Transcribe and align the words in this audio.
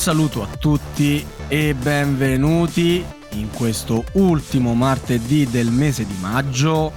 saluto 0.00 0.42
a 0.42 0.56
tutti 0.56 1.22
e 1.46 1.74
benvenuti 1.74 3.04
in 3.32 3.50
questo 3.50 4.02
ultimo 4.14 4.72
martedì 4.72 5.44
del 5.44 5.70
mese 5.70 6.06
di 6.06 6.16
maggio 6.22 6.90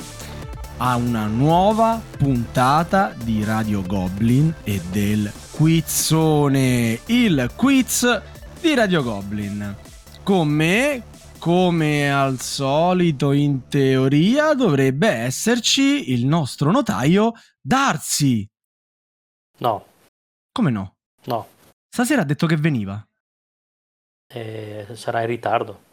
a 0.77 0.95
una 0.95 1.25
nuova 1.25 2.01
puntata 2.17 3.13
di 3.21 3.43
Radio 3.43 3.81
Goblin 3.81 4.55
e 4.63 4.79
del 4.89 5.29
Quizzone, 5.51 7.01
il 7.07 7.51
quiz 7.57 8.21
di 8.61 8.73
Radio 8.73 9.03
Goblin. 9.03 9.75
Con 10.23 10.47
me, 10.47 11.03
come 11.39 12.09
al 12.09 12.39
solito 12.39 13.33
in 13.33 13.67
teoria, 13.67 14.53
dovrebbe 14.53 15.09
esserci 15.09 16.13
il 16.13 16.25
nostro 16.25 16.71
notaio 16.71 17.33
Darsi. 17.59 18.49
No, 19.57 19.85
Come 20.53 20.71
no? 20.71 20.95
no, 21.25 21.47
Stasera 21.93 22.21
ha 22.21 22.25
detto 22.25 22.47
che 22.47 22.55
veniva. 22.57 23.05
eh, 24.33 24.87
sarà 24.93 25.21
in 25.21 25.27
ritardo. 25.27 25.83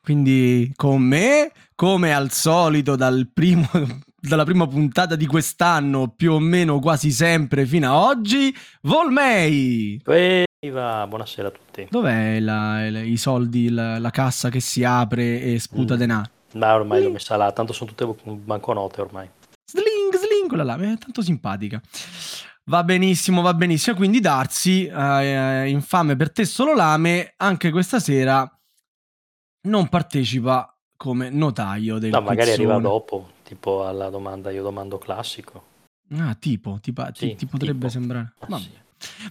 Quindi 0.00 0.72
con 0.76 1.02
me, 1.02 1.50
come 1.74 2.14
al 2.14 2.30
solito 2.30 2.94
dal 2.94 3.28
primo, 3.34 3.68
dalla 4.14 4.44
prima 4.44 4.68
puntata 4.68 5.16
di 5.16 5.26
quest'anno, 5.26 6.06
più 6.14 6.34
o 6.34 6.38
meno 6.38 6.78
quasi 6.78 7.10
sempre 7.10 7.66
fino 7.66 7.90
a 7.90 8.06
oggi, 8.06 8.54
Volmei! 8.82 10.00
Viva, 10.60 11.04
buonasera 11.08 11.48
a 11.48 11.50
tutti. 11.50 11.88
Dov'è 11.90 12.38
la- 12.38 12.88
la- 12.88 13.00
i 13.02 13.16
soldi, 13.16 13.70
la, 13.70 13.98
la 13.98 14.10
cassa 14.10 14.48
che 14.48 14.60
si 14.60 14.84
apre 14.84 15.40
e 15.42 15.58
sputa 15.58 15.94
Mm. 15.94 15.98
denaro? 15.98 16.30
Ma 16.54 16.74
ormai 16.74 17.02
l'ho 17.02 17.10
messa 17.10 17.34
là, 17.36 17.50
tanto 17.50 17.72
sono 17.72 17.92
tutte 17.92 18.06
banconote 18.24 19.00
ormai. 19.00 19.28
Sling, 19.70 20.14
sling, 20.14 20.46
quella 20.46 20.62
là, 20.62 20.76
è 20.76 20.96
tanto 20.98 21.20
simpatica. 21.20 21.82
Va 22.68 22.84
benissimo, 22.84 23.40
va 23.40 23.54
benissimo. 23.54 23.96
Quindi 23.96 24.20
Darsi, 24.20 24.84
eh, 24.86 25.68
infame 25.70 26.16
per 26.16 26.30
te 26.30 26.44
solo 26.44 26.74
lame, 26.74 27.32
anche 27.38 27.70
questa 27.70 27.98
sera 27.98 28.46
non 29.62 29.88
partecipa 29.88 30.76
come 30.96 31.30
notaio 31.30 31.98
del 31.98 32.10
No, 32.10 32.20
magari 32.20 32.50
arriva 32.52 32.74
quizzone. 32.74 32.82
dopo, 32.82 33.30
tipo 33.42 33.86
alla 33.86 34.10
domanda 34.10 34.50
io 34.50 34.62
domando 34.62 34.98
classico. 34.98 35.64
Ah, 36.18 36.34
tipo, 36.38 36.78
ti, 36.80 36.92
pa- 36.92 37.10
ti- 37.10 37.28
Sì, 37.30 37.34
ti 37.36 37.46
potrebbe 37.46 37.86
tipo. 37.86 37.88
sembrare. 37.88 38.32
Ah, 38.40 38.46
Vabbè. 38.48 38.62
sì. 38.62 38.70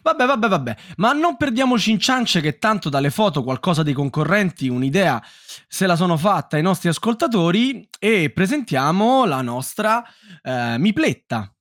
vabbè, 0.01 0.25
vabbè, 0.25 0.47
vabbè. 0.47 0.75
Ma 0.97 1.11
non 1.13 1.37
perdiamoci 1.37 1.91
in 1.91 1.99
ciance 1.99 2.41
che 2.41 2.57
tanto 2.57 2.89
dalle 2.89 3.09
foto 3.11 3.43
qualcosa 3.43 3.83
dei 3.83 3.93
concorrenti, 3.93 4.67
un'idea 4.67 5.21
se 5.67 5.85
la 5.85 5.95
sono 5.95 6.17
fatta 6.17 6.57
i 6.57 6.61
nostri 6.63 6.89
ascoltatori 6.89 7.87
e 7.99 8.31
presentiamo 8.31 9.25
la 9.25 9.41
nostra 9.41 10.03
eh, 10.41 10.77
Mipletta. 10.79 11.51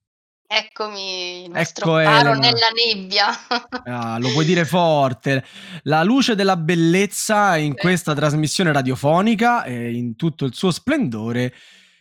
Eccomi, 0.48 1.44
il 1.44 1.50
nostro 1.50 1.98
Ecco, 1.98 2.08
faro 2.10 2.30
Elena. 2.30 2.38
nella 2.50 2.68
nebbia. 2.72 3.26
Ah, 3.84 4.18
lo 4.18 4.30
puoi 4.32 4.44
dire 4.44 4.64
forte. 4.64 5.44
La 5.84 6.02
luce 6.02 6.34
della 6.34 6.56
bellezza 6.56 7.56
in 7.56 7.74
questa 7.74 8.14
trasmissione 8.14 8.72
radiofonica 8.72 9.64
e 9.64 9.92
in 9.92 10.16
tutto 10.16 10.44
il 10.44 10.54
suo 10.54 10.70
splendore. 10.70 11.52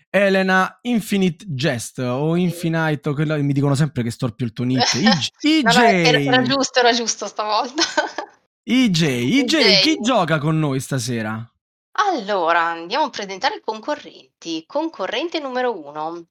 Elena 0.10 0.78
Infinite 0.84 1.44
Jest 1.48 2.00
o 2.00 2.36
Infinite, 2.36 3.14
quello- 3.14 3.36
mi 3.44 3.52
dicono 3.54 3.76
sempre 3.76 4.02
che 4.04 4.12
storpio 4.12 4.46
il 4.46 4.54
tuo 4.54 4.64
nick. 4.64 4.94
I- 5.42 5.62
No, 5.64 5.72
era, 5.72 6.20
era 6.20 6.42
giusto, 6.42 6.80
era 6.80 6.94
giusto 6.94 7.28
stavolta. 7.28 7.84
EJ, 8.64 9.02
EJ, 9.04 9.54
EJ. 9.54 9.82
chi 9.82 9.98
gioca 10.02 10.38
con 10.40 10.58
noi 10.58 10.80
stasera? 10.80 11.48
Allora, 12.12 12.62
andiamo 12.62 13.06
a 13.06 13.10
presentare 13.10 13.56
i 13.58 13.62
concorrenti. 13.64 14.64
Concorrente 14.66 15.40
numero 15.40 15.78
uno. 15.78 16.26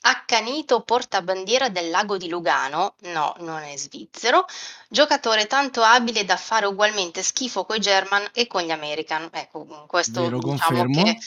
Accanito 0.00 0.80
portabandiera 0.82 1.68
del 1.68 1.90
lago 1.90 2.16
di 2.16 2.28
Lugano, 2.28 2.94
no, 3.00 3.34
non 3.40 3.62
è 3.62 3.76
svizzero, 3.76 4.46
giocatore 4.88 5.46
tanto 5.46 5.82
abile 5.82 6.24
da 6.24 6.36
fare 6.36 6.66
ugualmente 6.66 7.22
schifo 7.22 7.64
coi 7.64 7.80
German 7.80 8.26
e 8.32 8.46
con 8.46 8.62
gli 8.62 8.70
American. 8.70 9.28
Ecco, 9.32 9.66
questo 9.86 10.22
Vero, 10.22 10.38
diciamo 10.38 10.56
confermo. 10.56 11.02
che 11.02 11.18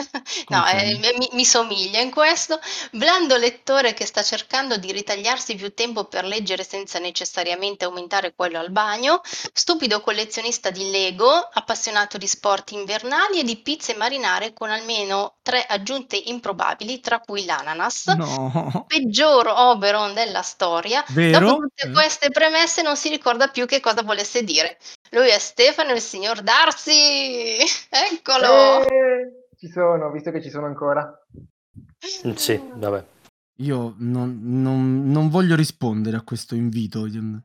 no, 0.48 0.66
eh, 0.68 0.98
mi, 1.18 1.28
mi 1.32 1.44
somiglia 1.44 2.00
in 2.00 2.10
questo. 2.10 2.60
Blando 2.92 3.36
lettore 3.36 3.92
che 3.92 4.06
sta 4.06 4.22
cercando 4.22 4.76
di 4.76 4.92
ritagliarsi 4.92 5.54
più 5.56 5.74
tempo 5.74 6.04
per 6.04 6.24
leggere 6.24 6.64
senza 6.64 6.98
necessariamente 6.98 7.84
aumentare 7.84 8.34
quello 8.34 8.58
al 8.58 8.70
bagno, 8.70 9.20
stupido 9.52 10.00
collezionista 10.00 10.70
di 10.70 10.90
Lego, 10.90 11.28
appassionato 11.52 12.18
di 12.18 12.26
sport 12.26 12.70
invernali 12.70 13.40
e 13.40 13.44
di 13.44 13.60
pizze 13.60 13.94
marinare 13.94 14.52
con 14.52 14.70
almeno 14.70 15.34
tre 15.42 15.64
aggiunte 15.66 16.16
improbabili, 16.16 17.00
tra 17.00 17.20
cui 17.20 17.44
l'ananas. 17.44 18.11
No, 18.16 18.84
Peggior 18.86 19.46
Oberon 19.48 20.14
della 20.14 20.42
storia. 20.42 21.04
vero? 21.10 21.46
Dopo 21.46 21.60
tutte 21.62 21.88
Eh. 21.88 21.92
queste 21.92 22.30
premesse 22.30 22.82
non 22.82 22.96
si 22.96 23.08
ricorda 23.08 23.48
più 23.48 23.66
che 23.66 23.80
cosa 23.80 24.02
volesse 24.02 24.42
dire. 24.44 24.76
Lui 25.10 25.28
è 25.28 25.38
Stefano, 25.38 25.92
il 25.92 26.00
signor 26.00 26.40
Darcy. 26.42 27.56
Eccolo. 27.90 28.84
Eh, 28.86 29.46
ci 29.58 29.68
sono, 29.68 30.10
visto 30.10 30.30
che 30.30 30.42
ci 30.42 30.50
sono 30.50 30.66
ancora. 30.66 31.10
Mm, 32.26 32.32
Sì, 32.32 32.60
vabbè. 32.74 33.04
Io 33.58 33.94
non, 33.98 34.40
non- 34.42 35.10
non 35.10 35.28
voglio 35.28 35.54
rispondere 35.54 36.16
a 36.16 36.22
questo 36.22 36.54
invito. 36.54 37.02
Abbiamo 37.04 37.42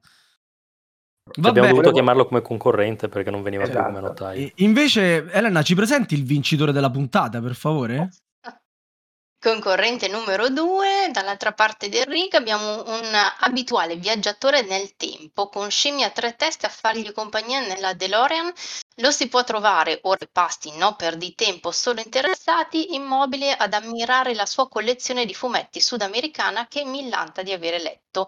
Vabbè, 1.35 1.59
dovuto 1.59 1.75
volevo- 1.75 1.91
chiamarlo 1.91 2.25
come 2.25 2.41
concorrente 2.41 3.09
perché 3.09 3.29
non 3.29 3.43
veniva 3.43 3.63
più 3.63 3.71
Esatto. 3.73 3.87
come 3.87 3.99
notaio. 3.99 4.45
E 4.47 4.53
invece, 4.57 5.29
Elena, 5.29 5.61
ci 5.61 5.75
presenti 5.75 6.13
il 6.15 6.23
vincitore 6.23 6.71
della 6.71 6.89
puntata, 6.89 7.41
per 7.41 7.53
favore? 7.53 8.09
Concorrente 9.39 10.07
numero 10.07 10.49
due, 10.49 11.09
dall'altra 11.11 11.53
parte 11.53 11.89
del 11.89 12.05
ring 12.05 12.33
abbiamo 12.33 12.83
un 12.87 13.31
abituale 13.41 13.95
viaggiatore 13.95 14.63
nel 14.63 14.95
tempo 14.95 15.47
con 15.47 15.69
scimmie 15.69 16.05
a 16.05 16.09
tre 16.09 16.35
teste 16.35 16.65
a 16.65 16.69
fargli 16.69 17.11
compagnia 17.11 17.59
nella 17.59 17.93
DeLorean. 17.93 18.51
Lo 18.95 19.11
si 19.11 19.27
può 19.27 19.43
trovare, 19.43 19.99
ora 20.03 20.25
pasti 20.31 20.75
no 20.75 20.95
per 20.95 21.17
di 21.17 21.35
tempo 21.35 21.71
solo 21.71 22.01
interessati, 22.01 22.95
immobile 22.95 23.55
ad 23.55 23.73
ammirare 23.73 24.33
la 24.33 24.47
sua 24.47 24.67
collezione 24.67 25.23
di 25.25 25.35
fumetti 25.35 25.79
sudamericana 25.79 26.67
che 26.67 26.83
millanta 26.83 27.43
di 27.43 27.51
avere 27.53 27.79
letto. 27.79 28.27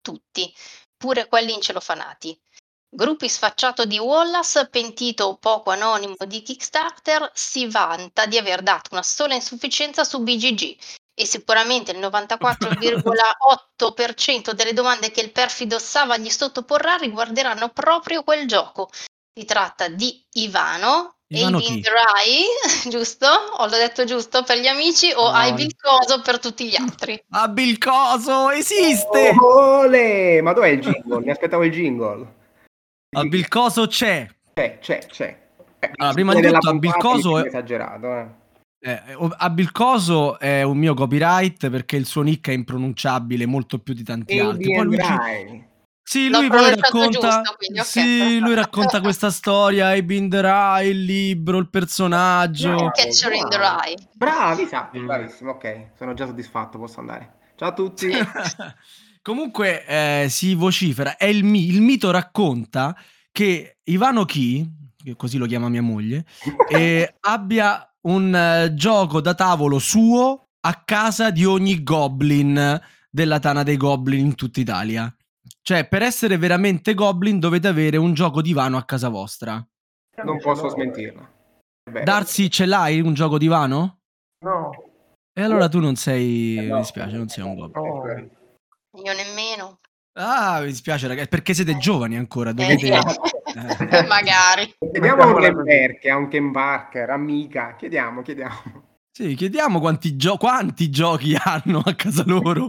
Tutti, 0.00 0.52
pure 0.96 1.28
quelli 1.28 1.52
incelofanati. 1.52 2.40
Gruppi 2.96 3.28
sfacciato 3.28 3.84
di 3.84 3.98
Wallace, 3.98 4.68
pentito 4.68 5.26
o 5.26 5.36
poco 5.36 5.70
anonimo 5.70 6.14
di 6.26 6.40
Kickstarter, 6.40 7.30
si 7.34 7.68
vanta 7.68 8.24
di 8.24 8.38
aver 8.38 8.62
dato 8.62 8.88
una 8.92 9.02
sola 9.02 9.34
insufficienza 9.34 10.02
su 10.02 10.22
BGG 10.22 10.76
e 11.14 11.26
sicuramente 11.26 11.92
il 11.92 11.98
94,8% 11.98 14.52
delle 14.52 14.72
domande 14.72 15.10
che 15.10 15.20
il 15.20 15.30
perfido 15.30 15.78
Sava 15.78 16.16
gli 16.16 16.30
sottoporrà 16.30 16.96
riguarderanno 16.96 17.68
proprio 17.68 18.22
quel 18.22 18.48
gioco. 18.48 18.88
Si 19.30 19.44
tratta 19.44 19.88
di 19.88 20.24
Ivano, 20.32 21.16
Ivano 21.26 21.60
the 21.60 21.90
Rye, 21.90 22.46
giusto? 22.88 23.26
Ho 23.26 23.66
l'ho 23.66 23.76
detto 23.76 24.04
giusto 24.04 24.42
per 24.42 24.56
gli 24.56 24.68
amici 24.68 25.12
o 25.14 25.30
No. 25.30 25.58
Il 25.58 25.76
Coso 25.76 26.22
per 26.22 26.38
tutti 26.38 26.66
gli 26.66 26.76
altri? 26.76 27.22
Abil 27.28 27.76
Coso 27.76 28.48
esiste! 28.48 29.34
Ole! 29.38 30.40
Ma 30.40 30.54
dov'è 30.54 30.68
il 30.68 30.80
jingle? 30.80 31.20
Mi 31.20 31.30
aspettavo 31.30 31.62
il 31.62 31.72
jingle. 31.72 32.35
Abil 33.14 33.48
Coso 33.48 33.86
c'è. 33.86 34.26
C'è, 34.54 34.78
c'è, 34.80 34.98
c'è. 35.06 35.44
Eh, 35.78 35.90
Allora, 35.96 36.14
prima 36.14 36.34
di 36.34 36.42
tutto, 36.42 36.68
Abil 36.68 36.80
puntata 36.90 36.96
mi 36.96 37.12
Coso 37.12 37.22
sembra 37.22 37.42
è- 37.42 37.46
esagerato, 37.46 38.16
eh. 38.16 38.26
Eh, 38.78 39.14
o- 39.14 39.34
Abil 39.36 39.72
Coso 39.72 40.38
è 40.38 40.62
un 40.62 40.76
mio 40.78 40.94
copyright 40.94 41.70
perché 41.70 41.96
il 41.96 42.06
suo 42.06 42.22
nick 42.22 42.48
è 42.48 42.52
impronunciabile 42.52 43.46
molto 43.46 43.78
più 43.78 43.94
di 43.94 44.02
tanti 44.02 44.38
altri. 44.38 44.72
Poi 44.74 44.84
lui, 44.84 44.96
ci- 44.98 45.64
sì, 46.02 46.28
lui 46.28 46.46
poi 46.48 46.74
racconta, 46.74 47.08
giusto, 47.40 47.54
quindi, 47.56 47.78
ok. 47.80 47.84
sì, 47.86 48.38
lui 48.38 48.54
racconta 48.54 49.00
questa 49.00 49.30
storia, 49.30 49.92
i 49.94 50.02
Binderai, 50.02 50.88
il 50.88 51.02
libro, 51.04 51.58
il 51.58 51.68
personaggio. 51.68 52.70
No. 52.70 52.90
Catcher 52.92 53.32
in 53.32 53.48
the. 53.48 53.56
Rye. 53.56 53.96
Bravi, 54.14 54.66
Sappi, 54.66 54.98
Mm. 55.00 55.06
bravissimo, 55.06 55.50
ok. 55.52 55.86
Sono 55.96 56.14
già 56.14 56.26
soddisfatto, 56.26 56.78
posso 56.78 57.00
andare. 57.00 57.32
Ciao 57.56 57.70
a 57.70 57.72
tutti. 57.72 58.08
Comunque 59.26 59.84
eh, 59.86 60.26
si 60.28 60.54
vocifera, 60.54 61.16
è 61.16 61.24
il, 61.24 61.42
mi- 61.42 61.66
il 61.66 61.80
mito 61.80 62.12
racconta 62.12 62.96
che 63.32 63.78
Ivano 63.86 64.24
Chi, 64.24 64.64
che 65.02 65.16
così 65.16 65.36
lo 65.36 65.46
chiama 65.46 65.68
mia 65.68 65.82
moglie, 65.82 66.24
eh, 66.70 67.12
abbia 67.22 67.92
un 68.02 68.32
eh, 68.32 68.72
gioco 68.74 69.20
da 69.20 69.34
tavolo 69.34 69.80
suo 69.80 70.50
a 70.60 70.80
casa 70.84 71.32
di 71.32 71.44
ogni 71.44 71.82
goblin 71.82 72.80
della 73.10 73.40
Tana 73.40 73.64
dei 73.64 73.76
Goblin 73.76 74.26
in 74.26 74.34
tutta 74.36 74.60
Italia. 74.60 75.12
Cioè, 75.60 75.88
per 75.88 76.02
essere 76.02 76.36
veramente 76.38 76.94
goblin 76.94 77.40
dovete 77.40 77.66
avere 77.66 77.96
un 77.96 78.14
gioco 78.14 78.40
di 78.40 78.50
Ivano 78.50 78.76
a 78.76 78.84
casa 78.84 79.08
vostra. 79.08 79.54
non 80.22 80.38
posso 80.38 80.68
smentirlo. 80.68 81.28
Darsi, 82.04 82.48
ce 82.48 82.64
l'hai 82.64 83.00
un 83.00 83.12
gioco 83.12 83.38
di 83.38 83.46
Ivano? 83.46 84.02
No. 84.44 84.70
E 85.32 85.42
allora 85.42 85.68
tu 85.68 85.80
non 85.80 85.96
sei... 85.96 86.58
Eh, 86.58 86.60
Mi 86.60 86.68
no. 86.68 86.78
dispiace, 86.78 87.16
non 87.16 87.26
sei 87.26 87.42
un 87.42 87.56
goblin. 87.56 87.84
Oh. 87.84 88.44
Io 89.04 89.12
nemmeno. 89.12 89.80
Ah, 90.14 90.60
mi 90.60 90.66
dispiace 90.66 91.06
ragazzi, 91.06 91.28
perché 91.28 91.52
siete 91.52 91.76
giovani 91.76 92.16
ancora, 92.16 92.50
Eh, 92.50 92.54
dovete... 92.54 92.86
eh. 92.88 94.06
Magari. 94.06 94.74
Chiediamo 94.78 95.22
a 95.22 95.26
un 95.26 95.34
Ken 95.40 95.54
Barker, 95.54 96.10
a 96.10 96.16
un 96.16 96.28
Ken 96.28 96.50
Barker, 96.50 97.10
amica. 97.10 97.74
Chiediamo, 97.76 98.22
chiediamo. 98.22 98.84
Sì, 99.16 99.34
chiediamo 99.34 99.80
quanti, 99.80 100.16
gio- 100.16 100.36
quanti 100.36 100.90
giochi 100.90 101.34
hanno 101.42 101.82
a 101.84 101.94
casa 101.94 102.22
loro. 102.26 102.68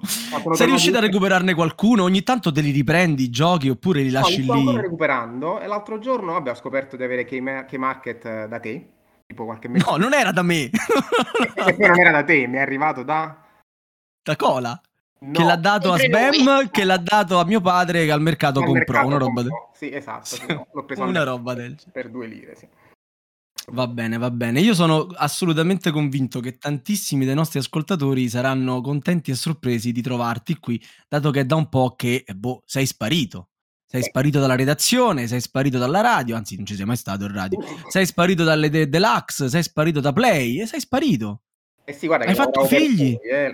Sei 0.53 0.67
riuscito 0.67 0.97
a 0.97 1.01
recuperarne 1.01 1.53
qualcuno? 1.53 2.03
Ogni 2.03 2.23
tanto 2.23 2.51
te 2.51 2.61
li 2.61 2.71
riprendi 2.71 3.23
i 3.23 3.29
giochi 3.29 3.69
oppure 3.69 4.01
li 4.01 4.11
No, 4.11 4.19
lasci 4.19 4.37
li 4.37 4.43
sto 4.43 4.53
ancora 4.53 4.77
lì? 4.77 4.83
recuperando 4.83 5.59
e 5.59 5.67
l'altro 5.67 5.99
giorno 5.99 6.33
vabbè, 6.33 6.51
ho 6.51 6.55
scoperto 6.55 6.95
di 6.95 7.03
avere 7.03 7.25
Key, 7.25 7.39
Ma- 7.41 7.65
Key 7.65 7.77
Market 7.79 8.25
eh, 8.25 8.47
da 8.47 8.59
te, 8.59 8.89
tipo 9.25 9.43
qualche 9.45 9.67
mese 9.67 9.85
No, 9.89 9.97
non 9.97 10.13
era 10.13 10.31
da 10.31 10.41
me. 10.41 10.63
E 10.63 10.71
poi 11.75 11.87
non 11.87 11.99
era 11.99 12.11
da 12.11 12.23
te, 12.23 12.47
mi 12.47 12.55
è 12.57 12.59
arrivato 12.61 13.03
da... 13.03 13.43
da 14.23 14.35
Cola. 14.37 14.81
No, 15.19 15.31
che 15.31 15.43
l'ha 15.43 15.55
dato 15.55 15.93
a. 15.93 15.97
Sbam, 15.97 16.69
che 16.69 16.83
l'ha 16.83 16.97
dato 16.97 17.39
a 17.39 17.45
mio 17.45 17.59
padre 17.61 18.05
che 18.05 18.11
al 18.11 18.21
mercato 18.21 18.59
comprò 18.61 18.73
mercato 18.73 19.07
una 19.07 19.17
roba 19.17 19.41
del. 19.41 19.51
Sì, 19.73 19.91
esatto, 19.93 20.67
l'ho 20.73 20.85
preso 20.85 21.03
Una 21.03 21.23
roba 21.23 21.53
del 21.53 21.75
genere. 21.75 21.91
per 21.91 22.09
due 22.09 22.27
lire, 22.27 22.55
sì. 22.55 22.67
Va 23.71 23.87
bene, 23.87 24.17
va 24.17 24.31
bene. 24.31 24.61
Io 24.61 24.73
sono 24.73 25.07
assolutamente 25.15 25.91
convinto 25.91 26.39
che 26.39 26.57
tantissimi 26.57 27.25
dei 27.25 27.35
nostri 27.35 27.59
ascoltatori 27.59 28.29
saranno 28.29 28.79
contenti 28.79 29.31
e 29.31 29.35
sorpresi 29.35 29.91
di 29.91 30.01
trovarti 30.01 30.57
qui, 30.57 30.81
dato 31.09 31.31
che 31.31 31.41
è 31.41 31.45
da 31.45 31.55
un 31.55 31.67
po' 31.67 31.95
che 31.95 32.23
eh, 32.25 32.33
boh, 32.33 32.61
sei 32.65 32.85
sparito. 32.85 33.49
Sei 33.89 34.03
sparito 34.03 34.39
dalla 34.39 34.55
redazione, 34.55 35.27
sei 35.27 35.39
sparito 35.41 35.77
dalla 35.77 36.01
radio, 36.01 36.35
anzi 36.35 36.55
non 36.57 36.65
ci 36.65 36.75
sei 36.75 36.85
mai 36.85 36.97
stato 36.97 37.23
in 37.25 37.33
radio. 37.33 37.57
Sei 37.89 38.05
sparito 38.05 38.43
dalle 38.43 38.69
de- 38.69 38.87
deluxe, 38.89 39.49
sei 39.49 39.63
sparito 39.63 39.99
da 40.01 40.11
Play 40.13 40.59
e 40.61 40.65
sei 40.65 40.79
sparito. 40.81 41.43
Eh 41.89 41.93
sì, 41.93 42.05
guarda, 42.07 42.25
Hai 42.25 42.35
fatto 42.35 42.65
figli? 42.65 43.17
voi, 43.17 43.29
eh, 43.31 43.53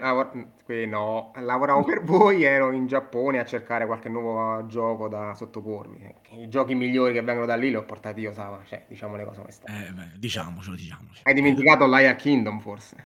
que- 0.65 0.87
no, 0.87 1.31
lavoravo 1.35 1.83
per 1.83 2.01
voi, 2.03 2.41
ero 2.43 2.71
in 2.71 2.87
Giappone 2.87 3.37
a 3.37 3.45
cercare 3.45 3.85
qualche 3.85 4.09
nuovo 4.09 4.65
gioco 4.65 5.07
da 5.07 5.35
sottopormi. 5.35 5.97
Eh, 6.31 6.41
I 6.41 6.49
giochi 6.49 6.73
migliori 6.73 7.13
che 7.13 7.21
vengono 7.21 7.45
da 7.45 7.53
lì 7.55 7.69
li 7.69 7.75
ho 7.75 7.83
portati 7.85 8.21
io, 8.21 8.33
Sava, 8.33 8.59
cioè, 8.67 8.85
diciamo 8.89 9.17
le 9.17 9.25
cose 9.25 9.39
come 9.41 9.51
stanno. 9.51 9.77
Eh, 9.85 9.91
beh, 9.91 10.11
diciamocelo, 10.17 10.75
diciamocelo. 10.75 11.19
Hai 11.21 11.33
dimenticato 11.35 11.85
Liar 11.85 12.15
Kingdom, 12.15 12.59
forse? 12.59 13.03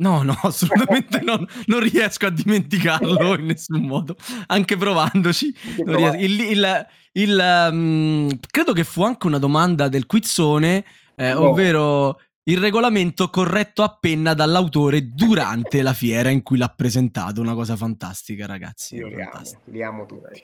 No, 0.00 0.22
no, 0.22 0.38
assolutamente 0.42 1.22
non, 1.22 1.44
non 1.66 1.80
riesco 1.80 2.26
a 2.26 2.30
dimenticarlo 2.30 3.34
in 3.36 3.46
nessun 3.46 3.82
modo, 3.84 4.14
anche 4.46 4.76
provandoci. 4.76 5.52
Il, 5.78 6.40
il- 6.40 6.86
il, 7.14 7.68
um, 7.72 8.28
credo 8.48 8.72
che 8.72 8.84
fu 8.84 9.02
anche 9.02 9.26
una 9.26 9.38
domanda 9.38 9.88
del 9.88 10.06
quizzone, 10.06 10.84
eh, 11.16 11.32
ovvero 11.32 12.20
il 12.48 12.58
regolamento 12.58 13.28
corretto 13.28 13.82
a 13.82 13.94
penna 13.98 14.32
dall'autore 14.32 15.12
durante 15.12 15.82
la 15.82 15.92
fiera 15.92 16.30
in 16.30 16.42
cui 16.42 16.56
l'ha 16.56 16.68
presentato. 16.68 17.40
Una 17.40 17.54
cosa 17.54 17.76
fantastica, 17.76 18.46
ragazzi. 18.46 18.96
Io 18.96 19.08
li 19.08 19.20
amo, 19.22 19.42
li 19.64 19.82
amo 19.82 20.06
tutti. 20.06 20.42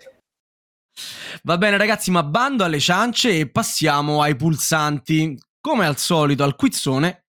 Va 1.43 1.59
bene, 1.59 1.77
ragazzi, 1.77 2.11
ma 2.11 2.23
bando 2.23 2.63
alle 2.63 2.79
ciance 2.79 3.39
e 3.39 3.51
passiamo 3.51 4.21
ai 4.21 4.37
pulsanti. 4.37 5.39
Come 5.61 5.87
al 5.87 5.97
solito, 5.97 6.45
al 6.45 6.57
quizzone 6.57 7.25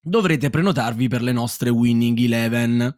dovrete 0.00 0.50
prenotarvi 0.50 1.06
per 1.06 1.22
le 1.22 1.32
nostre 1.32 1.70
Winning 1.70 2.18
Eleven. 2.18 2.96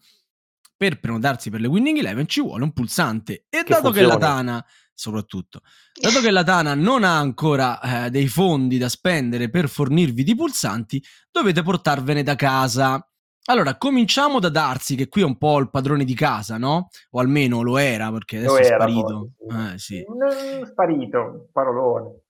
Per 0.79 0.99
prenotarsi 0.99 1.51
per 1.51 1.61
le 1.61 1.69
Winning 1.69 1.99
Eleven 1.99 2.27
ci 2.27 2.41
vuole 2.41 2.65
un 2.65 2.73
pulsante. 2.73 3.45
E 3.51 3.63
Che 3.65 3.73
dato 3.73 3.91
che 3.91 4.01
la. 4.01 4.17
Tana, 4.17 4.67
soprattutto, 4.97 5.61
dato 6.01 6.21
che 6.21 6.31
la 6.31 6.43
Tana 6.43 6.75
non 6.75 7.05
ha 7.05 7.19
ancora 7.19 8.07
eh, 8.07 8.11
dei 8.11 8.27
fondi 8.27 8.79
da 8.79 8.89
spendere 8.89 9.51
per 9.51 9.69
fornirvi 9.69 10.25
di 10.25 10.35
pulsanti, 10.35 11.03
dovete 11.31 11.63
portarvene 11.63 12.23
da 12.23 12.35
casa. 12.35 13.07
Allora, 13.49 13.77
cominciamo 13.77 14.41
da 14.41 14.49
Darsi, 14.49 14.97
che 14.97 15.09
qui 15.09 15.21
è 15.21 15.25
un 15.25 15.39
po' 15.39 15.59
il 15.59 15.71
padrone 15.71 16.05
di 16.05 16.15
casa, 16.15 16.59
no? 16.59 16.89
O 17.11 17.21
almeno 17.21 17.63
lo 17.63 17.77
era, 17.77 18.11
perché 18.11 18.39
adesso 18.39 18.55
Lo 18.55 18.59
è 18.59 18.65
sparito. 18.65 19.31
Eh, 19.49 19.79
sì. 19.79 20.05
Non 20.09 20.67
sparito, 20.67 21.49
parolone. 21.53 22.23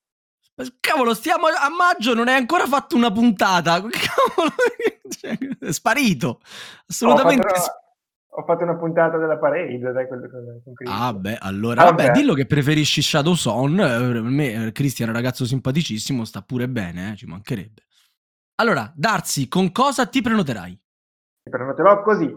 Cavolo, 0.79 1.15
stiamo 1.15 1.47
a 1.47 1.69
maggio, 1.71 2.13
non 2.13 2.29
hai 2.29 2.37
ancora 2.37 2.67
fatto 2.67 2.97
una 2.97 3.11
puntata. 3.11 3.81
Cavolo, 3.89 4.55
cioè, 5.09 5.39
è 5.59 5.73
sparito. 5.73 6.41
Assolutamente. 6.87 7.47
Una, 7.47 7.63
ho 8.39 8.45
fatto 8.45 8.65
una 8.65 8.77
puntata 8.77 9.17
della 9.17 9.39
parade, 9.39 9.79
dai, 9.79 10.07
quello 10.07 10.29
con, 10.29 10.45
con. 10.75 10.87
Ah, 10.87 11.13
beh, 11.15 11.39
allora, 11.41 11.83
Ah, 11.83 11.85
vabbè, 11.87 12.07
beh. 12.07 12.13
dillo 12.13 12.35
che 12.35 12.45
preferisci 12.47 13.01
Shadow 13.03 13.35
Son. 13.35 13.79
eh, 13.81 13.99
Per 14.13 14.21
me, 14.23 14.67
eh, 14.67 14.73
Christian 14.73 15.09
è 15.09 15.11
un 15.13 15.17
ragazzo 15.17 15.45
simpaticissimo, 15.47 16.25
sta 16.25 16.43
pure 16.43 16.69
bene, 16.69 17.13
eh, 17.13 17.17
ci 17.17 17.27
mancherebbe. 17.27 17.83
Allora, 18.57 18.93
Darsi, 18.95 19.49
con 19.49 19.73
cosa 19.73 20.07
ti 20.07 20.21
prenoterai? 20.23 20.79
Prenoterò 21.49 22.03
così. 22.03 22.31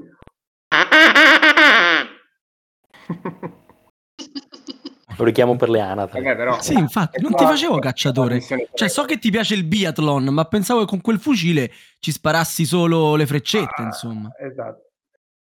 Lo 5.17 5.25
richiamo 5.25 5.55
per 5.57 5.69
le 5.69 5.81
anatre. 5.81 6.21
Vabbè, 6.21 6.35
però... 6.37 6.61
Sì, 6.61 6.75
infatti, 6.75 7.21
non 7.21 7.35
ti 7.35 7.43
facevo 7.43 7.77
cacciatore. 7.79 8.39
Cioè, 8.41 8.87
so 8.87 9.03
che 9.03 9.17
ti 9.17 9.31
piace 9.31 9.53
il 9.53 9.65
biathlon, 9.65 10.25
ma 10.25 10.45
pensavo 10.45 10.81
che 10.81 10.85
con 10.85 11.01
quel 11.01 11.19
fucile 11.19 11.71
ci 11.99 12.11
sparassi 12.11 12.63
solo 12.63 13.15
le 13.15 13.25
freccette, 13.25 13.81
Ah, 13.81 13.83
insomma. 13.83 14.29
Esatto. 14.39 14.88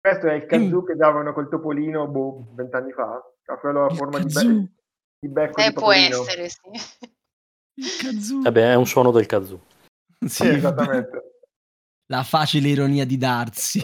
Questo 0.06 0.28
è 0.28 0.34
il 0.34 0.46
kazoo 0.46 0.84
che 0.84 0.94
davano 0.94 1.32
col 1.32 1.48
topolino 1.48 2.06
boh, 2.06 2.52
vent'anni 2.54 2.92
fa. 2.92 3.20
Ha 3.46 3.58
quello 3.58 3.86
a 3.86 3.90
forma 3.90 4.20
di, 4.20 4.32
be- 4.32 4.70
di 5.18 5.28
becco 5.28 5.60
Eh, 5.60 5.68
di 5.70 5.72
può 5.72 5.90
essere, 5.90 6.48
sì. 6.48 6.70
Il 7.74 7.96
kazoo. 8.00 8.42
Vabbè, 8.42 8.70
è 8.70 8.74
un 8.76 8.86
suono 8.86 9.10
del 9.10 9.26
kazoo. 9.26 9.60
Sì, 10.20 10.44
Sì, 10.44 10.46
esattamente. 10.46 11.40
La 12.06 12.22
facile 12.22 12.68
ironia 12.68 13.04
di 13.04 13.16
Darsi. 13.16 13.80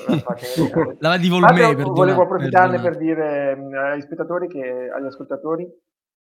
La 0.98 1.16
di 1.18 1.28
perdona, 1.28 1.90
volevo 1.90 2.22
approfittarne 2.22 2.80
per 2.80 2.96
dire 2.96 3.56
mh, 3.56 3.74
agli 3.74 4.00
spettatori 4.02 4.46
che 4.46 4.90
agli 4.94 5.06
ascoltatori 5.06 5.68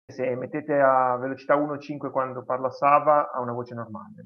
se 0.06 0.34
mettete 0.36 0.78
a 0.78 1.16
velocità 1.16 1.56
1.5 1.56 2.10
quando 2.10 2.44
parla 2.44 2.70
Sava 2.70 3.30
ha 3.30 3.40
una 3.40 3.52
voce 3.52 3.74
normale. 3.74 4.22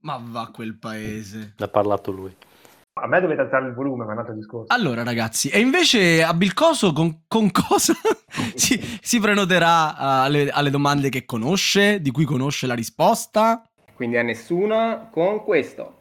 Ma 0.00 0.18
va 0.18 0.42
a 0.42 0.50
quel 0.50 0.78
paese. 0.78 1.54
Ne 1.58 1.64
ha 1.66 1.68
parlato 1.68 2.10
lui. 2.10 2.34
A 3.00 3.06
me 3.06 3.20
dovete 3.20 3.40
alzare 3.40 3.66
il 3.66 3.74
volume, 3.74 4.04
ma 4.04 4.10
è 4.10 4.12
un 4.14 4.18
altro 4.18 4.34
discorso. 4.34 4.72
Allora, 4.72 5.02
ragazzi, 5.02 5.48
e 5.48 5.60
invece 5.60 6.22
a 6.22 6.34
Bilcoso 6.34 6.92
con, 6.92 7.22
con 7.26 7.50
cosa 7.50 7.94
si, 8.54 8.80
si 9.00 9.20
prenoterà 9.20 9.96
alle, 9.96 10.48
alle 10.50 10.70
domande 10.70 11.08
che 11.08 11.24
conosce, 11.24 12.00
di 12.00 12.10
cui 12.10 12.24
conosce 12.24 12.66
la 12.66 12.74
risposta? 12.74 13.62
Quindi 13.94 14.16
a 14.16 14.22
nessuna 14.22 15.08
con 15.10 15.42
questo. 15.42 15.96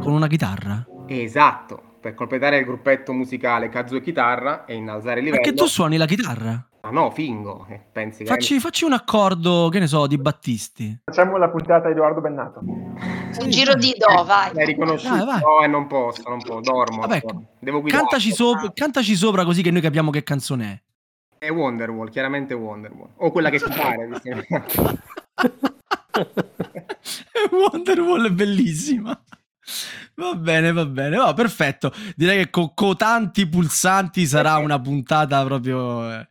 Con 0.00 0.12
una 0.12 0.26
chitarra? 0.26 0.86
Esatto, 1.06 1.96
per 2.00 2.14
completare 2.14 2.58
il 2.58 2.64
gruppetto 2.64 3.12
musicale 3.12 3.68
Kazuo 3.68 3.98
e 3.98 4.00
chitarra 4.02 4.64
e 4.64 4.74
innalzare 4.74 5.20
il 5.20 5.24
livello. 5.24 5.42
Perché 5.42 5.56
tu 5.56 5.66
suoni 5.66 5.96
la 5.96 6.06
chitarra? 6.06 6.69
Ah 6.82 6.90
no, 6.90 7.10
fingo. 7.10 7.66
Eh, 7.68 7.78
pensi 7.92 8.24
che... 8.24 8.30
Facci, 8.30 8.58
facci 8.58 8.84
un 8.84 8.92
accordo, 8.92 9.68
che 9.70 9.78
ne 9.78 9.86
so, 9.86 10.06
di 10.06 10.16
Battisti. 10.16 11.02
Facciamo 11.04 11.36
la 11.36 11.50
puntata 11.50 11.86
di 11.86 11.92
Edoardo 11.92 12.22
Bennato. 12.22 12.60
Un 12.60 13.50
giro 13.50 13.74
di 13.74 13.94
do, 13.98 14.24
vai. 14.24 14.54
L'hai 14.54 14.64
riconosciuto? 14.64 15.14
Dai, 15.14 15.26
vai. 15.26 15.40
No, 15.40 15.62
e 15.62 15.66
non 15.66 15.86
posso, 15.86 16.22
non 16.26 16.40
posso, 16.40 16.60
dormo. 16.60 17.00
Vabbè, 17.00 17.22
Devo 17.58 17.82
guidare. 17.82 18.02
Cantaci, 18.02 18.32
sopra, 18.32 18.72
cantaci 18.72 19.14
sopra 19.14 19.44
così 19.44 19.60
che 19.62 19.70
noi 19.70 19.82
capiamo 19.82 20.10
che 20.10 20.22
canzone 20.22 20.82
è. 21.38 21.46
È 21.46 21.50
Wonderwall, 21.50 22.08
chiaramente 22.08 22.54
Wonderwall. 22.54 23.10
O 23.16 23.30
quella 23.30 23.50
che 23.50 23.58
ti 23.58 23.70
pare. 23.70 24.08
Wonderwall 27.50 28.26
è 28.26 28.30
bellissima. 28.30 29.22
Va 30.14 30.34
bene, 30.34 30.72
va 30.72 30.86
bene, 30.86 31.16
va 31.16 31.32
perfetto. 31.34 31.92
Direi 32.16 32.44
che 32.44 32.50
con, 32.50 32.72
con 32.74 32.96
tanti 32.96 33.46
pulsanti 33.46 34.26
sarà 34.26 34.56
una 34.58 34.80
puntata 34.80 35.42
proprio 35.44 36.10
eh, 36.12 36.28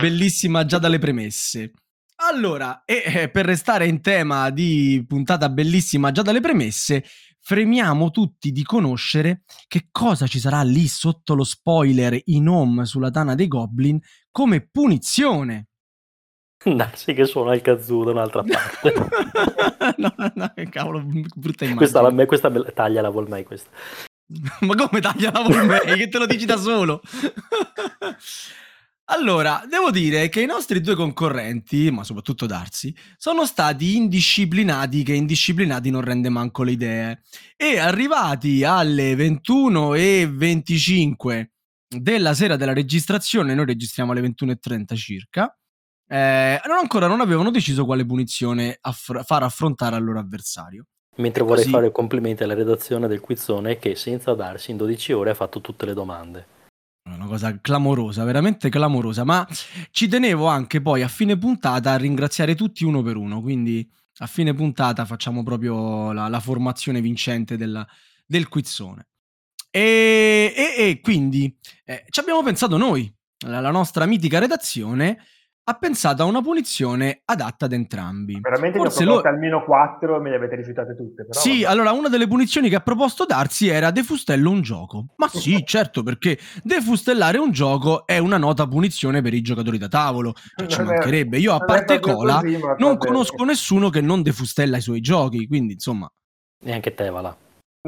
bellissima 0.00 0.64
già 0.64 0.78
dalle 0.78 0.98
premesse. 0.98 1.72
Allora, 2.18 2.82
e 2.84 3.02
eh, 3.04 3.28
per 3.30 3.44
restare 3.44 3.86
in 3.86 4.00
tema 4.00 4.50
di 4.50 5.04
puntata 5.06 5.48
bellissima 5.50 6.12
già 6.12 6.22
dalle 6.22 6.40
premesse, 6.40 7.04
fremiamo 7.40 8.10
tutti 8.10 8.52
di 8.52 8.62
conoscere 8.62 9.42
che 9.68 9.88
cosa 9.92 10.26
ci 10.26 10.38
sarà 10.40 10.62
lì 10.62 10.88
sotto 10.88 11.34
lo 11.34 11.44
spoiler 11.44 12.18
in 12.24 12.48
home 12.48 12.86
sulla 12.86 13.10
Tana 13.10 13.34
dei 13.34 13.46
Goblin 13.48 13.98
come 14.30 14.66
punizione. 14.66 15.66
Darsi 16.66 17.12
che 17.12 17.26
suona 17.26 17.54
il 17.54 17.60
kazoo 17.60 18.04
da 18.04 18.10
un'altra 18.12 18.42
parte. 18.48 18.94
no, 19.98 20.14
no, 20.34 20.52
che 20.54 20.68
cavolo, 20.70 21.00
brutta 21.04 21.64
immagine. 21.64 21.74
questa, 21.74 22.00
la, 22.00 22.10
me- 22.10 22.24
questa 22.26 22.48
me 22.48 22.58
la- 22.60 22.70
taglia 22.72 23.02
la 23.02 23.10
Volmei 23.10 23.44
questa. 23.44 23.68
Ma 24.60 24.74
come 24.74 25.00
taglia 25.02 25.30
la 25.30 25.42
Volmei? 25.42 25.96
che 25.98 26.08
te 26.08 26.16
lo 26.18 26.26
dici 26.26 26.46
da 26.46 26.56
solo? 26.56 27.00
allora, 29.08 29.62
devo 29.68 29.92
dire 29.92 30.28
che 30.28 30.42
i 30.42 30.46
nostri 30.46 30.80
due 30.80 30.96
concorrenti, 30.96 31.92
ma 31.92 32.02
soprattutto 32.02 32.46
Darsi, 32.46 32.92
sono 33.16 33.46
stati 33.46 33.94
indisciplinati 33.96 35.04
che 35.04 35.12
indisciplinati 35.12 35.90
non 35.90 36.00
rende 36.00 36.28
manco 36.28 36.64
le 36.64 36.72
idee. 36.72 37.22
E 37.56 37.78
arrivati 37.78 38.64
alle 38.64 39.14
21.25 39.14 41.44
della 41.88 42.34
sera 42.34 42.56
della 42.56 42.72
registrazione, 42.72 43.54
noi 43.54 43.66
registriamo 43.66 44.10
alle 44.10 44.22
21.30 44.22 44.96
circa, 44.96 45.56
eh, 46.08 46.60
non 46.66 46.78
ancora 46.78 47.06
non 47.06 47.20
avevano 47.20 47.52
deciso 47.52 47.84
quale 47.84 48.04
punizione 48.04 48.76
affr- 48.80 49.24
far 49.24 49.44
affrontare 49.44 49.94
al 49.94 50.02
loro 50.02 50.18
avversario. 50.18 50.86
Mentre 51.18 51.44
vorrei 51.44 51.58
così- 51.58 51.70
fare 51.70 51.92
complimenti 51.92 52.42
alla 52.42 52.54
redazione 52.54 53.06
del 53.06 53.20
quizzone 53.20 53.78
che 53.78 53.94
senza 53.94 54.34
darsi 54.34 54.72
in 54.72 54.76
12 54.76 55.12
ore 55.12 55.30
ha 55.30 55.34
fatto 55.34 55.60
tutte 55.60 55.86
le 55.86 55.94
domande. 55.94 56.54
Una 57.06 57.26
cosa 57.26 57.60
clamorosa, 57.60 58.24
veramente 58.24 58.68
clamorosa. 58.68 59.24
Ma 59.24 59.46
ci 59.90 60.08
tenevo 60.08 60.46
anche 60.46 60.80
poi 60.82 61.02
a 61.02 61.08
fine 61.08 61.38
puntata 61.38 61.92
a 61.92 61.96
ringraziare 61.96 62.54
tutti 62.54 62.84
uno 62.84 63.02
per 63.02 63.16
uno. 63.16 63.40
Quindi 63.40 63.88
a 64.18 64.26
fine 64.26 64.54
puntata 64.54 65.04
facciamo 65.04 65.42
proprio 65.42 66.12
la, 66.12 66.28
la 66.28 66.40
formazione 66.40 67.00
vincente 67.00 67.56
della- 67.56 67.86
del 68.26 68.48
quizzone. 68.48 69.06
E, 69.70 70.52
e- 70.56 70.82
e 70.88 71.00
quindi 71.00 71.54
eh, 71.84 72.04
ci 72.08 72.20
abbiamo 72.20 72.42
pensato 72.42 72.76
noi, 72.76 73.12
la, 73.46 73.60
la 73.60 73.70
nostra 73.70 74.06
mitica 74.06 74.38
redazione 74.38 75.18
ha 75.68 75.74
pensato 75.74 76.22
a 76.22 76.26
una 76.26 76.40
punizione 76.42 77.22
adatta 77.24 77.64
ad 77.64 77.72
entrambi. 77.72 78.38
Veramente 78.40 78.78
Forse 78.78 79.00
ne 79.04 79.10
ho 79.10 79.14
lo- 79.14 79.20
proposte 79.20 79.28
almeno 79.36 79.64
quattro 79.64 80.16
e 80.16 80.20
me 80.20 80.30
le 80.30 80.36
avete 80.36 80.54
rifiutate 80.54 80.94
tutte. 80.94 81.26
Però 81.26 81.40
Sì, 81.40 81.62
vabbè. 81.62 81.72
allora 81.72 81.90
una 81.90 82.08
delle 82.08 82.28
punizioni 82.28 82.68
che 82.68 82.76
ha 82.76 82.80
proposto 82.80 83.24
Darsi 83.26 83.66
era 83.66 83.90
defustello 83.90 84.48
un 84.48 84.60
gioco. 84.62 85.06
Ma 85.16 85.28
sì, 85.28 85.60
certo, 85.66 86.04
perché 86.04 86.38
defustellare 86.62 87.38
un 87.38 87.50
gioco 87.50 88.06
è 88.06 88.18
una 88.18 88.36
nota 88.38 88.66
punizione 88.68 89.22
per 89.22 89.34
i 89.34 89.42
giocatori 89.42 89.76
da 89.76 89.88
tavolo. 89.88 90.34
Cioè, 90.54 90.68
ci 90.68 90.82
mancherebbe. 90.82 91.38
Io, 91.38 91.52
a 91.54 91.58
parte 91.58 91.98
Cola, 91.98 92.40
così, 92.40 92.58
non 92.78 92.96
conosco 92.96 93.42
nessuno 93.44 93.90
che 93.90 94.00
non 94.00 94.22
defustella 94.22 94.76
i 94.76 94.80
suoi 94.82 95.00
giochi. 95.00 95.48
Quindi, 95.48 95.72
insomma, 95.72 96.08
Neanche 96.64 96.94
te, 96.94 97.10
va 97.10 97.20
là. 97.20 97.36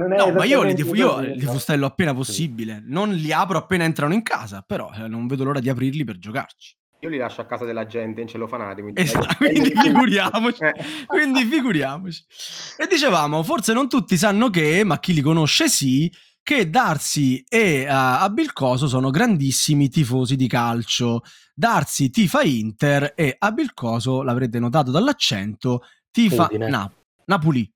No, 0.01 0.33
ma 0.33 0.45
io 0.45 0.63
li, 0.63 0.75
defu- 0.75 0.95
io 0.97 1.19
li 1.21 1.29
no. 1.29 1.35
defustello 1.37 1.87
appena 1.87 2.13
possibile. 2.13 2.83
Non 2.85 3.11
li 3.13 3.33
apro 3.33 3.59
appena 3.59 3.85
entrano 3.85 4.15
in 4.15 4.23
casa, 4.23 4.63
però 4.67 4.91
eh, 4.95 5.09
non 5.09 5.27
vedo 5.29 5.45
l'ora 5.45 5.59
di 5.61 5.69
aprirli 5.69 6.03
per 6.05 6.19
giocarci. 6.19 6.75
Io 7.01 7.09
li 7.09 7.17
lascio 7.17 7.41
a 7.41 7.47
casa 7.47 7.65
della 7.65 7.87
gente 7.87 8.21
incellofanati. 8.21 8.83
Quindi 8.83 9.01
Esatto, 9.01 9.37
quindi 9.37 9.71
figuriamoci. 9.77 10.65
Eh. 10.65 10.75
Quindi 11.07 11.45
figuriamoci. 11.45 12.25
E 12.77 12.87
dicevamo, 12.87 13.43
forse 13.43 13.73
non 13.73 13.89
tutti 13.89 14.17
sanno 14.17 14.51
che, 14.51 14.83
ma 14.85 14.99
chi 14.99 15.15
li 15.15 15.21
conosce 15.21 15.69
sì, 15.69 16.13
che 16.43 16.71
Darsi 16.71 17.45
e 17.49 17.85
uh, 17.87 17.93
Abilcoso 17.93 18.89
sono 18.89 19.11
grandissimi 19.11 19.89
tifosi 19.89 20.35
di 20.35 20.49
calcio. 20.49 21.23
Darsi 21.55 22.11
tifa 22.11 22.43
Inter 22.43 23.13
e 23.15 23.37
Abilcoso, 23.39 24.23
l'avrete 24.23 24.59
notato 24.59 24.91
dall'accento, 24.91 25.83
tifa 26.11 26.47
Udine. 26.47 26.69
Na- 26.69 26.93
Napoli. 27.27 27.71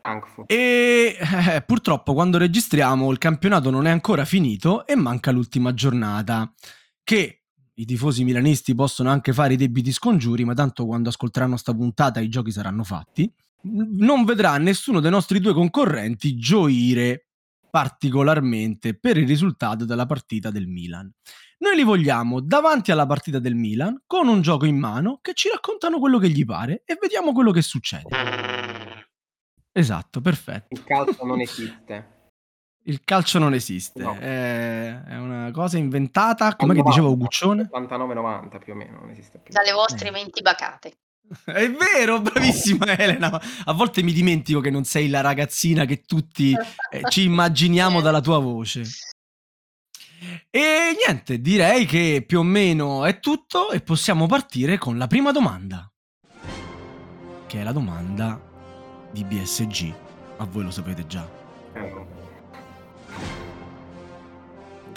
Frankfurt. 0.00 0.50
E 0.50 1.16
eh, 1.18 1.62
purtroppo 1.62 2.14
quando 2.14 2.38
registriamo 2.38 3.10
il 3.10 3.18
campionato 3.18 3.68
non 3.68 3.86
è 3.86 3.90
ancora 3.90 4.24
finito 4.24 4.86
e 4.86 4.94
manca 4.94 5.30
l'ultima 5.30 5.74
giornata. 5.74 6.50
Che 7.02 7.39
i 7.80 7.86
tifosi 7.86 8.24
milanisti 8.24 8.74
possono 8.74 9.08
anche 9.08 9.32
fare 9.32 9.54
i 9.54 9.56
debiti 9.56 9.90
scongiuri, 9.90 10.44
ma 10.44 10.52
tanto 10.52 10.84
quando 10.84 11.08
ascolteranno 11.08 11.56
sta 11.56 11.74
puntata 11.74 12.20
i 12.20 12.28
giochi 12.28 12.50
saranno 12.50 12.84
fatti. 12.84 13.32
Non 13.62 14.24
vedrà 14.24 14.58
nessuno 14.58 15.00
dei 15.00 15.10
nostri 15.10 15.40
due 15.40 15.54
concorrenti 15.54 16.36
gioire 16.36 17.28
particolarmente 17.70 18.98
per 18.98 19.16
il 19.16 19.26
risultato 19.26 19.86
della 19.86 20.04
partita 20.04 20.50
del 20.50 20.66
Milan. 20.66 21.10
Noi 21.58 21.76
li 21.76 21.82
vogliamo 21.82 22.40
davanti 22.40 22.90
alla 22.90 23.06
partita 23.06 23.38
del 23.38 23.54
Milan 23.54 24.02
con 24.06 24.28
un 24.28 24.42
gioco 24.42 24.66
in 24.66 24.78
mano 24.78 25.18
che 25.22 25.32
ci 25.32 25.48
raccontano 25.48 25.98
quello 25.98 26.18
che 26.18 26.28
gli 26.28 26.44
pare 26.44 26.82
e 26.84 26.98
vediamo 27.00 27.32
quello 27.32 27.50
che 27.50 27.62
succede. 27.62 28.08
Esatto, 29.72 30.20
perfetto. 30.20 30.66
Il 30.70 30.84
calcio 30.84 31.24
non 31.24 31.40
esiste. 31.40 32.19
Il 32.90 33.02
calcio 33.04 33.38
non 33.38 33.54
esiste, 33.54 34.02
No. 34.02 34.16
è, 34.18 35.02
è 35.04 35.16
una 35.16 35.50
cosa 35.52 35.78
inventata, 35.78 36.56
come 36.56 36.74
che 36.74 36.82
diceva 36.82 37.06
Uguccione? 37.08 37.68
89-90 37.72 38.58
più 38.58 38.72
o 38.72 38.76
meno, 38.76 38.98
non 38.98 39.10
esiste 39.10 39.38
più. 39.38 39.52
Dalle 39.54 39.70
vostre 39.72 40.08
Eh. 40.08 40.10
menti 40.10 40.42
bacate. 40.42 40.96
È 41.44 41.70
vero, 41.70 42.20
bravissima 42.20 42.86
Elena. 42.98 43.40
A 43.66 43.72
volte 43.72 44.02
mi 44.02 44.12
dimentico 44.12 44.58
che 44.60 44.70
non 44.70 44.82
sei 44.82 45.08
la 45.08 45.20
ragazzina 45.20 45.84
che 45.84 46.00
tutti 46.00 46.52
eh, 46.90 47.02
ci 47.08 47.22
immaginiamo 47.24 48.00
dalla 48.00 48.20
tua 48.20 48.40
voce. 48.40 48.82
E 50.50 50.96
niente, 51.06 51.40
direi 51.40 51.86
che 51.86 52.24
più 52.26 52.40
o 52.40 52.42
meno 52.42 53.04
è 53.04 53.20
tutto 53.20 53.70
e 53.70 53.80
possiamo 53.80 54.26
partire 54.26 54.76
con 54.78 54.98
la 54.98 55.06
prima 55.06 55.30
domanda. 55.30 55.88
Che 57.46 57.60
è 57.60 57.62
la 57.62 57.72
domanda 57.72 58.40
di 59.12 59.22
BSG. 59.24 59.94
Ma 60.38 60.44
voi 60.46 60.64
lo 60.64 60.70
sapete 60.72 61.06
già. 61.06 61.26
Eh, 61.74 61.94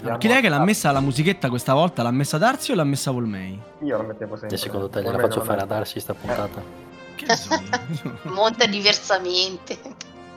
Allora, 0.02 0.18
chi 0.18 0.28
è 0.28 0.40
che 0.40 0.48
l'ha 0.48 0.62
messa 0.64 0.90
la 0.92 1.00
musichetta 1.00 1.48
questa 1.48 1.72
volta? 1.72 2.02
L'ha 2.02 2.10
messa 2.10 2.36
Darsi 2.38 2.72
o 2.72 2.74
l'ha 2.74 2.84
messa 2.84 3.10
Volmei? 3.10 3.58
Io 3.80 3.96
la 3.96 4.02
mettevo 4.02 4.36
sempre. 4.36 4.56
E 4.56 4.60
secondo 4.60 4.88
te 4.88 5.02
gliela 5.02 5.18
faccio 5.18 5.42
fare 5.42 5.62
a 5.62 5.66
darsi 5.66 6.00
sta 6.00 6.14
puntata? 6.14 6.62
Che 7.14 7.26
io? 7.26 8.18
Monta 8.32 8.66
diversamente. 8.66 9.78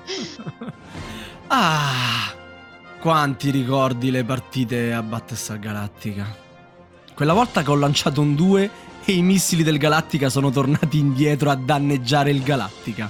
Ah, 1.50 2.34
quanti 3.00 3.52
ricordi 3.52 4.12
le 4.12 4.26
partite 4.26 4.92
a 4.92 5.02
Battlestar 5.02 5.60
Galactica. 5.60 6.26
Quella 7.14 7.32
volta 7.32 7.64
che 7.64 7.72
ho 7.72 7.76
lanciato 7.76 8.20
un 8.20 8.36
2 8.36 8.70
e 9.06 9.14
i 9.14 9.22
missili 9.22 9.64
del 9.64 9.78
Galactica 9.78 10.28
sono 10.30 10.50
tornati 10.50 11.00
indietro 11.00 11.50
a 11.50 11.56
danneggiare 11.56 12.32
il 12.32 12.44
Galactica. 12.44 13.10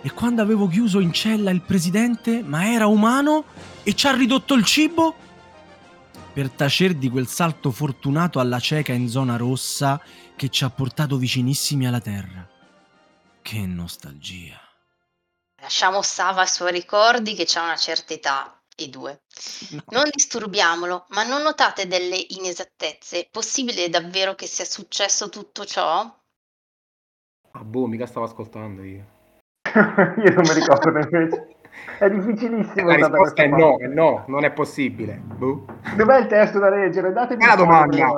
E 0.00 0.12
quando 0.12 0.42
avevo 0.42 0.68
chiuso 0.68 1.00
in 1.00 1.12
cella 1.12 1.50
il 1.50 1.62
presidente, 1.62 2.40
ma 2.44 2.72
era 2.72 2.86
umano 2.86 3.44
e 3.82 3.94
ci 3.94 4.06
ha 4.06 4.14
ridotto 4.14 4.54
il 4.54 4.64
cibo? 4.64 5.16
Per 6.32 6.50
tacer 6.50 6.94
di 6.94 7.10
quel 7.10 7.26
salto 7.26 7.70
fortunato 7.72 8.38
alla 8.38 8.60
cieca 8.60 8.92
in 8.92 9.08
zona 9.08 9.36
rossa 9.36 10.00
che 10.36 10.48
ci 10.48 10.64
ha 10.64 10.70
portato 10.70 11.16
vicinissimi 11.16 11.86
alla 11.86 12.00
Terra. 12.00 12.48
Che 13.42 13.66
nostalgia. 13.66 14.60
Lasciamo 15.60 16.02
Sava 16.02 16.42
ai 16.42 16.48
suoi 16.48 16.72
ricordi 16.72 17.34
che 17.34 17.44
c'ha 17.46 17.62
una 17.62 17.76
certa 17.76 18.14
età, 18.14 18.60
e 18.76 18.88
due. 18.88 19.22
Non 19.88 20.08
disturbiamolo, 20.10 21.06
ma 21.08 21.24
non 21.24 21.42
notate 21.42 21.86
delle 21.86 22.24
inesattezze? 22.28 23.28
Possibile 23.30 23.88
davvero 23.88 24.34
che 24.34 24.46
sia 24.46 24.64
successo 24.64 25.28
tutto 25.28 25.64
ciò? 25.64 26.00
Ah, 27.52 27.64
boh, 27.64 27.86
mica 27.86 28.06
stavo 28.06 28.26
ascoltando 28.26 28.82
io. 28.82 29.18
Io 29.70 30.32
non 30.32 30.44
mi 30.46 30.54
ricordo 30.54 30.88
invece. 30.96 31.59
È 31.98 32.08
difficilissimo. 32.08 32.88
La 32.88 32.94
risposta 32.94 33.42
è 33.42 33.46
no, 33.48 33.78
è 33.78 33.86
no, 33.86 34.24
non 34.28 34.44
è 34.44 34.52
possibile. 34.52 35.14
Boh. 35.22 35.66
Dov'è 35.96 36.18
il 36.20 36.26
testo 36.26 36.58
da 36.58 36.70
leggere? 36.70 37.12
Datemi 37.12 37.44
la 37.44 37.54
domanda. 37.56 38.12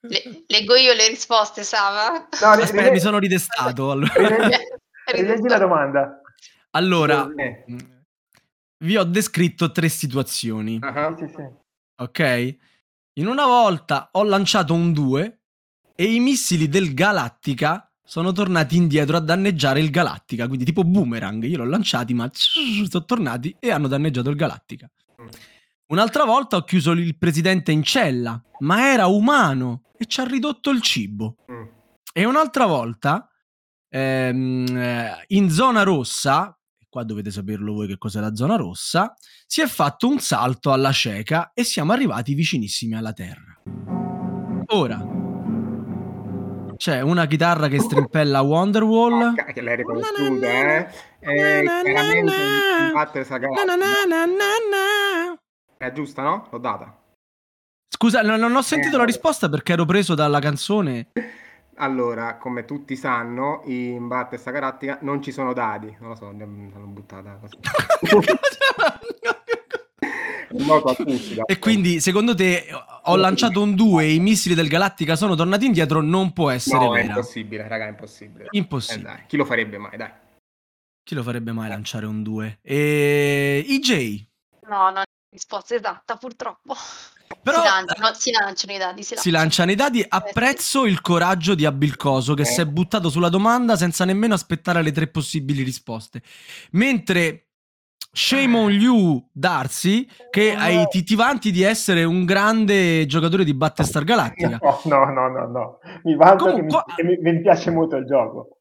le 0.00 0.44
leggo 0.46 0.74
io 0.76 0.92
le 0.92 1.08
risposte, 1.08 1.62
Sava? 1.62 2.28
No, 2.42 2.48
Aspetta, 2.62 2.72
rile- 2.82 2.90
mi 2.90 3.00
sono 3.00 3.18
ridestato. 3.18 3.90
Allora. 3.90 4.12
rileggi, 5.12 5.48
la 5.48 5.58
domanda. 5.58 6.20
Allora, 6.72 7.24
mh, 7.26 7.76
vi 8.84 8.96
ho 8.96 9.04
descritto 9.04 9.70
tre 9.72 9.88
situazioni, 9.88 10.78
Ah, 10.82 11.14
Sì, 11.16 11.26
sì, 11.26 11.34
sì. 11.36 11.42
ok? 12.02 12.56
In 13.20 13.28
una 13.28 13.46
volta 13.46 14.08
ho 14.12 14.24
lanciato 14.24 14.74
un 14.74 14.92
2 14.92 15.38
e 15.94 16.04
i 16.12 16.18
missili 16.18 16.68
del 16.68 16.92
Galattica 16.92 17.88
sono 18.04 18.32
tornati 18.32 18.76
indietro 18.76 19.16
a 19.16 19.20
danneggiare 19.20 19.80
il 19.80 19.90
Galattica, 19.90 20.46
quindi 20.46 20.64
tipo 20.64 20.84
boomerang. 20.84 21.42
Io 21.44 21.58
l'ho 21.58 21.68
lanciati, 21.68 22.12
ma 22.12 22.28
sono 22.32 23.04
tornati 23.04 23.56
e 23.58 23.70
hanno 23.70 23.88
danneggiato 23.88 24.28
il 24.30 24.36
Galattica. 24.36 24.90
Un'altra 25.86 26.24
volta 26.24 26.56
ho 26.56 26.64
chiuso 26.64 26.92
il 26.92 27.16
presidente 27.16 27.72
in 27.72 27.82
cella, 27.82 28.40
ma 28.60 28.90
era 28.92 29.06
umano 29.06 29.84
e 29.96 30.06
ci 30.06 30.20
ha 30.20 30.24
ridotto 30.24 30.70
il 30.70 30.80
cibo. 30.82 31.36
E 32.12 32.24
un'altra 32.24 32.66
volta, 32.66 33.28
ehm, 33.88 34.66
eh, 34.76 35.24
in 35.28 35.50
zona 35.50 35.82
rossa, 35.82 36.56
qua 36.88 37.04
dovete 37.04 37.30
saperlo 37.30 37.72
voi 37.72 37.86
che 37.86 37.98
cos'è 37.98 38.20
la 38.20 38.34
zona 38.34 38.56
rossa, 38.56 39.14
si 39.46 39.60
è 39.60 39.66
fatto 39.66 40.08
un 40.08 40.18
salto 40.20 40.72
alla 40.72 40.92
cieca 40.92 41.52
e 41.52 41.64
siamo 41.64 41.92
arrivati 41.92 42.34
vicinissimi 42.34 42.94
alla 42.94 43.12
Terra. 43.12 43.60
Ora, 44.68 45.23
c'è 46.84 47.00
una 47.00 47.24
chitarra 47.24 47.68
che 47.68 47.80
strimpella 47.80 48.42
Wonderwall. 48.42 49.34
Che 49.54 49.62
l'hai 49.62 49.76
riconosciuta, 49.76 50.46
eh? 50.46 50.86
Eh, 51.18 51.62
chiaramente 51.82 53.24
sta 53.24 53.38
Na 53.38 53.64
na 53.64 53.74
na 53.74 54.04
na 54.06 54.26
na 54.26 54.52
na. 54.70 55.38
È 55.78 55.90
giusta, 55.92 56.20
no? 56.20 56.46
L'ho 56.50 56.58
data. 56.58 56.94
Scusa, 57.88 58.20
non, 58.20 58.38
non 58.38 58.54
ho 58.54 58.60
sentito 58.60 58.96
Eh. 58.96 58.98
la 58.98 59.06
risposta 59.06 59.48
perché 59.48 59.72
ero 59.72 59.86
preso 59.86 60.14
dalla 60.14 60.40
canzone. 60.40 61.06
Allora, 61.76 62.36
come 62.36 62.66
tutti 62.66 62.96
sanno, 62.96 63.62
in 63.64 64.06
Battista 64.06 64.50
Galattica 64.50 64.98
non 65.00 65.22
ci 65.22 65.32
sono 65.32 65.54
dadi. 65.54 65.96
Non 66.00 66.10
lo 66.10 66.14
so, 66.16 66.30
l'ho 66.36 66.86
buttata 66.86 67.38
così. 67.40 67.56
E 71.46 71.58
quindi, 71.58 72.00
secondo 72.00 72.34
te, 72.34 72.66
ho 73.04 73.16
lanciato 73.16 73.60
un 73.60 73.74
2 73.74 74.04
e 74.04 74.14
i 74.14 74.20
missili 74.20 74.54
del 74.54 74.68
Galattica 74.68 75.16
sono 75.16 75.34
tornati 75.34 75.66
indietro? 75.66 76.00
Non 76.00 76.32
può 76.32 76.50
essere 76.50 76.78
No, 76.78 76.94
è 76.94 77.00
vera. 77.02 77.14
impossibile, 77.14 77.66
raga, 77.68 77.86
è 77.86 77.88
impossibile. 77.88 78.46
Impossibile. 78.50 79.08
Eh, 79.08 79.12
dai, 79.16 79.22
chi 79.26 79.36
lo 79.36 79.44
farebbe 79.44 79.78
mai, 79.78 79.96
dai. 79.96 80.10
Chi 81.02 81.14
lo 81.14 81.22
farebbe 81.22 81.52
mai 81.52 81.68
lanciare 81.68 82.06
un 82.06 82.22
2? 82.22 82.58
E 82.62 83.64
IJ. 83.66 84.26
No, 84.68 84.90
non 84.90 84.98
è 84.98 85.02
risposta 85.30 85.74
esatta, 85.74 86.16
purtroppo. 86.16 86.74
Però 87.42 87.58
si, 87.60 87.64
lanciano, 87.68 88.14
si 88.14 88.30
lanciano 88.30 88.72
i 88.72 88.78
dadi, 88.78 89.02
si 89.02 89.08
si 89.16 89.30
lanciano. 89.30 89.36
lanciano 89.38 89.70
i 89.72 89.74
dadi. 89.74 90.04
Apprezzo 90.08 90.86
il 90.86 91.00
coraggio 91.02 91.54
di 91.54 91.66
Abilcoso 91.66 92.32
che 92.34 92.42
Eh. 92.42 92.46
si 92.46 92.60
è 92.60 92.64
buttato 92.66 93.10
sulla 93.10 93.28
domanda 93.28 93.76
senza 93.76 94.04
nemmeno 94.06 94.32
aspettare 94.34 94.82
le 94.82 94.92
tre 94.92 95.08
possibili 95.08 95.62
risposte. 95.62 96.22
Mentre 96.72 97.43
shame 98.14 98.56
on 98.56 98.70
you, 98.70 99.28
Darcy, 99.32 100.06
che 100.30 100.54
hai, 100.54 100.86
ti, 100.88 101.02
ti 101.02 101.14
vanti 101.16 101.50
di 101.50 101.62
essere 101.62 102.04
un 102.04 102.24
grande 102.24 103.04
giocatore 103.06 103.44
di 103.44 103.52
Battlestar 103.52 104.04
Galactica. 104.04 104.58
No, 104.62 104.80
no, 104.84 105.04
no, 105.12 105.28
no, 105.28 105.46
no. 105.48 105.78
Mi 106.04 106.14
vanto 106.16 106.46
Comunque- 106.46 106.84
che, 106.96 107.02
mi, 107.02 107.16
che 107.16 107.22
mi, 107.22 107.32
mi 107.32 107.40
piace 107.42 107.70
molto 107.70 107.96
il 107.96 108.06
gioco. 108.06 108.58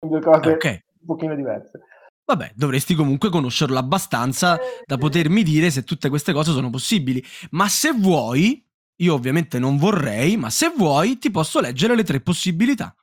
Due 0.00 0.20
cose 0.20 0.50
Ok. 0.52 0.64
un 1.00 1.06
pochino 1.06 1.34
diverse. 1.34 1.80
Vabbè, 2.26 2.52
dovresti 2.54 2.94
comunque 2.94 3.28
conoscerlo 3.28 3.78
abbastanza 3.78 4.58
da 4.86 4.96
potermi 4.96 5.42
dire 5.42 5.70
se 5.70 5.84
tutte 5.84 6.08
queste 6.08 6.32
cose 6.32 6.52
sono 6.52 6.70
possibili. 6.70 7.22
Ma 7.50 7.68
se 7.68 7.92
vuoi, 7.92 8.66
io 8.96 9.14
ovviamente 9.14 9.58
non 9.58 9.76
vorrei, 9.76 10.38
ma 10.38 10.48
se 10.48 10.72
vuoi 10.74 11.18
ti 11.18 11.30
posso 11.30 11.60
leggere 11.60 11.94
le 11.94 12.02
tre 12.02 12.20
possibilità. 12.20 12.94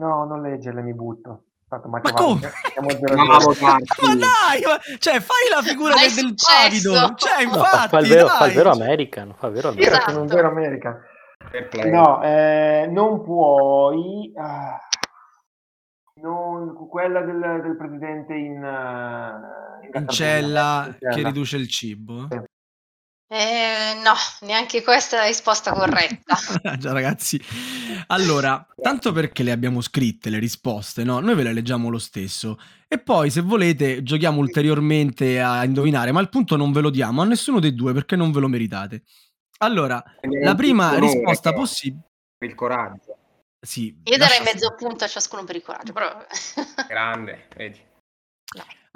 No, 0.00 0.24
non 0.24 0.42
leggerle, 0.42 0.82
mi 0.82 0.92
butto. 0.94 1.44
Tanto, 1.80 1.88
ma 1.88 2.00
Ma 2.02 2.12
come? 2.12 2.40
Darsi. 2.40 3.60
Ma 4.02 4.14
dai, 4.14 4.60
ma- 4.64 4.80
cioè 4.98 5.20
fai 5.20 5.48
la 5.54 5.62
figura 5.62 5.94
Ma 5.94 6.00
del, 6.00 6.14
del 6.14 6.34
pavido. 6.34 7.14
Cioè, 7.16 7.44
No, 7.44 7.50
fa, 7.52 7.58
infatti, 7.58 7.88
fa 7.88 7.98
il 8.00 8.08
vero, 8.08 8.26
fa 8.28 8.38
dai. 8.38 8.48
il 8.48 8.54
vero 8.54 8.70
American. 8.70 9.34
Fa 9.38 9.46
il 9.48 9.52
vero 9.52 9.68
American. 9.68 9.92
Esatto. 9.94 10.10
sono 10.10 10.22
un 10.22 10.26
vero 10.28 10.48
American. 10.48 11.00
No, 11.90 12.22
eh, 12.22 12.86
non 12.90 13.22
puoi. 13.22 14.32
ah, 14.36 14.78
non- 16.22 16.88
quella 16.88 17.20
del, 17.20 17.60
del 17.62 17.76
presidente 17.76 18.34
in, 18.34 18.62
eh, 18.64 19.86
In 19.86 19.92
Caterpillar. 19.92 20.08
cella 20.10 20.86
In 20.98 21.10
che 21.10 21.22
riduce 21.22 21.56
il 21.56 21.68
cibo. 21.68 22.26
Sì. 22.30 22.40
Eh, 23.28 24.00
no, 24.04 24.14
neanche 24.46 24.84
questa 24.84 25.16
è 25.16 25.20
la 25.20 25.26
risposta 25.26 25.72
corretta. 25.72 26.36
Già 26.78 26.92
ragazzi, 26.92 27.40
allora, 28.06 28.64
tanto 28.80 29.10
perché 29.10 29.42
le 29.42 29.50
abbiamo 29.50 29.80
scritte 29.80 30.30
le 30.30 30.38
risposte, 30.38 31.02
no? 31.02 31.18
Noi 31.18 31.34
ve 31.34 31.42
le 31.42 31.52
leggiamo 31.52 31.88
lo 31.88 31.98
stesso 31.98 32.58
e 32.86 32.98
poi 32.98 33.30
se 33.30 33.40
volete 33.40 34.04
giochiamo 34.04 34.38
ulteriormente 34.38 35.40
a 35.40 35.64
indovinare, 35.64 36.12
ma 36.12 36.20
il 36.20 36.28
punto 36.28 36.56
non 36.56 36.70
ve 36.70 36.80
lo 36.80 36.90
diamo 36.90 37.22
a 37.22 37.24
nessuno 37.24 37.58
dei 37.58 37.74
due 37.74 37.92
perché 37.92 38.14
non 38.14 38.30
ve 38.30 38.40
lo 38.40 38.48
meritate. 38.48 39.02
Allora, 39.58 40.02
la 40.42 40.54
prima 40.54 40.96
risposta 40.98 41.50
però, 41.50 41.62
possibile... 41.62 42.04
per 42.38 42.48
Il 42.48 42.54
coraggio. 42.54 43.18
Sì, 43.58 43.86
Io 44.04 44.16
darei 44.18 44.38
lascia 44.38 44.52
mezzo 44.52 44.74
punto 44.76 45.04
a 45.04 45.08
ciascuno 45.08 45.42
per 45.42 45.56
il 45.56 45.62
coraggio, 45.62 45.92
però... 45.92 46.24
Grande, 46.86 47.48
vedi. 47.56 47.80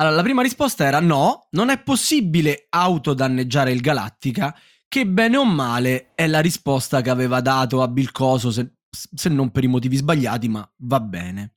Allora, 0.01 0.17
la 0.17 0.23
prima 0.23 0.41
risposta 0.41 0.87
era 0.87 0.99
no, 0.99 1.49
non 1.51 1.69
è 1.69 1.83
possibile 1.83 2.67
autodanneggiare 2.71 3.71
il 3.71 3.83
Galattica, 3.83 4.59
che 4.89 5.07
bene 5.07 5.37
o 5.37 5.45
male 5.45 6.13
è 6.15 6.27
la 6.27 6.41
risposta 6.41 7.03
che 7.03 7.11
aveva 7.11 7.43
dato 7.43 7.83
a 7.83 7.89
Bill 7.89 8.11
Coso, 8.11 8.51
se, 8.51 8.77
se 8.91 9.29
non 9.29 9.51
per 9.51 9.65
i 9.65 9.67
motivi 9.67 9.97
sbagliati, 9.97 10.49
ma 10.49 10.67
va 10.79 11.01
bene. 11.01 11.57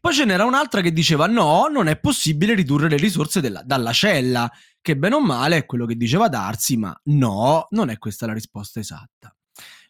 Poi 0.00 0.12
ce 0.12 0.24
n'era 0.24 0.44
un'altra 0.44 0.82
che 0.82 0.92
diceva 0.92 1.26
no, 1.26 1.66
non 1.66 1.88
è 1.88 1.98
possibile 1.98 2.54
ridurre 2.54 2.88
le 2.88 2.96
risorse 2.96 3.40
della- 3.40 3.62
dalla 3.64 3.92
cella, 3.92 4.48
che 4.80 4.96
bene 4.96 5.16
o 5.16 5.20
male 5.20 5.56
è 5.56 5.66
quello 5.66 5.84
che 5.84 5.96
diceva 5.96 6.28
Darsi, 6.28 6.76
ma 6.76 6.96
no, 7.06 7.66
non 7.70 7.90
è 7.90 7.98
questa 7.98 8.26
la 8.26 8.34
risposta 8.34 8.78
esatta. 8.78 9.34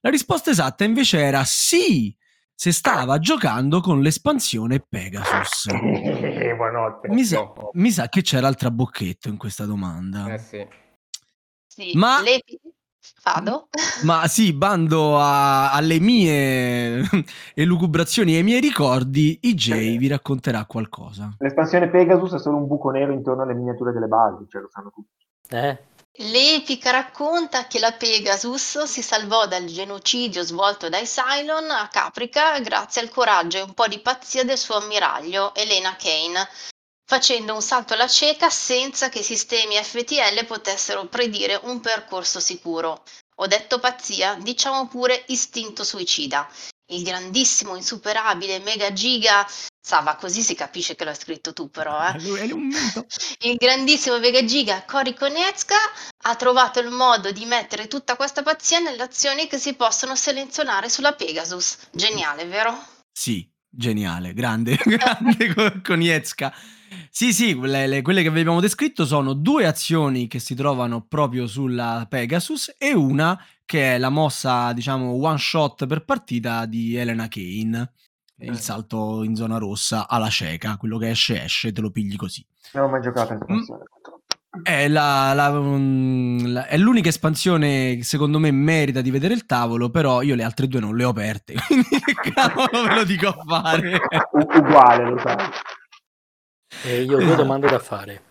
La 0.00 0.08
risposta 0.08 0.50
esatta 0.50 0.84
invece 0.84 1.18
era 1.18 1.44
sì, 1.44 2.16
se 2.54 2.72
stava 2.72 3.18
giocando 3.18 3.80
con 3.80 4.00
l'espansione 4.00 4.80
Pegasus. 4.80 5.66
Eh, 6.44 6.54
Buonanotte. 6.56 7.08
Mi 7.08 7.24
sa, 7.24 7.38
No. 7.40 7.70
mi 7.74 7.90
sa 7.90 8.08
che 8.08 8.22
c'era 8.22 8.48
il 8.48 8.54
trabocchetto 8.56 9.28
in 9.28 9.36
questa 9.36 9.64
domanda. 9.64 10.32
Eh 10.32 10.38
sì. 10.38 10.66
Sì, 11.66 11.92
Ma- 11.96 12.20
le- 12.22 12.42
Vado? 13.22 13.68
Ma 14.04 14.26
sì, 14.28 14.52
bando 14.52 15.18
a- 15.18 15.72
alle 15.72 15.98
mie 16.00 17.02
elucubrazioni 17.54 18.34
e 18.34 18.36
ai 18.38 18.42
miei 18.42 18.60
ricordi, 18.60 19.38
IJ 19.42 19.96
vi 19.98 20.06
racconterà 20.06 20.64
qualcosa. 20.66 21.34
L'espansione 21.38 21.88
Pegasus 21.88 22.34
è 22.34 22.38
solo 22.38 22.56
un 22.56 22.66
buco 22.66 22.90
nero 22.90 23.12
intorno 23.12 23.42
alle 23.42 23.54
miniature 23.54 23.92
delle 23.92 24.06
basi, 24.06 24.44
cioè 24.48 24.62
lo 24.62 24.68
sanno 24.70 24.90
tutti. 24.94 25.26
Eh? 25.50 25.78
L'epica 26.18 26.92
racconta 26.92 27.66
che 27.66 27.80
la 27.80 27.90
Pegasus 27.90 28.84
si 28.84 29.02
salvò 29.02 29.48
dal 29.48 29.64
genocidio 29.64 30.44
svolto 30.44 30.88
dai 30.88 31.06
Cylon 31.06 31.68
a 31.72 31.88
Caprica 31.88 32.60
grazie 32.60 33.00
al 33.00 33.08
coraggio 33.08 33.58
e 33.58 33.62
un 33.62 33.74
po' 33.74 33.88
di 33.88 33.98
pazzia 33.98 34.44
del 34.44 34.56
suo 34.56 34.76
ammiraglio 34.76 35.52
Elena 35.56 35.96
Kane, 35.96 36.48
facendo 37.04 37.54
un 37.54 37.62
salto 37.62 37.94
alla 37.94 38.06
cieca 38.06 38.48
senza 38.48 39.08
che 39.08 39.18
i 39.18 39.24
sistemi 39.24 39.74
FTL 39.74 40.44
potessero 40.46 41.04
predire 41.06 41.58
un 41.64 41.80
percorso 41.80 42.38
sicuro. 42.38 43.02
Ho 43.38 43.48
detto 43.48 43.80
pazzia, 43.80 44.36
diciamo 44.40 44.86
pure 44.86 45.24
istinto 45.26 45.82
suicida. 45.82 46.48
Il 46.92 47.02
grandissimo, 47.02 47.74
insuperabile, 47.74 48.60
mega 48.60 48.92
giga... 48.92 49.44
Sava, 49.86 50.14
così 50.16 50.40
si 50.40 50.54
capisce 50.54 50.94
che 50.94 51.04
l'hai 51.04 51.14
scritto 51.14 51.52
tu 51.52 51.68
però, 51.68 52.02
eh? 52.08 52.18
Lui 52.22 52.38
è 52.38 52.50
un 52.50 52.68
mito. 52.68 53.04
Il 53.44 53.56
grandissimo 53.56 54.18
Vega 54.18 54.42
Giga 54.42 54.82
Cory 54.86 55.12
Konietzka 55.12 55.74
ha 56.22 56.36
trovato 56.36 56.80
il 56.80 56.88
modo 56.88 57.30
di 57.32 57.44
mettere 57.44 57.86
tutta 57.86 58.16
questa 58.16 58.42
pazzia 58.42 58.78
nelle 58.78 59.02
azioni 59.02 59.46
che 59.46 59.58
si 59.58 59.74
possono 59.74 60.16
selezionare 60.16 60.88
sulla 60.88 61.12
Pegasus. 61.12 61.76
Geniale, 61.92 62.46
vero? 62.46 62.82
Sì, 63.12 63.46
geniale, 63.68 64.32
grande, 64.32 64.76
grande 64.82 65.52
Iezka. 66.02 66.54
Sì, 67.10 67.34
sì, 67.34 67.54
le- 67.60 67.86
le- 67.86 68.00
quelle 68.00 68.22
che 68.22 68.30
vi 68.30 68.40
abbiamo 68.40 68.60
descritto 68.60 69.04
sono 69.04 69.34
due 69.34 69.66
azioni 69.66 70.28
che 70.28 70.38
si 70.38 70.54
trovano 70.54 71.04
proprio 71.06 71.46
sulla 71.46 72.06
Pegasus 72.08 72.74
e 72.78 72.94
una 72.94 73.38
che 73.66 73.96
è 73.96 73.98
la 73.98 74.08
mossa, 74.08 74.72
diciamo, 74.72 75.12
one 75.12 75.36
shot 75.36 75.86
per 75.86 76.06
partita 76.06 76.64
di 76.64 76.96
Elena 76.96 77.28
Kane. 77.28 77.92
Il 78.38 78.58
salto 78.58 79.22
in 79.22 79.36
zona 79.36 79.58
rossa 79.58 80.08
alla 80.08 80.28
cieca, 80.28 80.76
quello 80.76 80.98
che 80.98 81.10
esce 81.10 81.42
esce, 81.44 81.72
te 81.72 81.80
lo 81.80 81.90
pigli 81.90 82.16
così. 82.16 82.44
Non 82.72 82.84
ho 82.84 82.88
mai 82.88 83.00
giocato 83.00 83.32
in 83.32 83.38
espansione, 83.40 83.84
purtroppo. 83.88 84.22
È, 84.62 84.88
la- 84.88 85.32
la- 85.34 85.52
mm, 85.52 86.46
la- 86.46 86.66
è 86.66 86.76
l'unica 86.76 87.08
espansione 87.08 87.96
che 87.96 88.04
secondo 88.04 88.38
me 88.38 88.50
merita 88.50 89.00
di 89.00 89.10
vedere 89.10 89.34
il 89.34 89.46
tavolo, 89.46 89.88
però 89.90 90.22
io 90.22 90.34
le 90.34 90.42
altre 90.44 90.66
due 90.68 90.80
non 90.80 90.96
le 90.96 91.04
ho 91.04 91.10
aperte, 91.10 91.54
quindi 91.66 91.88
che 91.88 92.32
cavolo 92.32 92.82
ve 92.86 92.94
lo 92.94 93.04
dico 93.04 93.28
a 93.28 93.42
fare. 93.46 93.98
U- 94.32 94.58
uguale, 94.58 95.10
lo 95.10 95.18
sai. 95.18 95.48
E 96.84 97.02
io 97.02 97.16
ho 97.18 97.24
due 97.24 97.36
domande 97.36 97.68
da 97.68 97.78
fare. 97.78 98.22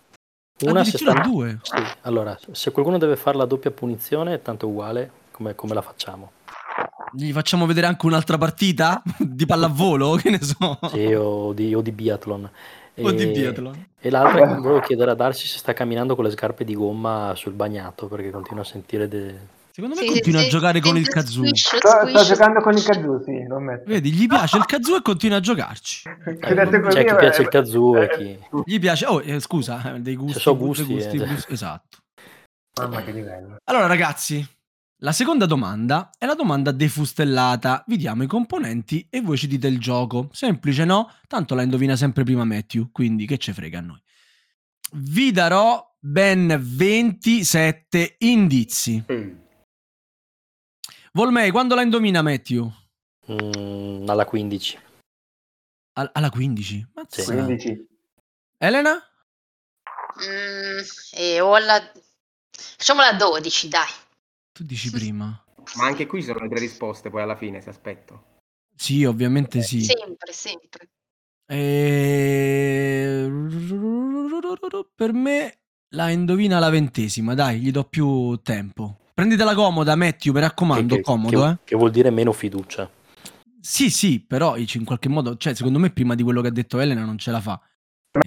Una 0.66 0.84
se 0.84 0.98
stanno... 0.98 1.22
due. 1.24 1.60
Sì, 1.62 1.82
allora, 2.02 2.38
se 2.52 2.72
qualcuno 2.72 2.98
deve 2.98 3.16
fare 3.16 3.38
la 3.38 3.46
doppia 3.46 3.72
punizione, 3.72 4.42
tanto 4.42 4.66
è 4.66 4.70
uguale, 4.70 5.12
come, 5.32 5.56
come 5.56 5.74
la 5.74 5.82
facciamo? 5.82 6.32
Gli 7.16 7.32
facciamo 7.32 7.66
vedere 7.66 7.86
anche 7.88 8.06
un'altra 8.06 8.38
partita 8.38 9.02
di 9.20 9.46
pallavolo, 9.46 10.16
che 10.22 10.30
ne 10.32 10.42
so. 10.42 10.80
Sì, 10.90 11.14
o 11.14 11.54
di, 11.54 11.74
o 11.76 11.82
di 11.82 11.92
biathlon. 11.92 12.50
O 13.02 13.12
di 13.12 13.24
E- 13.24 13.32
biathlon. 13.32 13.86
E 14.00 14.10
l'altra 14.10 14.48
che 14.48 14.56
volevo 14.62 14.80
chiedere 14.82 15.12
a 15.12 15.14
Darsi 15.14 15.48
se 15.48 15.58
sta 15.60 15.72
camminando 15.74 16.16
con 16.16 16.26
le 16.26 16.32
scarpe 16.32 16.66
di 16.66 16.76
gomma 16.76 17.34
sul 17.36 17.54
bagnato, 17.54 18.08
perché 18.08 18.32
continua 18.32 18.64
a 18.64 18.66
sentire 18.66 19.08
de... 19.08 19.62
Secondo 19.72 19.96
me 19.96 20.02
Sì, 20.02 20.08
continua 20.08 20.42
sì, 20.42 20.48
a 20.48 20.50
giocare 20.50 20.80
con 20.82 20.98
il 20.98 21.08
kazoo. 21.08 21.46
squish, 21.46 21.78
Sto, 21.78 21.78
sto 21.80 22.08
squish. 22.08 22.28
giocando 22.28 22.60
con 22.60 22.74
il 22.74 22.84
kazoo, 22.84 23.24
sì, 23.24 23.44
lo 23.48 23.56
ammetto. 23.56 23.90
Vedi, 23.90 24.12
gli 24.12 24.28
piace 24.28 24.58
il 24.58 24.66
kazoo 24.66 24.98
e 24.98 25.02
continua 25.02 25.38
a 25.38 25.40
giocarci. 25.40 26.02
Così, 26.04 26.40
C'è 26.40 27.06
chi 27.06 27.14
eh, 27.14 27.16
piace 27.16 27.42
il 27.42 27.48
eh, 27.48 27.50
kazoo 27.50 27.98
e 27.98 28.04
eh, 28.04 28.10
chi... 28.10 28.40
Gli 28.66 28.80
piace, 28.80 29.06
oh, 29.06 29.22
eh, 29.22 29.40
scusa, 29.40 29.96
eh, 29.96 30.00
dei 30.02 30.16
gusti. 30.16 30.40
so 30.40 30.52
dei 30.54 30.66
gusti, 30.66 30.94
gusti, 30.94 31.18
eh. 31.18 31.26
gusti- 31.26 31.54
esatto. 31.54 31.98
Mamma 32.80 33.02
che 33.04 33.12
livello. 33.12 33.56
Allora, 33.64 33.86
ragazzi, 33.88 34.46
la 35.04 35.12
seconda 35.12 35.46
domanda 35.46 36.12
è 36.18 36.26
la 36.26 36.34
domanda 36.34 36.72
defustellata. 36.72 37.84
Vi 37.88 37.98
diamo 37.98 38.24
i 38.24 38.28
componenti 38.28 39.06
e 39.10 39.20
voi 39.20 39.38
ci 39.38 39.48
dite 39.48 39.68
il 39.68 39.78
gioco. 39.78 40.30
Semplice, 40.32 40.86
no? 40.86 41.12
Tanto 41.28 41.56
la 41.56 41.62
indovina 41.62 41.98
sempre 41.98 42.24
prima 42.24 42.46
Matthew, 42.46 42.90
quindi 42.92 43.26
che 43.26 43.38
ce 43.38 43.54
frega 43.54 43.80
a 43.80 43.82
noi. 43.82 44.02
Vi 44.94 45.32
darò 45.32 45.94
ben 46.00 46.58
27 46.58 48.16
indizi. 48.20 49.04
Mm. 49.12 49.36
Volmei, 51.12 51.52
quando 51.52 51.76
la 51.76 51.82
indovina 51.82 52.22
Matthew? 52.22 52.72
Mm, 53.30 54.08
alla 54.08 54.24
15. 54.24 54.80
Al- 55.94 56.12
alla 56.14 56.30
15. 56.30 56.92
Mazza. 56.94 57.22
Sì. 57.22 57.34
15. 57.34 57.88
Elena? 58.58 58.94
Mm, 58.94 60.80
e 61.12 61.42
ho 61.42 61.58
la... 61.58 61.92
Facciamo 62.52 63.02
la 63.02 63.12
12, 63.14 63.68
dai. 63.68 64.02
Tu 64.54 64.64
dici 64.64 64.92
prima. 64.92 65.44
Ma 65.78 65.86
anche 65.86 66.06
qui 66.06 66.22
ci 66.22 66.28
sono 66.28 66.40
le 66.40 66.50
tre 66.50 66.60
risposte 66.60 67.10
poi 67.10 67.24
alla 67.24 67.36
fine, 67.36 67.60
se 67.60 67.70
aspetto. 67.70 68.40
Sì, 68.76 69.04
ovviamente 69.04 69.62
sì. 69.64 69.82
Sempre, 69.82 70.32
sempre. 70.32 70.90
E... 71.48 73.32
Per 74.96 75.14
me 75.14 75.58
la 75.90 76.10
indovina 76.10 76.60
la 76.60 76.70
ventesima, 76.70 77.34
dai, 77.34 77.60
gli 77.60 77.72
do 77.72 77.84
più 77.86 78.36
tempo. 78.44 79.00
Prenditela 79.14 79.56
comoda, 79.56 79.96
Matthew, 79.96 80.34
mi 80.34 80.40
raccomando, 80.42 80.96
che, 80.96 81.02
comodo, 81.02 81.42
che- 81.42 81.50
eh. 81.50 81.58
che 81.64 81.76
vuol 81.76 81.90
dire 81.92 82.12
meno 82.12 82.32
fiducia. 82.32 82.90
Sì, 83.60 83.90
sì, 83.90 84.20
però 84.20 84.56
in 84.58 84.84
qualche 84.86 85.10
modo, 85.10 85.36
cioè, 85.38 85.56
secondo 85.56 85.80
me 85.80 85.90
prima 85.92 86.14
di 86.14 86.22
quello 86.22 86.42
che 86.42 86.50
ha 86.50 86.52
detto 86.52 86.80
Elena 86.80 87.06
non 87.06 87.18
ce 87.18 87.32
la 87.32 87.42
fa. 87.42 87.60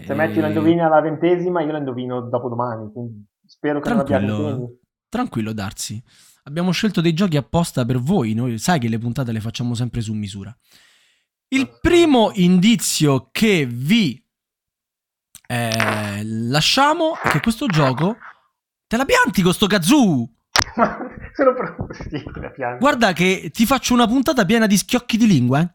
Se 0.04 0.14
metti 0.14 0.40
la 0.40 0.46
Eh, 0.46 0.48
indovina 0.48 0.86
alla 0.86 1.00
ventesima, 1.00 1.60
io 1.60 1.70
la 1.70 1.78
indovino 1.78 2.20
dopodomani. 2.22 2.90
Quindi 2.90 3.24
spero 3.46 3.80
che 3.80 3.88
non 3.90 4.00
abbiate 4.00 4.78
Tranquillo. 5.08 5.52
Darsi. 5.52 6.02
Abbiamo 6.44 6.70
scelto 6.70 7.00
dei 7.00 7.12
giochi 7.12 7.36
apposta 7.36 7.84
per 7.84 7.98
voi, 7.98 8.32
noi 8.34 8.58
sai 8.58 8.78
che 8.78 8.88
le 8.88 8.98
puntate 8.98 9.32
le 9.32 9.40
facciamo 9.40 9.74
sempre 9.74 10.00
su 10.00 10.12
misura. 10.12 10.56
Il 11.48 11.78
primo 11.80 12.30
indizio 12.34 13.28
che 13.32 13.66
vi 13.66 14.22
eh, 15.48 16.22
lasciamo 16.24 17.18
è 17.20 17.28
che 17.30 17.40
questo 17.40 17.66
gioco 17.66 18.16
te 18.86 18.96
la 18.96 19.04
pianti 19.04 19.42
con 19.42 19.52
sto 19.52 19.66
kazoo. 19.66 20.28
Ma 20.76 20.98
sono 21.34 21.54
proprio 21.54 21.88
sì, 22.08 22.22
la 22.34 22.50
pianta. 22.50 22.78
Guarda 22.78 23.12
che 23.12 23.50
ti 23.52 23.66
faccio 23.66 23.94
una 23.94 24.06
puntata 24.06 24.44
piena 24.44 24.66
di 24.66 24.76
schiocchi 24.76 25.16
di 25.16 25.26
lingua, 25.26 25.60
eh. 25.60 25.70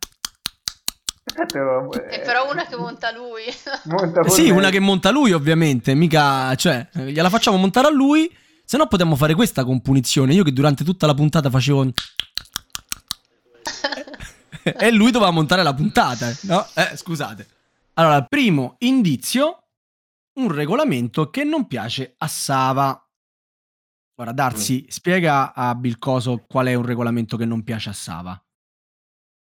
Però, 1.48 1.90
È 1.90 2.22
però 2.22 2.52
una 2.52 2.66
che 2.66 2.76
monta 2.76 3.12
lui. 3.12 3.44
monta 3.86 4.28
Sì, 4.28 4.50
una 4.50 4.70
che 4.70 4.80
monta 4.80 5.12
lui, 5.12 5.32
ovviamente. 5.32 5.94
Mica, 5.94 6.54
cioè, 6.56 6.88
gliela 6.92 7.30
facciamo 7.30 7.58
montare 7.58 7.88
a 7.88 7.92
lui. 7.92 8.30
Se 8.72 8.78
no, 8.78 8.88
potremmo 8.88 9.18
fare 9.18 9.36
questa 9.36 9.66
con 9.66 9.82
punizione. 9.82 10.34
Io 10.34 10.46
che 10.46 10.54
durante 10.54 10.86
tutta 10.86 11.06
la 11.06 11.14
puntata 11.14 11.50
facevo. 11.50 11.88
e 14.64 14.92
lui 14.94 15.12
doveva 15.12 15.30
montare 15.32 15.62
la 15.62 15.74
puntata, 15.74 16.28
no? 16.44 16.62
Eh, 16.78 16.96
scusate. 16.96 17.46
Allora, 17.96 18.24
primo 18.24 18.76
indizio: 18.78 19.64
un 20.40 20.54
regolamento 20.54 21.30
che 21.30 21.44
non 21.44 21.68
piace 21.68 22.16
a 22.18 22.28
Sava. 22.30 23.10
Ora, 24.16 24.32
Darsi, 24.32 24.86
spiega 24.88 25.54
a 25.54 25.76
Bilcoso 25.76 26.46
qual 26.48 26.68
è 26.68 26.74
un 26.74 26.86
regolamento 26.86 27.36
che 27.36 27.44
non 27.44 27.64
piace 27.64 27.90
a 27.90 27.94
Sava. 27.94 28.42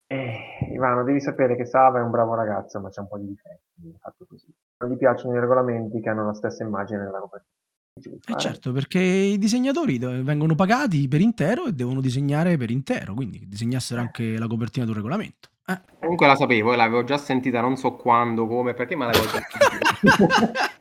Eh, 0.09 0.69
Ivano, 0.71 1.03
devi 1.03 1.19
sapere 1.19 1.57
che 1.57 1.65
Sava 1.65 1.99
è 1.99 2.01
un 2.01 2.11
bravo 2.11 2.33
ragazzo, 2.33 2.79
ma 2.79 2.87
c'è 2.87 3.01
un 3.01 3.09
po' 3.09 3.17
di 3.17 3.27
difetti. 3.27 3.93
fatto 3.99 4.25
così. 4.25 4.47
Non 4.77 4.89
gli 4.89 4.95
piacciono 4.95 5.35
i 5.35 5.39
regolamenti 5.41 5.99
che 5.99 6.07
hanno 6.07 6.27
la 6.27 6.33
stessa 6.33 6.63
immagine 6.63 7.03
della 7.03 7.19
copertina. 7.19 7.55
Eh 7.99 8.37
certo, 8.37 8.71
perché 8.71 8.99
i 8.99 9.37
disegnatori 9.37 9.97
vengono 9.97 10.55
pagati 10.55 11.07
per 11.07 11.21
intero 11.21 11.65
e 11.65 11.73
devono 11.73 12.01
disegnare 12.01 12.57
per 12.57 12.71
intero, 12.71 13.13
quindi 13.13 13.47
disegnassero 13.47 14.01
anche 14.01 14.37
la 14.37 14.47
copertina 14.47 14.85
di 14.85 14.91
un 14.91 14.97
regolamento. 14.97 15.49
Eh. 15.65 15.79
Comunque 15.99 16.27
la 16.27 16.35
sapevo, 16.35 16.73
e 16.73 16.77
l'avevo 16.77 17.03
già 17.03 17.17
sentita 17.17 17.59
non 17.59 17.75
so 17.75 17.95
quando, 17.95 18.47
come, 18.47 18.73
perché 18.73 18.95
ma 18.95 19.05
l'avevo 19.05 19.25
già 19.25 19.41
sentita. 19.49 20.71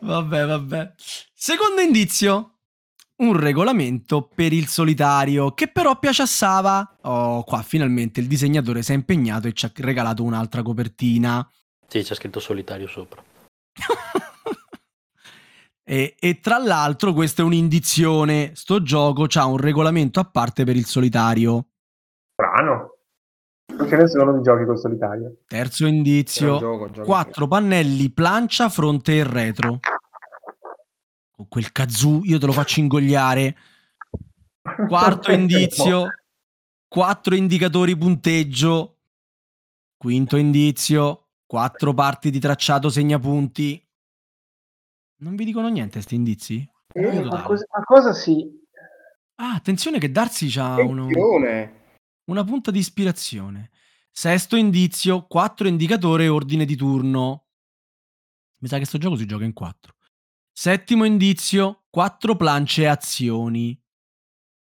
vabbè, 0.00 0.46
vabbè. 0.46 0.92
Secondo 1.34 1.82
indizio, 1.82 2.54
un 3.16 3.38
regolamento 3.38 4.28
per 4.34 4.52
il 4.52 4.66
solitario 4.66 5.52
che 5.52 5.68
però 5.68 5.98
piace 5.98 6.22
a 6.22 6.26
Sava. 6.26 6.96
Oh, 7.02 7.44
qua 7.44 7.62
finalmente 7.62 8.20
il 8.20 8.26
disegnatore 8.26 8.82
si 8.82 8.92
è 8.92 8.94
impegnato 8.94 9.46
e 9.46 9.52
ci 9.52 9.66
ha 9.66 9.72
regalato 9.76 10.22
un'altra 10.22 10.62
copertina. 10.62 11.46
Sì, 11.86 12.02
c'è 12.02 12.14
scritto 12.14 12.40
solitario 12.40 12.88
sopra. 12.88 13.22
e, 15.86 16.16
e 16.18 16.40
tra 16.40 16.56
l'altro 16.58 17.12
questa 17.12 17.42
è 17.42 17.44
un'indizione, 17.44 18.52
sto 18.54 18.82
gioco 18.82 19.26
ha 19.34 19.44
un 19.44 19.58
regolamento 19.58 20.18
a 20.18 20.24
parte 20.24 20.64
per 20.64 20.76
il 20.76 20.86
solitario. 20.86 21.66
Strano. 22.32 22.92
Non 23.76 23.88
ne 23.88 24.08
sono 24.08 24.36
di 24.36 24.42
giochi 24.42 24.64
col 24.64 24.78
solitario. 24.78 25.38
Terzo 25.46 25.86
indizio, 25.86 26.58
gioco, 26.58 26.90
gioco. 26.90 27.06
quattro 27.06 27.46
pannelli 27.46 28.10
plancia, 28.10 28.68
fronte 28.68 29.16
e 29.18 29.24
retro. 29.24 29.80
Con 31.30 31.48
quel 31.48 31.70
kazoo 31.72 32.20
io 32.22 32.38
te 32.38 32.46
lo 32.46 32.52
faccio 32.52 32.80
ingogliare. 32.80 33.56
Quarto 34.88 35.32
indizio, 35.32 36.06
quattro 36.88 37.34
indicatori 37.34 37.96
punteggio. 37.96 38.96
Quinto 39.96 40.36
indizio, 40.36 41.28
quattro 41.46 41.92
parti 41.92 42.30
di 42.30 42.38
tracciato 42.38 42.88
segnapunti. 42.88 43.83
Non 45.18 45.36
vi 45.36 45.44
dicono 45.44 45.68
niente 45.68 45.94
questi 45.94 46.14
indizi? 46.14 46.68
Eh, 46.92 47.26
qualcosa, 47.26 47.64
qualcosa 47.66 48.12
sì. 48.12 48.62
Ah, 49.36 49.54
attenzione 49.54 49.98
che 49.98 50.10
Darsi 50.10 50.52
ha 50.58 50.80
uno, 50.80 51.08
una 52.26 52.44
punta 52.44 52.70
di 52.70 52.78
ispirazione. 52.78 53.70
Sesto 54.10 54.54
indizio, 54.54 55.26
quattro 55.26 55.66
indicatori 55.66 56.24
e 56.24 56.28
ordine 56.28 56.64
di 56.64 56.76
turno. 56.76 57.46
Mi 58.60 58.68
sa 58.68 58.78
che 58.78 58.84
sto 58.84 58.98
gioco 58.98 59.16
si 59.16 59.26
gioca 59.26 59.44
in 59.44 59.52
quattro. 59.52 59.96
Settimo 60.52 61.04
indizio, 61.04 61.84
quattro 61.90 62.36
plance 62.36 62.82
e 62.82 62.86
azioni. 62.86 63.78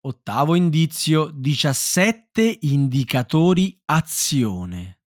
Ottavo 0.03 0.55
indizio, 0.55 1.29
17 1.31 2.59
indicatori 2.61 3.79
azione. 3.85 5.01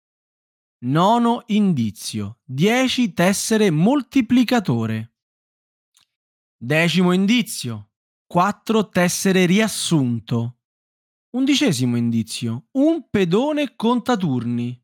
Nono 0.84 1.42
indizio, 1.48 2.38
10 2.44 3.12
tessere 3.12 3.70
moltiplicatore. 3.70 5.09
Decimo 6.62 7.12
indizio, 7.12 7.92
4 8.26 8.90
tessere 8.90 9.46
riassunto. 9.46 10.58
Undicesimo 11.30 11.96
indizio, 11.96 12.66
un 12.72 13.08
pedone 13.08 13.76
contaturni. 13.76 14.78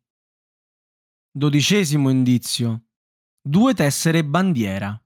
Dodicesimo 1.30 2.08
indizio, 2.08 2.86
due 3.42 3.74
tessere 3.74 4.24
bandiera. 4.24 4.98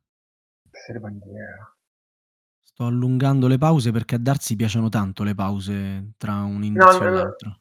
Essere 0.71 1.01
bandiera. 1.01 1.77
Sto 2.63 2.87
allungando 2.87 3.49
le 3.49 3.59
pause 3.59 3.91
perché 3.91 4.15
a 4.15 4.19
Darsi 4.19 4.55
piacciono 4.55 4.89
tanto 4.89 5.25
le 5.25 5.35
pause 5.35 6.13
tra 6.19 6.45
un 6.45 6.63
indizio 6.63 6.99
no, 7.01 7.05
e 7.05 7.11
no. 7.11 7.17
l'altro. 7.17 7.60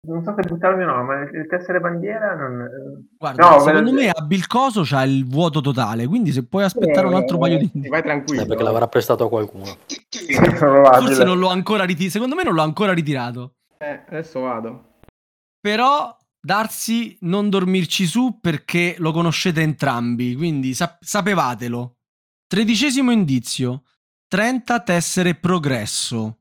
Non 0.00 0.22
so 0.22 0.32
se 0.36 0.48
buttarmi 0.48 0.84
o 0.84 0.86
no, 0.86 1.02
ma 1.04 1.22
il 1.22 1.46
tessere 1.48 1.80
bandiera 1.80 2.34
non... 2.36 2.60
eh, 2.60 3.16
Guarda, 3.18 3.50
No, 3.50 3.58
secondo 3.60 3.92
me 3.92 4.08
a 4.08 4.20
Bilcoso 4.24 4.82
c'ha 4.84 5.02
il 5.02 5.26
vuoto 5.26 5.60
totale, 5.60 6.06
quindi 6.06 6.30
se 6.30 6.46
puoi 6.46 6.62
aspettare 6.62 7.06
un 7.08 7.14
altro 7.14 7.36
Eh, 7.36 7.40
paio 7.40 7.58
di 7.58 7.64
indizi. 7.72 7.88
vai 7.88 7.98
Eh, 8.00 8.04
tranquillo. 8.04 8.46
perché 8.46 8.62
l'avrà 8.62 8.86
prestato 8.86 9.24
a 9.24 9.28
qualcuno. 9.28 9.64
Forse 9.66 11.24
non 11.24 11.38
l'ho 11.38 11.48
ancora 11.48 11.82
ritirato, 11.84 12.12
secondo 12.12 12.36
me 12.36 12.44
non 12.44 12.54
l'ho 12.54 12.62
ancora 12.62 12.92
ritirato. 12.92 13.56
Eh, 13.78 14.04
adesso 14.08 14.40
vado. 14.40 14.84
Però 15.60 16.16
Darsi 16.40 17.18
non 17.22 17.50
dormirci 17.50 18.06
su 18.06 18.38
perché 18.40 18.94
lo 18.98 19.10
conoscete 19.10 19.60
entrambi, 19.62 20.36
quindi 20.36 20.74
sap- 20.74 21.02
sapevatelo. 21.02 21.96
Tredicesimo 22.46 23.10
indizio, 23.10 23.82
30 24.28 24.80
tessere 24.80 25.34
progresso. 25.34 26.38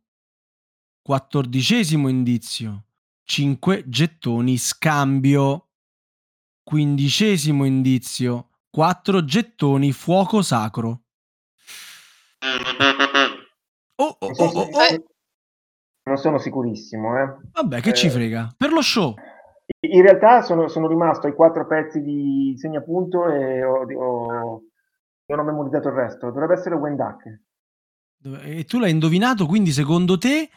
Quattordicesimo 1.02 2.08
indizio, 2.10 2.84
5 3.28 3.84
gettoni 3.88 4.58
scambio. 4.58 5.68
Quindicesimo 6.63 7.66
indizio, 7.66 8.50
4 8.70 9.24
gettoni 9.26 9.92
fuoco 9.92 10.42
sacro. 10.42 11.02
Oh, 14.00 14.16
oh, 14.20 14.28
oh, 14.28 14.46
oh, 14.46 14.62
oh. 14.62 15.04
non 16.04 16.18
sono 16.18 16.38
sicurissimo, 16.38 17.18
eh. 17.20 17.36
Vabbè, 17.54 17.82
che 17.82 17.96
ci 17.96 18.06
Eh, 18.06 18.10
frega. 18.12 18.54
Per 18.56 18.72
lo 18.72 18.82
show. 18.84 19.16
In 19.80 20.04
realtà 20.04 20.44
sono, 20.44 20.68
sono 20.68 20.88
rimasto 20.88 21.26
ai 21.26 21.34
quattro 21.34 21.66
pezzi 21.66 22.04
di 22.04 22.54
segnapunto 22.58 23.28
e 23.28 23.63
ho, 23.63 23.92
ho- 23.92 24.62
non 25.26 25.40
ho 25.40 25.44
memorizzato 25.44 25.88
il 25.88 25.96
resto. 25.96 26.28
Dovrebbe 26.30 26.54
essere 26.54 26.76
Wendak. 26.76 27.42
E 28.44 28.66
tu 28.66 28.78
l'hai 28.78 28.92
indovinato, 28.92 29.48
quindi 29.48 29.72
secondo 29.72 30.16
te 30.20 30.48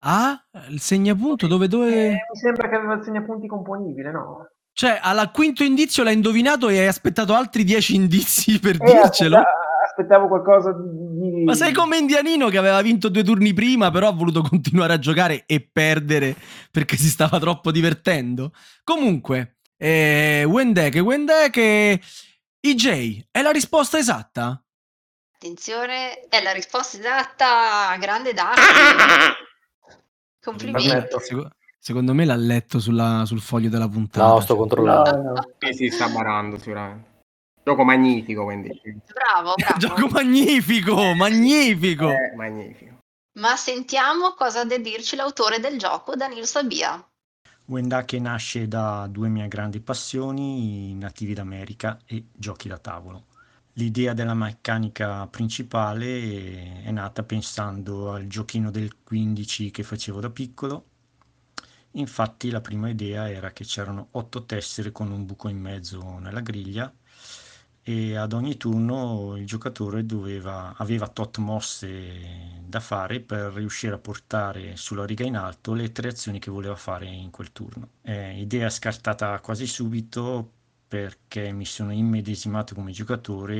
ha 0.00 0.40
il 0.68 0.80
segnapunto 0.80 1.46
dove 1.46 1.64
Eh, 1.64 1.68
dove... 1.68 2.10
mi 2.10 2.38
sembra 2.40 2.68
che 2.68 2.76
aveva 2.76 2.94
il 2.94 3.02
segnapunti 3.04 3.46
componibile, 3.46 4.10
no? 4.12 4.48
Cioè, 4.72 5.00
al 5.02 5.30
quinto 5.32 5.64
indizio 5.64 6.04
l'hai 6.04 6.14
indovinato 6.14 6.68
e 6.68 6.78
hai 6.78 6.86
aspettato 6.86 7.34
altri 7.34 7.64
dieci 7.64 7.94
indizi 7.96 8.60
per 8.60 8.76
Eh, 8.80 8.84
dircelo? 8.84 9.36
aspetta- 9.38 9.56
aspettavo 9.84 10.28
qualcosa 10.28 10.72
di... 10.72 11.42
Ma 11.44 11.54
sei 11.54 11.72
come 11.72 11.96
Indianino 11.96 12.48
che 12.48 12.58
aveva 12.58 12.80
vinto 12.82 13.08
due 13.08 13.24
turni 13.24 13.52
prima, 13.54 13.90
però 13.90 14.08
ha 14.08 14.12
voluto 14.12 14.42
continuare 14.42 14.92
a 14.92 14.98
giocare 14.98 15.44
e 15.46 15.68
perdere 15.72 16.36
perché 16.70 16.96
si 16.96 17.08
stava 17.08 17.40
troppo 17.40 17.72
divertendo. 17.72 18.52
Comunque, 18.84 19.56
eh, 19.76 20.44
Wendeke, 20.44 21.00
Wendeke, 21.00 22.00
IJ, 22.60 23.26
è 23.32 23.42
la 23.42 23.50
risposta 23.50 23.98
esatta? 23.98 24.62
Attenzione, 25.34 26.20
è 26.28 26.40
la 26.42 26.52
risposta 26.52 26.98
esatta, 26.98 27.96
grande 27.98 28.32
Darsi. 28.32 28.60
Complimenti. 30.48 31.48
Secondo 31.80 32.12
me 32.12 32.24
l'ha 32.24 32.34
letto 32.36 32.80
sulla- 32.80 33.24
sul 33.24 33.40
foglio 33.40 33.68
della 33.68 33.88
puntata. 33.88 34.26
No, 34.28 34.40
sto 34.40 34.56
controllando. 34.56 35.10
No, 35.22 35.32
no. 35.32 35.48
Sì, 35.58 35.72
si 35.74 35.90
sta 35.90 36.08
barando 36.08 36.58
sicuramente. 36.58 37.06
Gioco 37.62 37.84
magnifico, 37.84 38.44
quindi. 38.44 38.68
Bravo, 39.12 39.54
bravo. 39.56 39.78
Gioco 39.78 40.08
magnifico, 40.08 41.14
magnifico. 41.14 42.10
Eh, 42.10 42.34
magnifico. 42.34 42.96
Ma 43.38 43.54
sentiamo 43.56 44.32
cosa 44.34 44.60
ha 44.62 44.64
da 44.64 44.78
dirci 44.78 45.14
l'autore 45.14 45.60
del 45.60 45.78
gioco, 45.78 46.16
Danilo 46.16 46.44
Sabia. 46.44 47.02
Wendake 47.66 48.18
nasce 48.18 48.66
da 48.66 49.06
due 49.08 49.28
mie 49.28 49.46
grandi 49.46 49.80
passioni, 49.80 50.94
nativi 50.94 51.34
d'America 51.34 51.98
e 52.06 52.24
giochi 52.32 52.66
da 52.68 52.78
tavolo. 52.78 53.26
L'idea 53.78 54.12
della 54.12 54.34
meccanica 54.34 55.28
principale 55.28 56.82
è 56.82 56.90
nata 56.90 57.22
pensando 57.22 58.10
al 58.10 58.26
giochino 58.26 58.72
del 58.72 58.96
15 59.04 59.70
che 59.70 59.84
facevo 59.84 60.18
da 60.18 60.30
piccolo. 60.30 60.86
Infatti 61.92 62.50
la 62.50 62.60
prima 62.60 62.88
idea 62.88 63.30
era 63.30 63.52
che 63.52 63.62
c'erano 63.62 64.08
otto 64.10 64.44
tessere 64.46 64.90
con 64.90 65.12
un 65.12 65.24
buco 65.24 65.46
in 65.48 65.60
mezzo 65.60 66.18
nella 66.18 66.40
griglia 66.40 66.92
e 67.80 68.16
ad 68.16 68.32
ogni 68.32 68.56
turno 68.56 69.36
il 69.36 69.46
giocatore 69.46 70.04
doveva, 70.04 70.74
aveva 70.76 71.06
tot 71.06 71.38
mosse 71.38 72.60
da 72.66 72.80
fare 72.80 73.20
per 73.20 73.52
riuscire 73.52 73.94
a 73.94 73.98
portare 73.98 74.74
sulla 74.74 75.06
riga 75.06 75.24
in 75.24 75.36
alto 75.36 75.72
le 75.72 75.92
tre 75.92 76.08
azioni 76.08 76.40
che 76.40 76.50
voleva 76.50 76.74
fare 76.74 77.06
in 77.06 77.30
quel 77.30 77.52
turno. 77.52 77.90
Eh, 78.02 78.40
idea 78.40 78.68
scartata 78.70 79.38
quasi 79.38 79.68
subito 79.68 80.54
perché 80.88 81.52
mi 81.52 81.66
sono 81.66 81.92
immedesimato 81.92 82.74
come 82.74 82.92
giocatore 82.92 83.56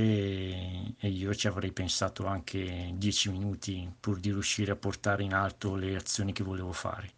e, 0.99 1.09
io 1.09 1.35
ci 1.35 1.47
avrei 1.47 1.73
pensato 1.73 2.27
anche 2.27 2.91
10 2.95 3.31
minuti 3.31 3.91
pur 4.01 4.19
di 4.19 4.31
riuscire 4.33 4.73
a 4.73 4.77
portare 4.77 5.23
in 5.23 5.35
alto 5.35 5.75
le 5.75 5.95
azioni 5.97 6.33
che 6.33 6.43
volevo 6.43 6.73
fare. 6.73 7.13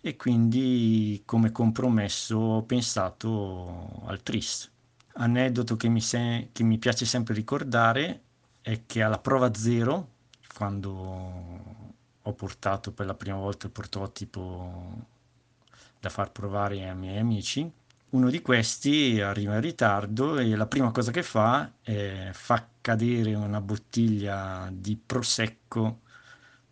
e 0.00 0.16
quindi 0.16 1.22
come 1.24 1.50
compromesso 1.50 2.36
ho 2.36 2.62
pensato 2.64 4.02
al 4.06 4.22
tris. 4.22 4.70
Aneddoto 5.14 5.76
che 5.76 5.88
mi, 5.88 6.00
se- 6.00 6.50
che 6.52 6.62
mi 6.62 6.78
piace 6.78 7.06
sempre 7.06 7.34
ricordare 7.34 8.22
è 8.60 8.82
che 8.86 9.02
alla 9.02 9.18
prova 9.18 9.54
zero, 9.54 10.08
quando 10.54 10.90
ho 12.22 12.32
portato 12.34 12.92
per 12.92 13.06
la 13.06 13.14
prima 13.14 13.36
volta 13.38 13.66
il 13.66 13.72
prototipo 13.72 15.06
da 16.00 16.08
far 16.10 16.30
provare 16.32 16.86
ai 16.88 16.96
miei 16.96 17.18
amici, 17.18 17.70
uno 18.14 18.30
di 18.30 18.40
questi 18.40 19.20
arriva 19.20 19.54
in 19.54 19.60
ritardo 19.60 20.38
e 20.38 20.54
la 20.54 20.66
prima 20.66 20.92
cosa 20.92 21.10
che 21.10 21.22
fa 21.22 21.78
è 21.82 22.30
fa 22.32 22.66
cadere 22.80 23.34
una 23.34 23.60
bottiglia 23.60 24.68
di 24.72 24.96
prosecco 24.96 26.02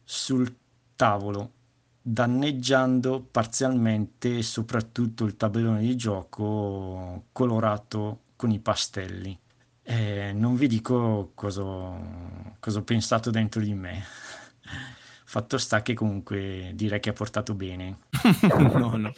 sul 0.04 0.54
tavolo, 0.94 1.52
danneggiando 2.00 3.20
parzialmente 3.22 4.42
soprattutto 4.42 5.24
il 5.24 5.36
tabellone 5.36 5.80
di 5.80 5.96
gioco 5.96 7.24
colorato 7.32 8.20
con 8.36 8.50
i 8.52 8.60
pastelli. 8.60 9.36
Eh, 9.82 10.32
non 10.32 10.54
vi 10.54 10.68
dico 10.68 11.32
cosa, 11.34 11.64
cosa 12.60 12.78
ho 12.78 12.84
pensato 12.84 13.30
dentro 13.30 13.60
di 13.60 13.74
me. 13.74 14.04
Fatto 15.24 15.58
sta 15.58 15.82
che 15.82 15.94
comunque 15.94 16.70
direi 16.74 17.00
che 17.00 17.10
ha 17.10 17.14
portato 17.14 17.54
bene. 17.54 17.98
no, 18.76 18.96
no. 18.96 19.12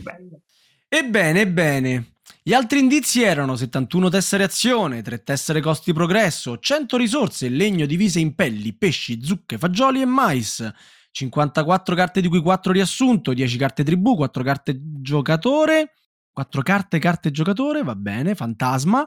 Ebbene, 0.89 1.41
ebbene. 1.41 2.13
Gli 2.43 2.53
altri 2.53 2.79
indizi 2.79 3.23
erano 3.23 3.57
71 3.57 4.09
tessere 4.09 4.45
azione, 4.45 5.03
3 5.03 5.23
tessere 5.23 5.61
costi 5.61 5.93
progresso, 5.93 6.59
100 6.59 6.97
risorse, 6.97 7.49
legno 7.49 7.87
divise 7.87 8.21
in 8.21 8.35
pelli, 8.35 8.75
pesci, 8.75 9.23
zucche, 9.23 9.59
fagioli 9.59 10.01
e 10.01 10.05
mais, 10.05 10.71
54 11.11 11.95
carte 11.95 12.21
di 12.21 12.29
cui 12.29 12.41
4 12.41 12.73
riassunto, 12.73 13.33
10 13.33 13.57
carte 13.57 13.85
tribù, 13.85 14.15
4 14.17 14.43
carte 14.43 14.79
giocatore, 15.01 15.95
4 16.33 16.63
carte 16.63 16.99
carte 16.99 17.31
giocatore, 17.31 17.83
va 17.83 17.95
bene, 17.95 18.35
fantasma, 18.35 19.07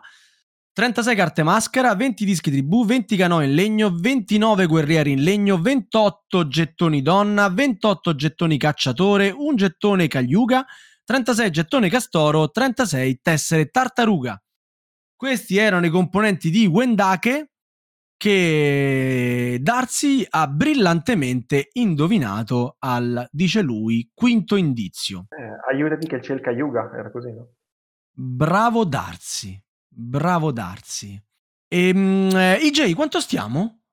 36 0.73 1.15
carte 1.15 1.43
maschera, 1.43 1.95
20 1.95 2.23
dischi 2.23 2.51
tribù, 2.51 2.85
20 2.85 3.15
canò 3.15 3.43
in 3.43 3.53
legno, 3.53 3.91
29 3.91 4.67
guerrieri 4.67 5.11
in 5.11 5.23
legno, 5.23 5.59
28 5.59 6.47
gettoni 6.47 7.01
donna, 7.01 7.49
28 7.49 8.15
gettoni 8.15 8.57
cacciatore, 8.57 9.29
un 9.29 9.55
gettone 9.55 10.07
cagliuga, 10.07 10.65
36 11.07 11.51
gettoni 11.51 11.89
castoro, 11.89 12.51
36 12.51 13.21
tessere 13.21 13.69
tartaruga. 13.69 14.37
Questi 15.15 15.55
erano 15.55 15.85
i 15.85 15.89
componenti 15.89 16.49
di 16.49 16.65
Wendake 16.65 17.51
che 18.17 19.57
Darcy 19.61 20.25
ha 20.29 20.49
brillantemente 20.49 21.69
indovinato 21.73 22.75
al, 22.79 23.25
dice 23.31 23.61
lui, 23.61 24.11
quinto 24.13 24.57
indizio. 24.57 25.27
Eh, 25.29 25.71
aiutati 25.73 26.07
che 26.07 26.19
c'è 26.19 26.33
il 26.33 26.41
Cayuga, 26.41 26.91
era 26.93 27.09
così, 27.09 27.31
no? 27.31 27.53
Bravo 28.11 28.83
Darcy, 28.83 29.57
bravo 29.87 30.51
Darcy. 30.51 31.17
E, 31.69 31.89
um, 31.95 32.29
eh, 32.35 32.57
IJ, 32.57 32.93
quanto 32.95 33.21
stiamo? 33.21 33.83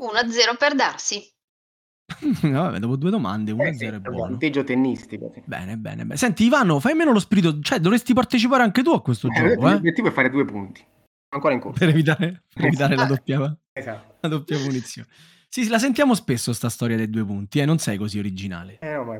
1-0 0.00 0.56
per 0.58 0.74
Darcy. 0.74 1.31
Vabbè, 2.42 2.78
dopo 2.78 2.96
due 2.96 3.10
domande, 3.10 3.52
1-0 3.52 3.66
Eh 3.66 3.74
sì, 3.74 3.84
è 3.84 3.90
un 3.90 4.00
buono. 4.02 4.18
vantaggio 4.30 4.64
tennistico. 4.64 5.30
Sì. 5.34 5.42
Bene, 5.44 5.76
bene, 5.76 6.02
bene. 6.04 6.16
Senti, 6.16 6.44
Ivano, 6.44 6.80
fai 6.80 6.94
meno 6.94 7.12
lo 7.12 7.20
spirito, 7.20 7.58
cioè 7.60 7.78
dovresti 7.78 8.12
partecipare 8.14 8.62
anche 8.62 8.82
tu 8.82 8.90
a 8.90 9.02
questo 9.02 9.28
Eh, 9.28 9.34
gioco, 9.34 9.68
eh? 9.68 9.72
L'obiettivo 9.72 10.08
è 10.08 10.10
fare 10.12 10.30
due 10.30 10.44
punti. 10.44 10.84
Ancora 11.30 11.54
in 11.54 11.60
corso. 11.60 11.78
Per 11.78 11.88
evitare, 11.88 12.44
per 12.52 12.66
evitare 12.66 12.94
la, 12.94 13.04
doppia, 13.06 13.56
Esatto. 13.72 14.16
la 14.20 14.28
doppia 14.28 14.58
punizione. 14.58 15.08
Sì, 15.48 15.68
la 15.68 15.78
sentiamo 15.78 16.14
spesso 16.14 16.52
sta 16.52 16.68
storia 16.68 16.96
dei 16.96 17.10
due 17.10 17.24
punti, 17.24 17.58
e 17.58 17.62
eh? 17.62 17.64
non 17.64 17.78
sei 17.78 17.96
così 17.98 18.18
originale. 18.18 18.78
Eh, 18.80 18.92
no, 18.94 19.04
ma... 19.04 19.18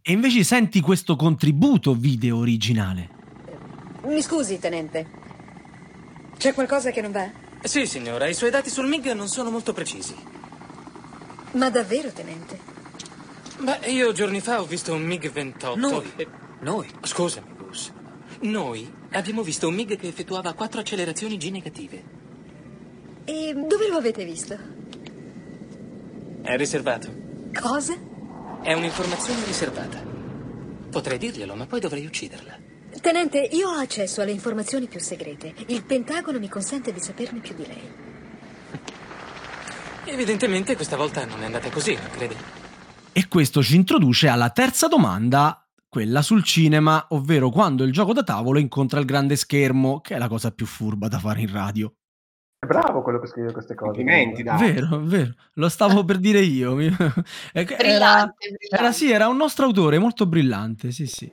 E 0.00 0.12
invece 0.12 0.42
senti 0.44 0.80
questo 0.80 1.16
contributo 1.16 1.94
video 1.94 2.38
originale. 2.38 3.08
Mi 4.04 4.20
scusi, 4.22 4.58
tenente. 4.58 5.06
C'è 6.36 6.54
qualcosa 6.54 6.90
che 6.90 7.00
non 7.00 7.12
va? 7.12 7.30
Sì, 7.62 7.86
signora, 7.86 8.26
i 8.26 8.34
suoi 8.34 8.50
dati 8.50 8.68
sul 8.68 8.88
MIG 8.88 9.12
non 9.12 9.28
sono 9.28 9.50
molto 9.50 9.72
precisi. 9.72 10.14
Ma 11.52 11.70
davvero, 11.70 12.10
tenente? 12.10 12.58
Beh, 13.58 13.90
io 13.90 14.12
giorni 14.12 14.40
fa 14.40 14.60
ho 14.60 14.64
visto 14.64 14.92
un 14.92 15.02
MiG 15.02 15.30
28. 15.30 15.78
Noi? 15.78 16.12
e- 16.16 16.26
Noi? 16.60 16.88
Scusami, 17.02 17.54
Gus. 17.56 17.92
Noi 18.40 18.90
abbiamo 19.10 19.42
visto 19.42 19.68
un 19.68 19.74
MiG 19.74 19.96
che 19.96 20.08
effettuava 20.08 20.52
quattro 20.54 20.80
accelerazioni 20.80 21.36
G 21.36 21.50
negative. 21.50 22.02
E 23.24 23.52
dove 23.54 23.88
lo 23.88 23.96
avete 23.98 24.24
visto? 24.24 24.58
È 26.42 26.56
riservato. 26.56 27.12
Cosa? 27.60 27.94
È 28.62 28.72
un'informazione 28.72 29.44
riservata. 29.44 30.02
Potrei 30.90 31.18
dirglielo, 31.18 31.54
ma 31.54 31.66
poi 31.66 31.80
dovrei 31.80 32.04
ucciderla. 32.04 32.58
Tenente, 33.00 33.38
io 33.52 33.68
ho 33.68 33.76
accesso 33.76 34.20
alle 34.22 34.32
informazioni 34.32 34.86
più 34.86 35.00
segrete. 35.00 35.54
Il 35.66 35.84
Pentagono 35.84 36.38
mi 36.38 36.48
consente 36.48 36.92
di 36.92 37.00
saperne 37.00 37.40
più 37.40 37.54
di 37.54 37.66
lei. 37.66 38.01
Evidentemente 40.04 40.74
questa 40.74 40.96
volta 40.96 41.24
non 41.24 41.42
è 41.42 41.44
andata 41.46 41.70
così, 41.70 41.94
non 41.94 42.10
credi? 42.10 42.34
E 43.12 43.28
questo 43.28 43.62
ci 43.62 43.76
introduce 43.76 44.28
alla 44.28 44.50
terza 44.50 44.88
domanda, 44.88 45.64
quella 45.88 46.22
sul 46.22 46.42
cinema, 46.42 47.06
ovvero 47.10 47.50
quando 47.50 47.84
il 47.84 47.92
gioco 47.92 48.12
da 48.12 48.22
tavolo 48.22 48.58
incontra 48.58 48.98
il 48.98 49.04
grande 49.06 49.36
schermo, 49.36 50.00
che 50.00 50.14
è 50.14 50.18
la 50.18 50.28
cosa 50.28 50.50
più 50.50 50.66
furba 50.66 51.08
da 51.08 51.18
fare 51.18 51.40
in 51.42 51.52
radio. 51.52 51.92
È 52.58 52.66
bravo 52.66 53.02
quello 53.02 53.18
che 53.20 53.26
scrive 53.26 53.52
queste 53.52 53.74
cose. 53.74 53.92
Complimenti, 53.92 54.42
dai. 54.42 54.72
Vero, 54.72 55.00
vero, 55.00 55.34
lo 55.54 55.68
stavo 55.68 56.04
per 56.04 56.18
dire 56.18 56.40
io. 56.40 56.78
Era, 56.78 56.94
Brillante, 57.52 57.76
brillante. 57.76 58.34
era, 58.70 58.92
sì, 58.92 59.10
era 59.10 59.28
un 59.28 59.36
nostro 59.36 59.66
autore 59.66 59.98
molto 59.98 60.26
brillante, 60.26 60.90
sì, 60.92 61.06
sì. 61.06 61.30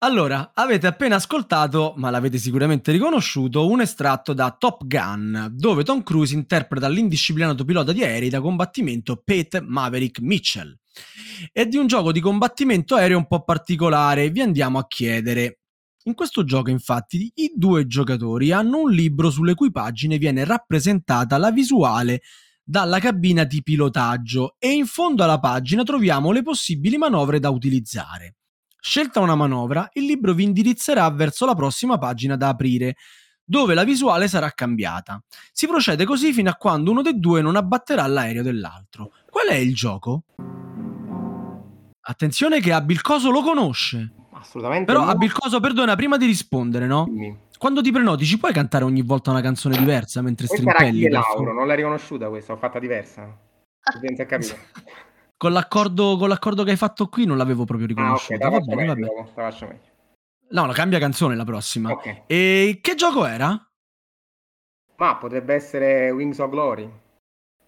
Allora, 0.00 0.52
avete 0.54 0.86
appena 0.86 1.16
ascoltato, 1.16 1.94
ma 1.96 2.10
l'avete 2.10 2.38
sicuramente 2.38 2.92
riconosciuto, 2.92 3.68
un 3.68 3.80
estratto 3.80 4.32
da 4.32 4.54
Top 4.56 4.86
Gun, 4.86 5.48
dove 5.50 5.82
Tom 5.82 6.04
Cruise 6.04 6.34
interpreta 6.34 6.88
l'indisciplinato 6.88 7.64
pilota 7.64 7.90
di 7.90 8.04
aerei 8.04 8.28
da 8.28 8.40
combattimento 8.40 9.20
Pete 9.24 9.60
Maverick 9.60 10.20
Mitchell. 10.20 10.72
È 11.50 11.66
di 11.66 11.76
un 11.76 11.88
gioco 11.88 12.12
di 12.12 12.20
combattimento 12.20 12.94
aereo 12.94 13.18
un 13.18 13.26
po' 13.26 13.42
particolare, 13.42 14.30
vi 14.30 14.40
andiamo 14.40 14.78
a 14.78 14.86
chiedere. 14.86 15.62
In 16.04 16.14
questo 16.14 16.44
gioco, 16.44 16.70
infatti, 16.70 17.32
i 17.34 17.50
due 17.56 17.88
giocatori 17.88 18.52
hanno 18.52 18.82
un 18.82 18.92
libro 18.92 19.30
sulle 19.30 19.54
cui 19.54 19.72
pagine 19.72 20.16
viene 20.16 20.44
rappresentata 20.44 21.36
la 21.38 21.50
visuale 21.50 22.20
dalla 22.62 23.00
cabina 23.00 23.42
di 23.42 23.64
pilotaggio 23.64 24.54
e 24.60 24.70
in 24.70 24.86
fondo 24.86 25.24
alla 25.24 25.40
pagina 25.40 25.82
troviamo 25.82 26.30
le 26.30 26.42
possibili 26.42 26.96
manovre 26.98 27.40
da 27.40 27.50
utilizzare. 27.50 28.37
Scelta 28.80 29.20
una 29.20 29.34
manovra, 29.34 29.88
il 29.94 30.04
libro 30.04 30.32
vi 30.32 30.44
indirizzerà 30.44 31.10
verso 31.10 31.44
la 31.44 31.54
prossima 31.54 31.98
pagina 31.98 32.36
da 32.36 32.48
aprire, 32.48 32.96
dove 33.44 33.74
la 33.74 33.82
visuale 33.82 34.28
sarà 34.28 34.50
cambiata. 34.50 35.22
Si 35.52 35.66
procede 35.66 36.04
così 36.04 36.32
fino 36.32 36.50
a 36.50 36.54
quando 36.54 36.90
uno 36.90 37.02
dei 37.02 37.18
due 37.18 37.42
non 37.42 37.56
abbatterà 37.56 38.06
l'aereo 38.06 38.42
dell'altro. 38.42 39.12
Qual 39.28 39.48
è 39.48 39.54
il 39.54 39.74
gioco? 39.74 40.22
Attenzione 42.00 42.60
che 42.60 42.72
Abilcoso 42.72 43.30
lo 43.30 43.42
conosce. 43.42 44.12
Assolutamente. 44.32 44.84
Però 44.92 45.04
no. 45.04 45.10
Abilcoso, 45.10 45.58
perdona, 45.60 45.96
prima 45.96 46.16
di 46.16 46.26
rispondere, 46.26 46.86
no? 46.86 47.04
Dimmi. 47.04 47.36
Quando 47.58 47.82
ti 47.82 47.90
prenoti 47.90 48.24
ci 48.24 48.38
puoi 48.38 48.52
cantare 48.52 48.84
ogni 48.84 49.02
volta 49.02 49.30
una 49.30 49.40
canzone 49.40 49.76
diversa 49.76 50.22
mentre 50.22 50.46
Questa 50.46 50.64
era 50.64 50.78
strimpelli? 50.78 51.06
Achille 51.06 51.18
per 51.18 51.36
Lauro, 51.36 51.52
non 51.52 51.66
l'hai 51.66 51.76
riconosciuta 51.76 52.28
questa, 52.28 52.52
l'ho 52.52 52.58
fatta 52.58 52.78
diversa. 52.78 53.36
Senza 54.00 54.26
capire. 54.26 54.58
Con 55.38 55.52
l'accordo, 55.52 56.16
con 56.18 56.28
l'accordo 56.28 56.64
che 56.64 56.72
hai 56.72 56.76
fatto 56.76 57.08
qui 57.08 57.24
non 57.24 57.36
l'avevo 57.36 57.64
proprio 57.64 57.86
Ah, 57.86 57.92
ok, 57.92 57.96
riconosciuto. 57.96 58.38
te 58.38 58.44
la 58.44 58.50
va 58.50 58.58
bene, 58.60 58.74
meglio. 58.74 58.88
va 58.88 58.94
bene. 58.94 59.06
dopo, 59.06 59.30
te 59.34 59.40
la 59.40 59.50
faccio 59.50 59.66
meglio. 59.66 59.80
No, 60.50 60.64
no, 60.66 60.72
cambia 60.72 60.98
canzone 60.98 61.36
la 61.36 61.44
prossima. 61.44 61.92
Ok. 61.92 62.22
E 62.26 62.78
che 62.82 62.94
gioco 62.96 63.24
era? 63.24 63.70
Ma 64.96 65.16
potrebbe 65.16 65.54
essere 65.54 66.10
Wings 66.10 66.38
of 66.40 66.50
Glory. 66.50 66.90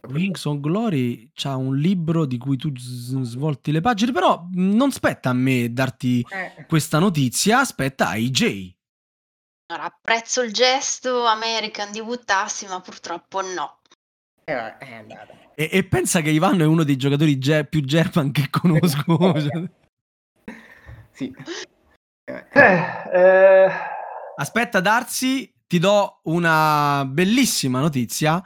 Wings 0.08 0.44
of 0.46 0.58
Glory 0.58 1.30
c'ha 1.32 1.54
un 1.56 1.76
libro 1.76 2.24
di 2.24 2.38
cui 2.38 2.56
tu 2.56 2.72
svolti 2.76 3.70
le 3.70 3.80
pagine, 3.82 4.10
però 4.12 4.48
non 4.54 4.90
spetta 4.90 5.30
a 5.30 5.34
me 5.34 5.72
darti 5.72 6.26
Eh, 6.28 6.64
questa 6.66 6.98
notizia, 6.98 7.60
aspetta 7.60 8.08
a 8.08 8.16
IJ. 8.16 8.74
Allora, 9.66 9.84
apprezzo 9.86 10.42
il 10.42 10.52
gesto 10.52 11.24
American 11.26 11.92
di 11.92 12.02
buttarsi, 12.02 12.66
ma 12.66 12.80
purtroppo 12.80 13.42
no. 13.42 13.78
Eh, 14.44 14.78
è 14.78 14.94
andata. 14.94 15.32
E, 15.54 15.68
e 15.72 15.84
pensa 15.84 16.20
che 16.20 16.30
Ivano 16.30 16.62
è 16.62 16.66
uno 16.66 16.82
dei 16.84 16.96
giocatori 16.96 17.38
ge- 17.38 17.64
più 17.66 17.80
German 17.82 18.30
che 18.32 18.48
conosco. 18.50 19.18
Cioè, 19.38 19.70
Sì. 21.12 21.34
Eh, 22.24 22.46
Eh, 22.52 22.82
eh, 23.12 23.68
Aspetta, 24.36 24.80
Darsi, 24.80 25.52
ti 25.66 25.78
do 25.78 26.20
una 26.24 27.04
bellissima 27.06 27.80
notizia. 27.80 28.42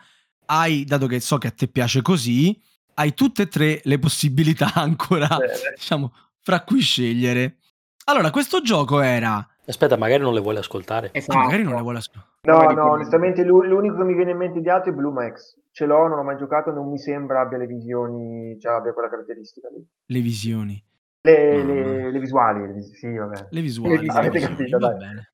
Hai, 0.47 0.85
dato 0.85 1.07
che 1.07 1.21
so 1.21 1.39
che 1.39 1.47
a 1.49 1.53
te 1.53 1.69
piace 1.69 2.03
così, 2.03 2.61
hai 2.95 3.15
tutte 3.15 3.43
e 3.43 3.49
tre 3.49 3.81
le 3.85 3.99
possibilità 3.99 4.73
ancora, 4.75 5.29
bene. 5.37 5.53
diciamo, 5.77 6.13
fra 6.41 6.63
cui 6.63 6.81
scegliere. 6.81 7.59
Allora, 8.07 8.31
questo 8.31 8.61
gioco 8.61 9.01
era... 9.01 9.47
Aspetta, 9.67 9.97
magari 9.97 10.23
non 10.23 10.35
le 10.35 10.41
vuole 10.41 10.59
ascoltare. 10.59 11.07
Ah, 11.07 11.11
esatto. 11.15 11.39
magari 11.39 11.63
non 11.63 11.75
le 11.77 11.81
vuole 11.81 11.99
ascoltare. 11.99 12.33
No, 12.43 12.71
no, 12.73 12.91
onestamente 12.91 13.43
l'u- 13.45 13.63
l'unico 13.65 13.97
che 13.97 14.05
mi 14.05 14.15
viene 14.15 14.33
in 14.33 14.37
mente 14.37 14.61
di 14.61 14.69
altro 14.69 14.91
è 14.93 14.95
Blue 14.95 15.13
Max. 15.13 15.57
Ce 15.75 15.87
l'ho, 15.87 16.07
non 16.07 16.19
l'ho 16.19 16.23
mai 16.23 16.37
giocato, 16.37 16.71
non 16.71 16.89
mi 16.89 16.99
sembra 16.99 17.41
abbia 17.41 17.59
le 17.59 17.67
visioni, 17.67 18.57
cioè 18.61 18.75
abbia 18.75 18.93
quella 18.93 19.09
caratteristica 19.11 19.69
lì. 19.71 19.85
Le 20.07 20.21
visioni. 20.21 20.81
Le, 21.23 21.57
Mamma. 21.57 21.73
le- 21.73 22.11
le 22.13 22.19
visuali, 22.21 22.67
le 22.69 22.73
vis- 22.75 22.97
sì, 22.97 23.13
vabbè. 23.13 23.49
Le 23.51 23.61
visuali. 23.61 24.07
Le- 24.07 24.13
avete 24.13 24.39
capito, 24.39 24.63
visuali, 24.63 24.85
va 24.85 24.91
dai. 24.93 24.99
bene. 25.09 25.33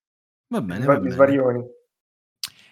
Va 0.49 0.61
bene, 0.63 0.85
va 0.87 0.97
bene. 0.99 1.11
svarioni. 1.11 1.65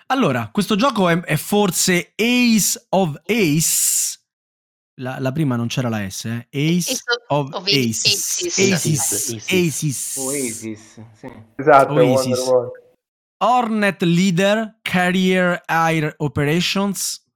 Allora, 0.06 0.48
questo 0.50 0.76
gioco 0.76 1.10
è, 1.10 1.20
è 1.20 1.36
forse 1.36 2.12
Ace 2.16 2.86
of 2.88 3.20
Ace. 3.26 4.18
La, 5.00 5.18
la 5.20 5.30
prima 5.32 5.54
non 5.54 5.66
c'era 5.66 5.90
la 5.90 6.08
S, 6.08 6.24
eh? 6.24 6.46
Ace 6.50 6.92
Ace 6.92 7.02
of 7.28 7.52
of 7.52 7.66
Aces. 7.66 8.58
Aces. 8.58 9.46
Aces. 9.52 10.16
Oasis, 10.16 11.00
sì. 11.12 11.30
Esatto, 11.56 11.92
Oasis. 11.92 12.50
Hornet 13.44 14.02
Leader, 14.04 14.78
Carrier 14.80 15.60
Air 15.66 16.14
Operations 16.16 17.26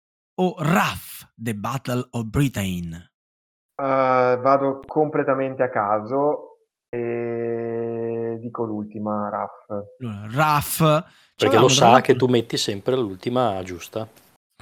o 0.43 0.55
RAF, 0.59 1.29
The 1.37 1.55
Battle 1.55 2.07
of 2.11 2.25
Britain. 2.25 2.93
Eh, 2.95 4.39
vado 4.41 4.81
completamente 4.87 5.63
a 5.63 5.71
caso 5.71 6.59
e 6.89 8.37
dico 8.41 8.65
l'ultima. 8.65 9.29
Allora, 9.29 10.27
RAF. 10.31 11.05
Perché 11.37 11.59
lo 11.59 11.69
sa 11.69 12.01
che 12.01 12.17
tu 12.17 12.27
metti 12.27 12.57
sempre 12.57 12.97
l'ultima 12.97 13.61
giusta. 13.63 14.07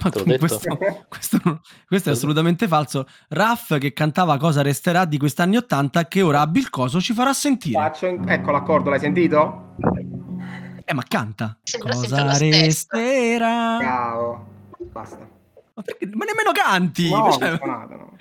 Ma 0.03 0.09
te 0.09 0.17
l'ho 0.19 0.23
tu- 0.23 0.29
detto. 0.31 0.39
questo, 0.45 0.77
questo- 1.07 1.61
questo 1.87 2.09
è 2.09 2.11
assolutamente 2.13 2.67
falso. 2.67 3.05
Raff 3.29 3.77
che 3.77 3.93
cantava 3.93 4.37
Cosa 4.37 4.61
resterà 4.63 5.05
di 5.05 5.17
quest'anni 5.19 5.57
80 5.57 6.07
che 6.07 6.21
ora 6.23 6.45
Bill 6.47 6.69
Coso 6.69 6.99
ci 6.99 7.13
farà 7.13 7.33
sentire. 7.33 7.79
Faccio 7.79 8.05
in- 8.07 8.27
Ecco 8.27 8.51
l'accordo, 8.51 8.89
l'hai 8.89 8.99
sentito? 8.99 9.75
Eh, 10.85 10.93
ma 10.93 11.03
canta. 11.07 11.57
Sembra 11.63 11.93
Cosa 11.93 12.37
resterà? 12.37 13.77
Bravo. 13.77 14.45
Basta. 14.91 15.27
Ma, 15.73 15.81
perché- 15.83 16.07
ma 16.13 16.25
nemmeno 16.25 16.51
canti. 16.51 17.09
No, 17.09 17.31
Cioè, 17.31 17.49
non 17.49 17.57
suonato, 17.57 17.95
no. 17.95 18.15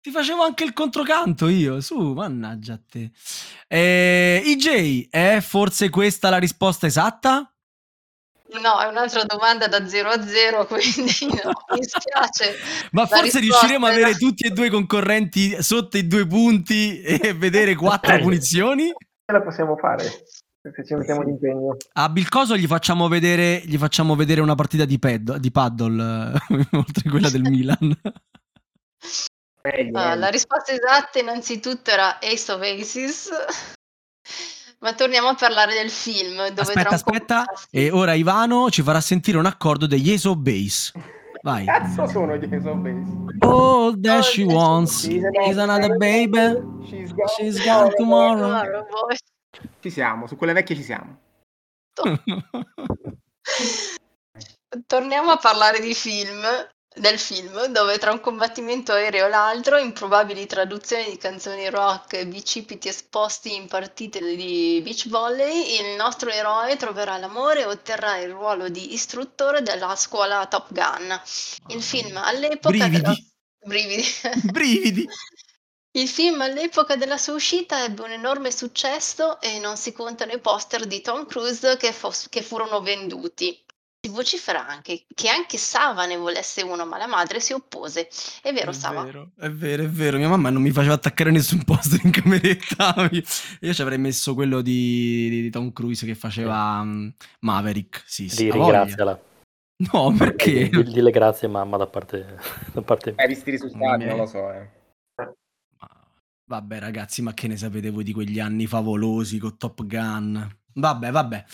ti 0.00 0.10
facevo 0.10 0.42
anche 0.42 0.64
il 0.64 0.72
controcanto 0.72 1.48
io. 1.48 1.80
Su, 1.80 2.12
mannaggia 2.12 2.74
a 2.74 2.80
te. 2.88 3.10
Eh, 3.68 4.42
IJ, 4.44 5.08
è 5.10 5.38
forse 5.40 5.90
questa 5.90 6.30
la 6.30 6.38
risposta 6.38 6.86
esatta? 6.86 7.48
No, 8.60 8.78
è 8.80 8.86
un'altra 8.86 9.24
domanda 9.24 9.66
da 9.66 9.88
0 9.88 10.10
a 10.10 10.22
0, 10.24 10.66
quindi 10.70 11.12
no, 11.42 11.50
mi 11.74 11.82
spiace. 11.82 12.56
Ma 12.92 13.00
La 13.02 13.06
forse 13.08 13.40
riusciremo 13.40 13.86
a 13.86 13.90
avere 13.90 14.14
tutti 14.14 14.46
e 14.46 14.50
due 14.50 14.66
i 14.66 14.70
concorrenti 14.70 15.60
sotto 15.60 15.96
i 15.96 16.06
due 16.06 16.24
punti 16.26 17.00
e 17.00 17.32
vedere 17.34 17.74
quattro 17.74 18.16
punizioni? 18.18 18.86
Ce 19.26 19.32
la 19.32 19.42
possiamo 19.42 19.76
fare 19.76 20.04
se 20.72 20.84
ci 20.84 20.94
mettiamo 20.94 21.24
d'impegno. 21.24 21.76
A 21.92 22.08
Bilcoso 22.08 22.56
gli 22.56 22.66
facciamo 22.66 23.08
vedere, 23.08 23.62
gli 23.64 23.76
facciamo 23.76 24.14
vedere 24.16 24.40
una 24.40 24.54
partita 24.54 24.84
di, 24.84 24.98
pad, 24.98 25.36
di 25.36 25.50
paddle, 25.50 26.32
eh, 26.48 26.66
oltre 26.76 27.08
a 27.08 27.10
quella 27.10 27.30
del 27.30 27.42
Milan. 27.42 27.78
Meglio, 29.62 29.98
Ah, 29.98 30.14
la 30.14 30.28
risposta 30.28 30.72
esatta 30.72 31.18
innanzitutto 31.18 31.90
era 31.90 32.18
Ace 32.20 32.52
of 32.52 32.60
Aces. 32.62 33.30
Ma 34.80 34.92
torniamo 34.92 35.28
a 35.28 35.34
parlare 35.34 35.72
del 35.74 35.88
film. 35.90 36.36
Dove 36.48 36.60
aspetta, 36.60 36.80
tra 36.82 36.90
un 36.96 37.02
po'- 37.02 37.10
aspetta. 37.12 37.44
E 37.70 37.90
ora 37.90 38.12
Ivano 38.12 38.70
ci 38.70 38.82
farà 38.82 39.00
sentire 39.00 39.38
un 39.38 39.46
accordo 39.46 39.86
degli 39.86 40.12
Ace 40.12 40.28
of 40.28 40.36
Base. 40.36 40.92
Vai. 41.40 41.64
Cazzo 41.64 42.06
sono 42.06 42.36
gli 42.36 42.44
Ace 42.44 42.68
of 42.68 42.76
Base? 42.76 43.10
All 43.40 43.98
that 44.00 44.22
she 44.24 44.42
wants 44.44 45.04
is 45.04 45.56
another 45.56 45.96
baby. 45.96 46.60
She's 46.86 47.12
gone, 47.14 47.28
She's 47.38 47.64
gone 47.64 47.90
tomorrow. 47.96 48.42
Tomorrow. 48.62 48.86
Ci 49.84 49.90
siamo, 49.90 50.26
su 50.26 50.36
quelle 50.36 50.54
vecchie 50.54 50.76
ci 50.76 50.82
siamo. 50.82 51.20
Torniamo 54.86 55.30
a 55.30 55.36
parlare 55.36 55.78
di 55.80 55.92
film, 55.92 56.42
del 56.94 57.18
film, 57.18 57.66
dove 57.66 57.98
tra 57.98 58.10
un 58.10 58.20
combattimento 58.20 58.92
aereo 58.92 59.26
e 59.26 59.28
l'altro, 59.28 59.76
improbabili 59.76 60.46
traduzioni 60.46 61.10
di 61.10 61.18
canzoni 61.18 61.68
rock 61.68 62.14
e 62.14 62.26
bicipiti 62.26 62.88
esposti 62.88 63.54
in 63.54 63.66
partite 63.68 64.20
di 64.34 64.80
beach 64.82 65.06
volley, 65.10 65.78
il 65.78 65.96
nostro 65.96 66.30
eroe 66.30 66.76
troverà 66.76 67.18
l'amore 67.18 67.60
e 67.60 67.66
otterrà 67.66 68.16
il 68.16 68.30
ruolo 68.30 68.70
di 68.70 68.94
istruttore 68.94 69.60
della 69.60 69.94
scuola 69.96 70.46
Top 70.46 70.72
Gun. 70.72 71.20
Il 71.66 71.82
film 71.82 72.16
all'epoca 72.16 72.88
Brividi. 72.88 73.32
Brividi. 73.62 74.06
Brividi. 74.44 75.06
Il 75.96 76.08
film 76.08 76.40
all'epoca 76.40 76.96
della 76.96 77.16
sua 77.16 77.34
uscita 77.34 77.84
ebbe 77.84 78.02
un 78.02 78.10
enorme 78.10 78.50
successo 78.50 79.40
e 79.40 79.60
non 79.60 79.76
si 79.76 79.92
contano 79.92 80.32
i 80.32 80.40
poster 80.40 80.86
di 80.86 81.00
Tom 81.00 81.24
Cruise 81.24 81.76
che, 81.76 81.92
fos- 81.92 82.28
che 82.28 82.42
furono 82.42 82.80
venduti. 82.80 83.56
Si 84.04 84.10
vocifera 84.10 84.66
anche 84.66 85.04
che 85.14 85.28
anche 85.28 85.56
Sava 85.56 86.04
ne 86.04 86.16
volesse 86.16 86.62
uno, 86.62 86.84
ma 86.84 86.98
la 86.98 87.06
madre 87.06 87.38
si 87.38 87.52
oppose. 87.52 88.08
È 88.42 88.52
vero, 88.52 88.72
È 88.72 88.74
Sava? 88.74 89.04
vero, 89.04 89.30
è 89.38 89.48
vero, 89.48 89.84
è 89.84 89.88
vero. 89.88 90.18
Mia 90.18 90.28
mamma 90.28 90.50
non 90.50 90.62
mi 90.62 90.72
faceva 90.72 90.94
attaccare 90.94 91.30
nessun 91.30 91.62
posto 91.62 91.96
in 92.02 92.10
cameretta. 92.10 93.08
Io 93.60 93.72
ci 93.72 93.80
avrei 93.80 93.98
messo 93.98 94.34
quello 94.34 94.62
di, 94.62 95.28
di 95.30 95.50
Tom 95.50 95.72
Cruise 95.72 96.04
che 96.04 96.16
faceva 96.16 96.82
mm, 96.82 97.08
Maverick. 97.40 98.02
Sì, 98.04 98.28
sì. 98.28 98.44
Di 98.44 98.50
voglia. 98.50 98.80
ringraziala. 98.80 99.22
No, 99.92 100.12
perché? 100.12 100.68
Di- 100.70 100.82
Dille 100.82 101.10
grazie 101.12 101.46
mamma 101.46 101.76
da 101.76 101.86
parte, 101.86 102.36
da 102.72 102.82
parte 102.82 103.14
Eh, 103.16 103.26
visti 103.28 103.48
i 103.48 103.52
risultati, 103.52 104.04
non 104.06 104.16
lo 104.18 104.26
so, 104.26 104.50
eh. 104.52 104.73
Vabbè, 106.46 106.78
ragazzi, 106.78 107.22
ma 107.22 107.32
che 107.32 107.48
ne 107.48 107.56
sapete 107.56 107.90
voi 107.90 108.04
di 108.04 108.12
quegli 108.12 108.38
anni 108.38 108.66
favolosi 108.66 109.38
con 109.38 109.56
Top 109.56 109.86
Gun? 109.86 110.56
Vabbè, 110.74 111.10
vabbè. 111.10 111.44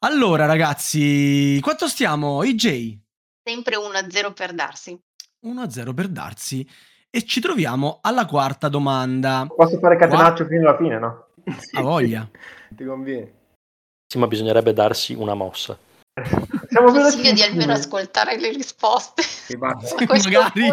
Allora, 0.00 0.46
ragazzi, 0.46 1.60
quanto 1.62 1.86
stiamo? 1.86 2.42
IJ 2.42 2.98
Sempre 3.44 3.76
1-0 3.76 4.32
per 4.32 4.52
darsi. 4.52 5.00
1-0 5.46 5.94
per 5.94 6.08
darsi. 6.08 6.68
E 7.08 7.24
ci 7.24 7.40
troviamo 7.40 8.00
alla 8.02 8.26
quarta 8.26 8.68
domanda. 8.68 9.46
Posso 9.54 9.78
fare 9.78 9.96
catenaccio 9.96 10.44
fino 10.46 10.68
alla 10.68 10.76
fine, 10.76 10.98
no? 10.98 11.26
Ha 11.74 11.80
voglia. 11.80 12.28
Ti 12.74 12.84
conviene. 12.84 13.32
Sì, 14.12 14.18
ma 14.18 14.26
bisognerebbe 14.26 14.72
darsi 14.72 15.14
una 15.14 15.34
mossa. 15.34 15.78
Siamo 16.68 16.90
Consiglio 16.90 17.32
di 17.32 17.42
almeno 17.42 17.72
ascoltare 17.72 18.36
le 18.40 18.50
risposte. 18.50 19.22
Sì, 19.22 19.56
basta. 19.56 20.02
A 20.02 20.06
questo 20.06 20.28
Magari. 20.28 20.72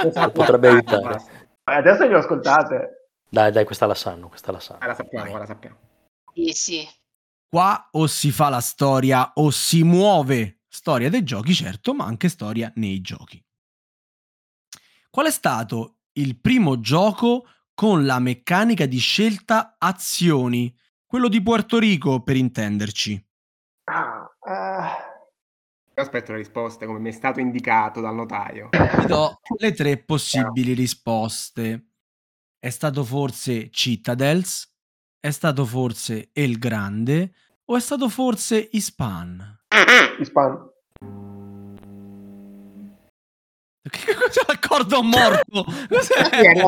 punto. 0.00 0.30
Potrebbe 0.30 0.68
aiutare. 0.68 1.02
Basta. 1.02 1.43
Adesso 1.64 2.06
le 2.06 2.14
ho 2.14 2.18
ascoltate. 2.18 3.08
Dai, 3.28 3.50
dai, 3.50 3.64
questa 3.64 3.86
la 3.86 3.94
sanno, 3.94 4.28
questa 4.28 4.52
la 4.52 4.60
sanno. 4.60 4.80
Eh, 4.80 4.86
la 4.86 4.94
sappiamo, 4.94 5.36
la 5.38 5.46
sappiamo. 5.46 5.76
Sì, 6.32 6.52
sì. 6.52 6.88
Qua 7.48 7.88
o 7.92 8.06
si 8.06 8.30
fa 8.30 8.48
la 8.48 8.60
storia 8.60 9.32
o 9.34 9.50
si 9.50 9.82
muove. 9.82 10.60
Storia 10.68 11.08
dei 11.08 11.22
giochi, 11.22 11.54
certo, 11.54 11.94
ma 11.94 12.04
anche 12.04 12.28
storia 12.28 12.70
nei 12.76 13.00
giochi. 13.00 13.42
Qual 15.08 15.26
è 15.26 15.30
stato 15.30 15.98
il 16.12 16.38
primo 16.40 16.80
gioco 16.80 17.46
con 17.72 18.04
la 18.04 18.18
meccanica 18.18 18.86
di 18.86 18.98
scelta 18.98 19.76
azioni? 19.78 20.76
Quello 21.06 21.28
di 21.28 21.40
Puerto 21.42 21.78
Rico, 21.78 22.22
per 22.22 22.36
intenderci. 22.36 23.24
Ah, 23.84 24.28
ah. 24.40 25.13
Io 25.96 26.02
aspetto 26.02 26.32
le 26.32 26.38
risposte 26.38 26.86
come 26.86 26.98
mi 26.98 27.10
è 27.10 27.12
stato 27.12 27.38
indicato 27.38 28.00
dal 28.00 28.16
notaio. 28.16 28.68
Vi 28.70 29.06
do 29.06 29.38
le 29.58 29.72
tre 29.72 29.96
possibili 29.98 30.72
risposte. 30.72 31.90
È 32.58 32.68
stato 32.68 33.04
forse 33.04 33.70
Citadels? 33.70 34.74
È 35.20 35.30
stato 35.30 35.64
forse 35.64 36.30
El 36.32 36.58
Grande? 36.58 37.32
O 37.66 37.76
è 37.76 37.80
stato 37.80 38.08
forse 38.08 38.68
Ispan? 38.72 39.60
Ispan. 40.18 40.68
Che 43.88 44.14
cos'è 44.14 44.42
l'accordo 44.48 45.00
morto? 45.00 45.64
Cos'è? 45.88 46.24
Sì, 46.24 46.30
è 46.30 46.48
eh, 46.48 46.62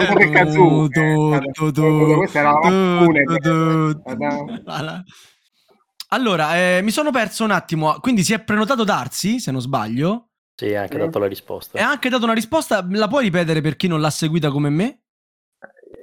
questa 2.16 2.39
era 2.39 2.53
la 4.83 5.05
Allora- 6.09 6.57
eh, 6.57 6.81
mi 6.83 6.91
sono 6.91 7.11
perso 7.11 7.45
un 7.45 7.51
attimo. 7.51 7.99
Quindi 8.01 8.23
si 8.23 8.33
è 8.33 8.43
prenotato 8.43 8.85
Darsi, 8.85 9.41
se 9.41 9.51
non 9.51 9.61
sbaglio, 9.61 10.31
Sì, 10.55 10.73
ha 10.75 10.83
anche 10.83 10.95
Sì. 10.95 10.99
dato 11.01 11.19
la 11.19 11.27
risposta. 11.27 11.79
e 11.79 11.83
ha 11.83 11.91
anche 11.91 12.09
dato 12.09 12.25
una 12.25 12.33
risposta. 12.33 12.87
La 12.91 13.09
puoi 13.09 13.25
ripetere 13.25 13.61
per 13.61 13.77
chi 13.77 13.89
non 13.89 14.01
l'ha 14.01 14.11
seguita 14.11 14.51
come 14.51 14.71
me? 14.71 15.01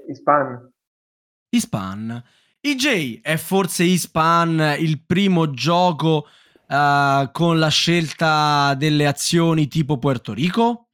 Ispan. 0.10 0.70
Ispan. 1.50 2.24
IJ 2.62 3.22
è 3.22 3.38
forse 3.38 3.84
Ispan 3.84 4.76
il 4.80 5.02
primo 5.04 5.52
gioco 5.52 6.28
eh, 6.68 7.30
con 7.32 7.60
la 7.60 7.68
scelta 7.70 8.74
delle 8.76 9.06
azioni 9.08 9.68
tipo 9.68 9.98
Puerto 9.98 10.34
Rico? 10.34 10.90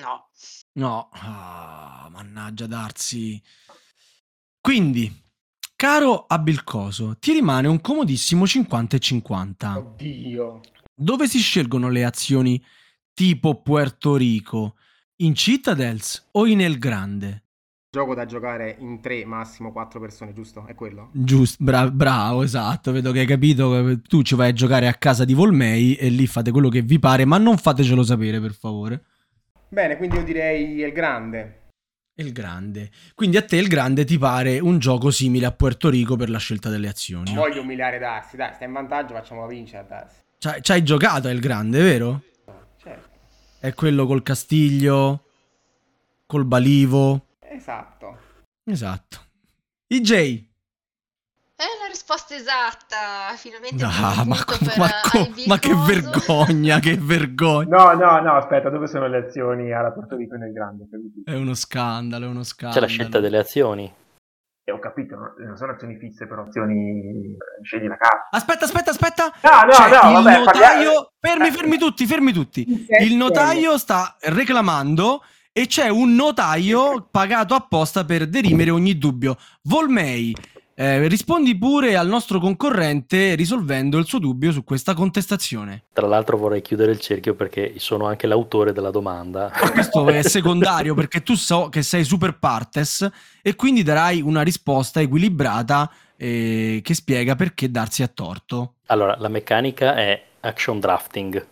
No. 0.00 0.28
No, 0.76 1.08
Ah, 1.12 2.08
mannaggia 2.10 2.66
Darsi. 2.66 3.40
Quindi, 4.60 5.23
caro 5.76 6.26
Abilcoso, 6.26 7.16
ti 7.18 7.32
rimane 7.32 7.68
un 7.68 7.80
comodissimo 7.80 8.46
50 8.46 8.96
e 8.96 8.98
50. 8.98 9.78
Oddio. 9.78 10.60
Dove 10.94 11.28
si 11.28 11.38
scelgono 11.38 11.88
le 11.88 12.04
azioni 12.04 12.62
tipo 13.12 13.60
Puerto 13.62 14.16
Rico? 14.16 14.76
In 15.16 15.34
Citadels 15.34 16.28
o 16.32 16.46
in 16.46 16.60
El 16.60 16.78
Grande? 16.78 17.42
Gioco 17.94 18.14
da 18.14 18.26
giocare 18.26 18.76
in 18.80 19.00
tre, 19.00 19.24
massimo 19.24 19.70
quattro 19.70 20.00
persone, 20.00 20.32
giusto? 20.32 20.66
È 20.66 20.74
quello? 20.74 21.10
Giusto, 21.12 21.62
bra- 21.62 21.88
bravo, 21.88 22.42
esatto. 22.42 22.90
Vedo 22.90 23.12
che 23.12 23.20
hai 23.20 23.26
capito. 23.26 24.00
Tu 24.08 24.22
ci 24.22 24.34
vai 24.34 24.48
a 24.50 24.52
giocare 24.52 24.88
a 24.88 24.94
casa 24.94 25.24
di 25.24 25.32
Volmei 25.32 25.94
e 25.94 26.08
lì 26.08 26.26
fate 26.26 26.50
quello 26.50 26.68
che 26.68 26.82
vi 26.82 26.98
pare, 26.98 27.24
ma 27.24 27.38
non 27.38 27.56
fatecelo 27.56 28.02
sapere, 28.02 28.40
per 28.40 28.52
favore. 28.52 29.04
Bene, 29.68 29.96
quindi 29.96 30.16
io 30.16 30.24
direi 30.24 30.80
il 30.80 30.92
grande. 30.92 31.63
Il 32.16 32.32
grande. 32.32 32.90
Quindi 33.14 33.36
a 33.36 33.42
te 33.42 33.56
il 33.56 33.66
grande 33.66 34.04
ti 34.04 34.18
pare 34.18 34.60
un 34.60 34.78
gioco 34.78 35.10
simile 35.10 35.46
a 35.46 35.52
Puerto 35.52 35.88
Rico 35.88 36.14
per 36.14 36.30
la 36.30 36.38
scelta 36.38 36.68
delle 36.68 36.86
azioni. 36.86 37.32
Non 37.32 37.42
voglio 37.42 37.62
umiliare 37.62 37.98
Darsi, 37.98 38.36
dai, 38.36 38.54
stai 38.54 38.68
in 38.68 38.72
vantaggio, 38.72 39.14
facciamo 39.14 39.46
vincere 39.48 39.78
a 39.78 39.82
Darsi. 39.82 40.22
Ci 40.60 40.72
hai 40.72 40.82
giocato 40.84 41.28
il 41.28 41.40
grande, 41.40 41.82
vero? 41.82 42.22
Certo. 42.76 43.08
È 43.58 43.72
quello 43.74 44.06
col 44.06 44.22
castiglio, 44.22 45.24
col 46.26 46.44
balivo. 46.44 47.26
Esatto. 47.40 48.18
Esatto. 48.64 49.18
IJ. 49.88 50.52
È 51.64 51.80
la 51.80 51.88
risposta 51.88 52.34
esatta. 52.34 53.34
Finalmente 53.36 53.82
un 53.84 53.90
ma, 54.28 54.36
per 54.44 54.76
ma 54.78 54.88
co- 55.02 55.28
ma 55.46 55.58
che 55.58 55.74
vergogna, 55.74 56.78
che 56.78 56.98
vergogna. 57.00 57.74
No, 57.74 57.92
no, 57.94 58.20
no, 58.20 58.36
aspetta, 58.36 58.68
dove 58.68 58.86
sono 58.86 59.06
le 59.08 59.16
azioni 59.26 59.72
alla 59.72 59.90
Porto 59.90 60.14
Rico 60.16 60.34
nel 60.36 60.52
grande? 60.52 60.86
capito? 60.90 61.20
È 61.24 61.34
uno 61.34 61.54
scandalo, 61.54 62.26
è 62.26 62.28
uno 62.28 62.40
C'è 62.40 62.44
scandalo. 62.46 62.80
la 62.80 62.86
scelta 62.86 63.18
delle 63.20 63.38
azioni. 63.38 63.90
E 64.66 64.72
ho 64.72 64.78
capito, 64.78 65.14
no? 65.16 65.34
non 65.46 65.56
sono 65.56 65.72
azioni 65.72 65.96
fisse, 65.96 66.26
però 66.26 66.42
azioni... 66.42 67.34
scegli 67.62 67.86
la 67.86 67.96
carta. 67.96 68.28
Aspetta, 68.30 68.64
aspetta, 68.66 68.90
aspetta. 68.90 69.32
No, 69.42 69.50
no, 69.64 69.70
C'è 69.72 69.88
no, 69.88 70.18
il 70.18 70.24
vabbè, 70.24 70.38
notaio. 70.38 70.44
parliamo- 70.44 71.10
Fermi, 71.20 71.46
Eh. 71.48 71.50
fermi 71.50 71.78
tutti, 71.78 72.06
fermi 72.06 72.32
tutti. 72.32 72.86
Il 73.00 73.14
notaio 73.16 73.78
sta 73.78 74.16
reclamando 74.20 75.22
e 75.52 75.66
c'è 75.66 75.88
un 75.88 76.14
notaio 76.14 77.08
pagato 77.10 77.54
apposta 77.54 78.04
per 78.04 78.26
derimere 78.28 78.70
ogni 78.70 78.96
dubbio. 78.98 79.36
Volmei, 79.62 80.34
eh, 80.76 81.06
rispondi 81.08 81.56
pure 81.56 81.96
al 81.96 82.08
nostro 82.08 82.40
concorrente 82.40 83.34
risolvendo 83.34 83.98
il 83.98 84.06
suo 84.06 84.18
dubbio 84.18 84.50
su 84.50 84.64
questa 84.64 84.94
contestazione. 84.94 85.84
Tra 85.92 86.06
l'altro 86.06 86.36
vorrei 86.36 86.62
chiudere 86.62 86.90
il 86.90 87.00
cerchio 87.00 87.34
perché 87.34 87.74
sono 87.76 88.06
anche 88.06 88.26
l'autore 88.26 88.72
della 88.72 88.90
domanda. 88.90 89.52
Questo 89.72 90.08
è 90.08 90.22
secondario 90.22 90.94
perché 90.94 91.22
tu 91.22 91.34
so 91.34 91.68
che 91.68 91.82
sei 91.82 92.04
super 92.04 92.38
partes 92.38 93.08
e 93.40 93.54
quindi 93.54 93.82
darai 93.82 94.20
una 94.20 94.42
risposta 94.42 95.00
equilibrata 95.00 95.90
eh, 96.16 96.80
che 96.82 96.94
spiega 96.94 97.36
perché 97.36 97.70
darsi 97.70 98.02
a 98.02 98.08
torto. 98.08 98.74
Allora, 98.86 99.16
la 99.18 99.28
meccanica 99.28 99.94
è 99.96 100.22
action 100.40 100.80
drafting 100.80 101.46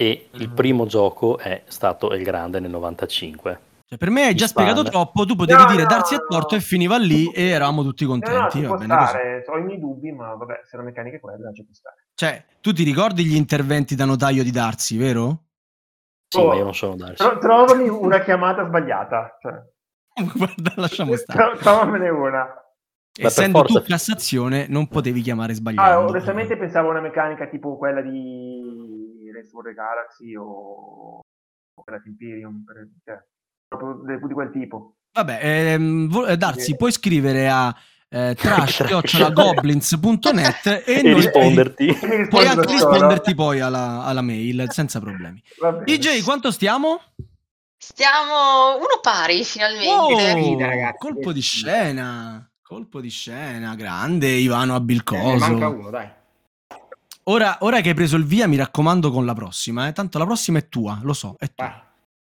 e 0.00 0.28
il 0.30 0.48
primo 0.50 0.86
gioco 0.86 1.38
è 1.38 1.62
stato 1.66 2.12
Il 2.14 2.22
Grande 2.22 2.60
nel 2.60 2.70
95. 2.70 3.66
Cioè, 3.88 3.96
per 3.96 4.10
me 4.10 4.26
hai 4.26 4.34
già 4.34 4.46
Span. 4.46 4.64
spiegato 4.66 4.86
troppo, 4.90 5.24
tu 5.24 5.34
potevi 5.34 5.62
No, 5.62 5.68
dire 5.70 5.82
no, 5.84 5.88
darsi 5.88 6.14
a 6.14 6.18
no. 6.18 6.26
torto 6.28 6.54
e 6.54 6.60
finiva 6.60 6.98
lì 6.98 7.30
e 7.32 7.48
eravamo 7.48 7.82
tutti 7.82 8.04
No, 8.04 8.16
no, 8.16 8.20
contenti. 8.20 8.62
così. 8.66 8.84
stare, 8.84 9.44
ho 9.46 9.56
i 9.56 9.62
miei 9.62 9.78
dubbi, 9.80 10.12
ma 10.12 10.34
vabbè, 10.34 10.60
se 10.64 10.76
la 10.76 10.82
meccanica 10.82 11.16
è 11.16 11.20
quella, 11.20 11.50
ci 11.52 11.64
può 11.64 11.72
stare. 11.72 11.96
Cioè, 12.14 12.44
tu 12.60 12.74
ti 12.74 12.82
ricordi 12.84 13.24
gli 13.24 13.34
interventi 13.34 13.94
da 13.94 14.04
notaio 14.04 14.42
di 14.42 14.50
Darsi, 14.50 14.98
vero? 14.98 15.44
Sì, 16.28 16.38
Oh. 16.38 16.48
ma 16.48 16.54
io 16.56 16.64
non 16.64 16.74
sono 16.74 16.96
Darsi. 16.96 17.14
Tro- 17.14 17.38
trovami 17.38 17.88
una 17.88 18.20
chiamata 18.20 18.66
sbagliata, 18.66 19.38
cioè, 19.40 19.54
Guarda, 20.36 20.72
lasciamo 20.76 21.16
stare. 21.16 21.38
tro- 21.38 21.56
trovamene 21.58 22.10
una. 22.10 22.44
per 23.10 23.24
Essendo 23.26 23.58
forza- 23.60 23.80
tu 23.80 23.86
Cassazione, 23.86 24.66
non 24.68 24.86
potevi 24.88 25.22
chiamare 25.22 25.52
Ah, 25.52 25.54
sbagliando. 25.56 26.08
onestamente 26.10 26.58
pensavo 26.58 26.88
a 26.88 26.90
una 26.90 27.00
meccanica 27.00 27.46
tipo 27.46 27.78
quella 27.78 28.02
di 28.02 29.30
Race 29.34 29.48
for 29.48 29.64
the 29.64 29.72
Galaxy 29.72 30.36
o, 30.36 30.44
o 30.44 31.82
quella 31.82 31.98
di 32.00 32.10
Imperium, 32.10 32.62
per, 32.66 32.86
cioè, 33.02 33.18
proprio 33.68 34.26
di 34.26 34.34
quel 34.34 34.50
tipo. 34.50 34.94
Vabbè, 35.12 35.38
ehm, 35.42 36.24
eh, 36.28 36.36
Darsi, 36.36 36.76
puoi 36.76 36.92
scrivere 36.92 37.48
a 37.48 37.74
eh, 38.08 38.34
Trash. 38.38 38.76
trash.goblins.net 38.76 40.66
e, 40.86 40.94
E 40.94 41.02
noi 41.02 41.14
risponderti. 41.14 41.98
Puoi 42.28 42.46
anche 42.46 42.72
risponderti 42.72 43.34
poi 43.34 43.60
alla, 43.60 44.04
alla 44.04 44.22
mail 44.22 44.66
senza 44.70 45.00
problemi. 45.00 45.42
DJ, 45.84 46.22
quanto 46.22 46.50
stiamo? 46.50 47.00
Stiamo 47.76 48.76
uno 48.76 48.98
pari 49.00 49.44
finalmente. 49.44 49.88
Oh, 49.88 50.58
ragazzi, 50.58 50.98
colpo 50.98 51.32
di 51.32 51.42
scena. 51.42 52.50
Colpo 52.62 53.00
di 53.00 53.08
scena, 53.08 53.74
grande 53.74 54.28
Ivano 54.28 54.64
Eh, 54.64 54.68
ne 54.68 54.74
Abilcoso. 54.76 55.36
manca 55.38 55.68
uno, 55.68 55.88
dai. 55.88 56.16
Ora, 57.24 57.58
ora 57.60 57.80
che 57.80 57.90
hai 57.90 57.94
preso 57.94 58.16
il 58.16 58.24
via, 58.24 58.46
mi 58.46 58.56
raccomando 58.56 59.10
con 59.10 59.24
la 59.24 59.34
prossima, 59.34 59.86
eh. 59.86 59.92
tanto 59.92 60.18
la 60.18 60.24
prossima 60.24 60.58
è 60.58 60.68
tua, 60.68 60.98
lo 61.02 61.12
so, 61.12 61.34
è 61.38 61.50
tua. 61.54 61.82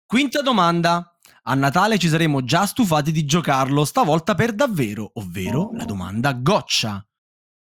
Quinta 0.05 0.41
domanda. 0.41 1.08
A 1.49 1.55
Natale 1.55 1.97
ci 1.97 2.07
saremo 2.09 2.43
già 2.43 2.67
stufati 2.67 3.11
di 3.11 3.25
giocarlo, 3.25 3.83
stavolta 3.83 4.35
per 4.35 4.53
davvero, 4.53 5.09
ovvero 5.15 5.71
la 5.73 5.83
domanda 5.83 6.31
goccia. 6.33 7.03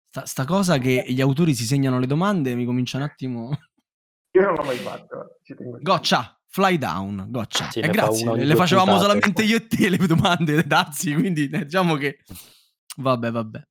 Sta, 0.10 0.26
sta 0.26 0.44
cosa 0.44 0.78
che 0.78 1.06
gli 1.08 1.22
autori 1.22 1.56
si 1.56 1.64
segnano 1.64 1.98
le 1.98 2.06
domande 2.06 2.54
mi 2.54 2.66
comincia 2.66 2.98
un 2.98 3.04
attimo... 3.04 3.58
Io 4.38 4.42
non 4.42 4.56
l'ho 4.56 4.64
mai 4.64 4.76
fatto. 4.76 5.40
Goccia, 5.82 6.38
fly 6.48 6.78
down, 6.78 7.28
goccia. 7.30 7.72
Sì, 7.72 7.80
Eh, 7.80 7.88
grazie, 7.88 8.36
le 8.36 8.56
facevamo 8.56 8.98
puntate. 8.98 9.08
solamente 9.08 9.44
io 9.44 9.56
e 9.56 9.68
te 9.68 9.90
le 9.90 10.06
domande, 10.06 10.64
Darsi, 10.68 11.14
quindi 11.14 11.48
eh, 11.50 11.64
diciamo 11.64 11.96
che... 11.96 12.20
Vabbè, 12.98 13.32
vabbè. 13.32 13.62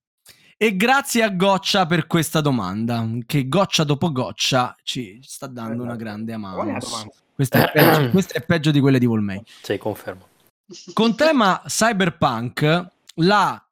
E 0.59 0.75
grazie 0.75 1.23
a 1.23 1.29
Goccia 1.29 1.85
per 1.85 2.07
questa 2.07 2.41
domanda, 2.41 3.07
che 3.27 3.47
goccia 3.47 3.85
dopo 3.85 4.11
goccia 4.11 4.75
ci 4.83 5.21
sta 5.23 5.47
dando 5.49 5.83
una 5.83 5.97
grande 5.97 6.33
è 6.33 6.37
la 6.37 6.41
mano. 6.41 6.79
Questa 7.35 7.71
è, 7.71 7.73
peggio, 7.77 8.11
questa 8.11 8.35
è 8.39 8.41
peggio 8.41 8.71
di 8.71 8.81
quelle 8.81 8.99
di 8.99 9.05
Volmei. 9.05 9.43
Sì, 9.61 9.77
confermo. 9.77 10.29
Con 10.95 11.15
tema 11.15 11.61
cyberpunk, 11.67 12.87
la 13.17 13.63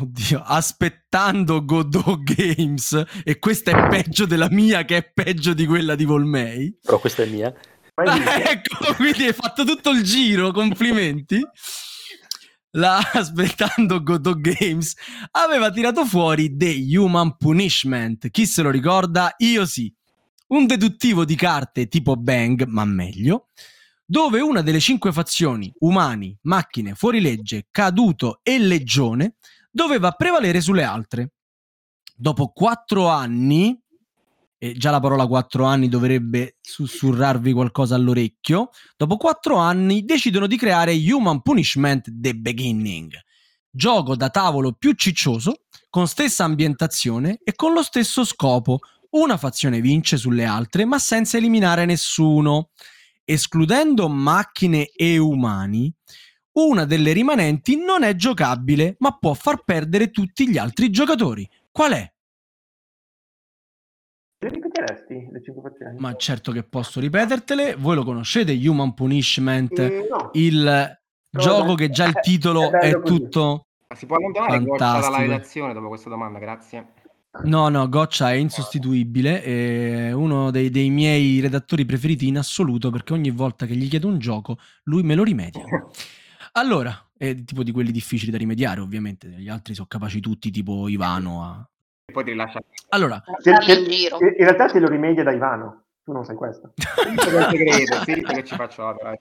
oddio, 0.00 0.42
aspettando 0.44 1.64
Godot 1.64 2.18
Games, 2.24 3.04
e 3.22 3.38
questa 3.38 3.70
è 3.70 3.88
peggio 3.88 4.26
della 4.26 4.48
mia, 4.50 4.84
che 4.84 4.96
è 4.96 5.02
peggio 5.04 5.54
di 5.54 5.64
quella 5.64 5.94
di 5.94 6.04
Volmei. 6.04 6.76
Però 6.82 6.98
questa 6.98 7.22
è 7.22 7.26
mia. 7.26 7.54
Visto? 7.94 8.30
ecco, 8.50 8.94
quindi 8.94 9.26
hai 9.26 9.32
fatto 9.32 9.62
tutto 9.62 9.90
il 9.90 10.02
giro, 10.02 10.50
complimenti. 10.50 11.40
La 12.76 13.00
aspettando 13.12 14.02
Godot 14.02 14.40
Games 14.40 14.94
aveva 15.32 15.70
tirato 15.70 16.06
fuori 16.06 16.56
The 16.56 16.74
Human 16.96 17.36
Punishment. 17.36 18.30
Chi 18.30 18.46
se 18.46 18.62
lo 18.62 18.70
ricorda? 18.70 19.34
Io 19.38 19.66
sì. 19.66 19.94
Un 20.48 20.66
deduttivo 20.66 21.26
di 21.26 21.34
carte 21.34 21.88
tipo 21.88 22.16
Bang, 22.16 22.64
ma 22.64 22.84
meglio, 22.86 23.48
dove 24.06 24.40
una 24.40 24.62
delle 24.62 24.80
cinque 24.80 25.12
fazioni, 25.12 25.70
umani, 25.80 26.36
macchine, 26.42 26.94
fuorilegge, 26.94 27.68
caduto 27.70 28.40
e 28.42 28.58
legione, 28.58 29.36
doveva 29.70 30.12
prevalere 30.12 30.62
sulle 30.62 30.82
altre. 30.82 31.32
Dopo 32.14 32.52
quattro 32.52 33.08
anni, 33.08 33.81
e 34.62 34.74
già 34.74 34.92
la 34.92 35.00
parola 35.00 35.26
quattro 35.26 35.64
anni 35.64 35.88
dovrebbe 35.88 36.58
sussurrarvi 36.60 37.52
qualcosa 37.52 37.96
all'orecchio, 37.96 38.70
dopo 38.96 39.16
quattro 39.16 39.56
anni 39.56 40.04
decidono 40.04 40.46
di 40.46 40.56
creare 40.56 40.94
Human 40.94 41.42
Punishment 41.42 42.06
The 42.08 42.36
Beginning, 42.36 43.12
gioco 43.68 44.14
da 44.14 44.30
tavolo 44.30 44.70
più 44.70 44.92
ciccioso, 44.92 45.62
con 45.90 46.06
stessa 46.06 46.44
ambientazione 46.44 47.40
e 47.42 47.56
con 47.56 47.72
lo 47.72 47.82
stesso 47.82 48.24
scopo. 48.24 48.78
Una 49.10 49.36
fazione 49.36 49.80
vince 49.80 50.16
sulle 50.16 50.44
altre, 50.44 50.84
ma 50.84 51.00
senza 51.00 51.38
eliminare 51.38 51.84
nessuno. 51.84 52.70
Escludendo 53.24 54.08
macchine 54.08 54.92
e 54.94 55.18
umani, 55.18 55.92
una 56.52 56.84
delle 56.84 57.12
rimanenti 57.12 57.74
non 57.74 58.04
è 58.04 58.14
giocabile, 58.14 58.94
ma 59.00 59.10
può 59.18 59.34
far 59.34 59.64
perdere 59.64 60.12
tutti 60.12 60.48
gli 60.48 60.56
altri 60.56 60.88
giocatori. 60.90 61.50
Qual 61.72 61.90
è? 61.94 62.12
Le 64.42 64.48
ripeteresti 64.48 65.28
le 65.30 65.40
cinque 65.40 65.70
fazioni? 65.70 65.98
Ma 66.00 66.16
certo 66.16 66.50
che 66.50 66.64
posso 66.64 66.98
ripetertele. 66.98 67.76
Voi 67.76 67.94
lo 67.94 68.02
conoscete, 68.02 68.52
Human 68.66 68.92
Punishment, 68.92 69.78
Eh, 69.78 70.08
no. 70.10 70.30
il 70.32 70.98
gioco 71.30 71.74
che 71.74 71.90
già 71.90 72.06
il 72.06 72.18
titolo 72.20 72.72
è 72.72 72.88
è 72.90 73.02
tutto... 73.02 73.66
Ma 73.88 73.94
si 73.94 74.06
può 74.06 74.16
allontanare 74.16 74.58
Goccia 74.64 74.76
dalla 74.84 75.00
Fantastico. 75.00 75.30
redazione 75.30 75.72
dopo 75.74 75.88
questa 75.88 76.08
domanda, 76.08 76.38
grazie. 76.40 76.86
No, 77.44 77.68
no, 77.68 77.88
Goccia 77.88 78.32
è 78.32 78.34
insostituibile, 78.34 79.42
è 79.42 80.12
uno 80.12 80.50
dei, 80.50 80.70
dei 80.70 80.90
miei 80.90 81.38
redattori 81.40 81.84
preferiti 81.86 82.26
in 82.26 82.36
assoluto 82.38 82.90
perché 82.90 83.12
ogni 83.12 83.30
volta 83.30 83.64
che 83.64 83.76
gli 83.76 83.88
chiedo 83.88 84.08
un 84.08 84.18
gioco 84.18 84.58
lui 84.84 85.02
me 85.02 85.14
lo 85.14 85.22
rimedia. 85.22 85.64
Allora, 86.54 86.94
è 87.16 87.44
tipo 87.44 87.62
di 87.62 87.70
quelli 87.72 87.90
difficili 87.92 88.30
da 88.30 88.36
rimediare 88.36 88.80
ovviamente, 88.80 89.26
gli 89.28 89.48
altri 89.48 89.72
sono 89.72 89.86
capaci 89.86 90.20
tutti 90.20 90.50
tipo 90.50 90.86
Ivano 90.88 91.42
a... 91.42 91.66
E 92.04 92.12
poi 92.12 92.24
ti 92.24 92.30
rilascia 92.30 92.60
Allora, 92.90 93.22
Te- 93.42 93.52
te- 93.52 93.72
in 93.72 94.34
realtà 94.36 94.66
te 94.66 94.80
lo 94.80 94.88
rimedia 94.88 95.22
da 95.22 95.32
Ivano. 95.32 95.84
Tu 96.04 96.12
non 96.12 96.24
sai 96.24 96.34
questo. 96.34 96.72
il 96.76 97.20
segreto, 97.20 98.02
sì, 98.02 98.22
che 98.22 98.44
ci 98.44 98.54
faccio 98.56 98.82
la 98.82 99.16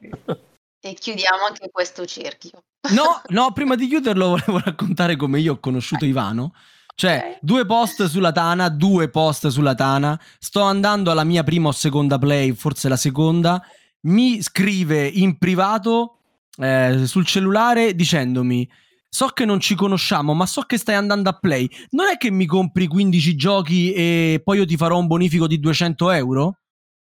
E 0.80 0.94
chiudiamo 0.94 1.46
anche 1.48 1.70
questo 1.72 2.06
cerchio. 2.06 2.64
No, 2.94 3.22
no, 3.28 3.52
prima 3.54 3.76
di 3.76 3.88
chiuderlo 3.88 4.30
volevo 4.30 4.62
raccontare 4.66 5.16
come 5.16 5.40
io 5.40 5.54
ho 5.54 5.60
conosciuto 5.60 6.06
Ivano. 6.06 6.54
Cioè, 6.96 7.38
due 7.42 7.66
post 7.66 8.06
sulla 8.06 8.32
Tana, 8.32 8.70
due 8.70 9.10
post 9.10 9.48
sulla 9.48 9.76
Tana. 9.76 10.20
Sto 10.40 10.62
andando 10.62 11.12
alla 11.12 11.24
mia 11.24 11.44
prima 11.44 11.68
o 11.68 11.72
seconda 11.72 12.18
play, 12.18 12.54
forse 12.54 12.90
la 12.90 12.98
seconda. 12.98 13.64
Mi 14.02 14.42
scrive 14.42 15.06
in 15.06 15.38
privato 15.38 16.18
eh, 16.58 17.06
sul 17.06 17.26
cellulare 17.26 17.94
dicendomi: 17.94 18.68
So 19.14 19.28
che 19.28 19.44
non 19.44 19.60
ci 19.60 19.76
conosciamo, 19.76 20.34
ma 20.34 20.46
so 20.46 20.62
che 20.62 20.78
stai 20.78 20.96
andando 20.96 21.28
a 21.28 21.34
play. 21.34 21.70
Non 21.90 22.08
è 22.08 22.16
che 22.16 22.32
mi 22.32 22.46
compri 22.46 22.88
15 22.88 23.36
giochi 23.36 23.92
e 23.92 24.40
poi 24.42 24.60
io 24.60 24.66
ti 24.66 24.78
farò 24.78 24.98
un 24.98 25.08
bonifico 25.08 25.48
di 25.48 25.60
200 25.60 26.12
euro? 26.12 26.56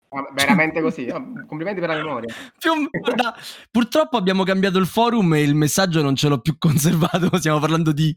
Ah, 0.09 0.27
veramente 0.35 0.81
così. 0.81 1.07
Ah, 1.07 1.23
Complimenti 1.47 1.79
per 1.79 1.87
la 1.87 1.95
memoria. 1.95 2.33
Guarda, 2.99 3.33
purtroppo 3.71 4.17
abbiamo 4.17 4.43
cambiato 4.43 4.79
il 4.79 4.85
forum 4.85 5.33
e 5.35 5.43
il 5.43 5.55
messaggio 5.55 6.01
non 6.01 6.17
ce 6.17 6.27
l'ho 6.27 6.39
più 6.39 6.57
conservato. 6.57 7.29
Stiamo 7.39 7.59
parlando 7.59 7.93
di 7.93 8.13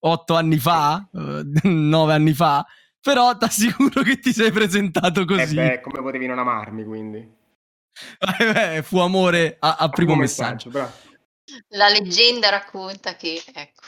otto 0.00 0.36
anni 0.36 0.58
fa, 0.58 1.08
eh, 1.10 1.42
nove 1.62 2.12
anni 2.12 2.34
fa. 2.34 2.66
Però 3.00 3.34
ti 3.38 3.44
assicuro 3.46 4.02
che 4.02 4.18
ti 4.18 4.34
sei 4.34 4.52
presentato 4.52 5.22
E 5.22 5.24
così. 5.24 5.56
Eh 5.58 5.66
beh, 5.68 5.80
come 5.80 6.02
potevi 6.02 6.26
non 6.26 6.38
amarmi, 6.38 6.84
quindi? 6.84 7.26
Eh, 8.38 8.52
beh, 8.52 8.82
fu 8.82 8.98
amore 8.98 9.56
a, 9.58 9.76
a 9.78 9.88
primo 9.88 10.14
messaggio. 10.14 10.68
bravo. 10.68 10.92
La 11.68 11.88
leggenda 11.88 12.48
racconta 12.50 13.16
che, 13.16 13.42
ecco. 13.52 13.82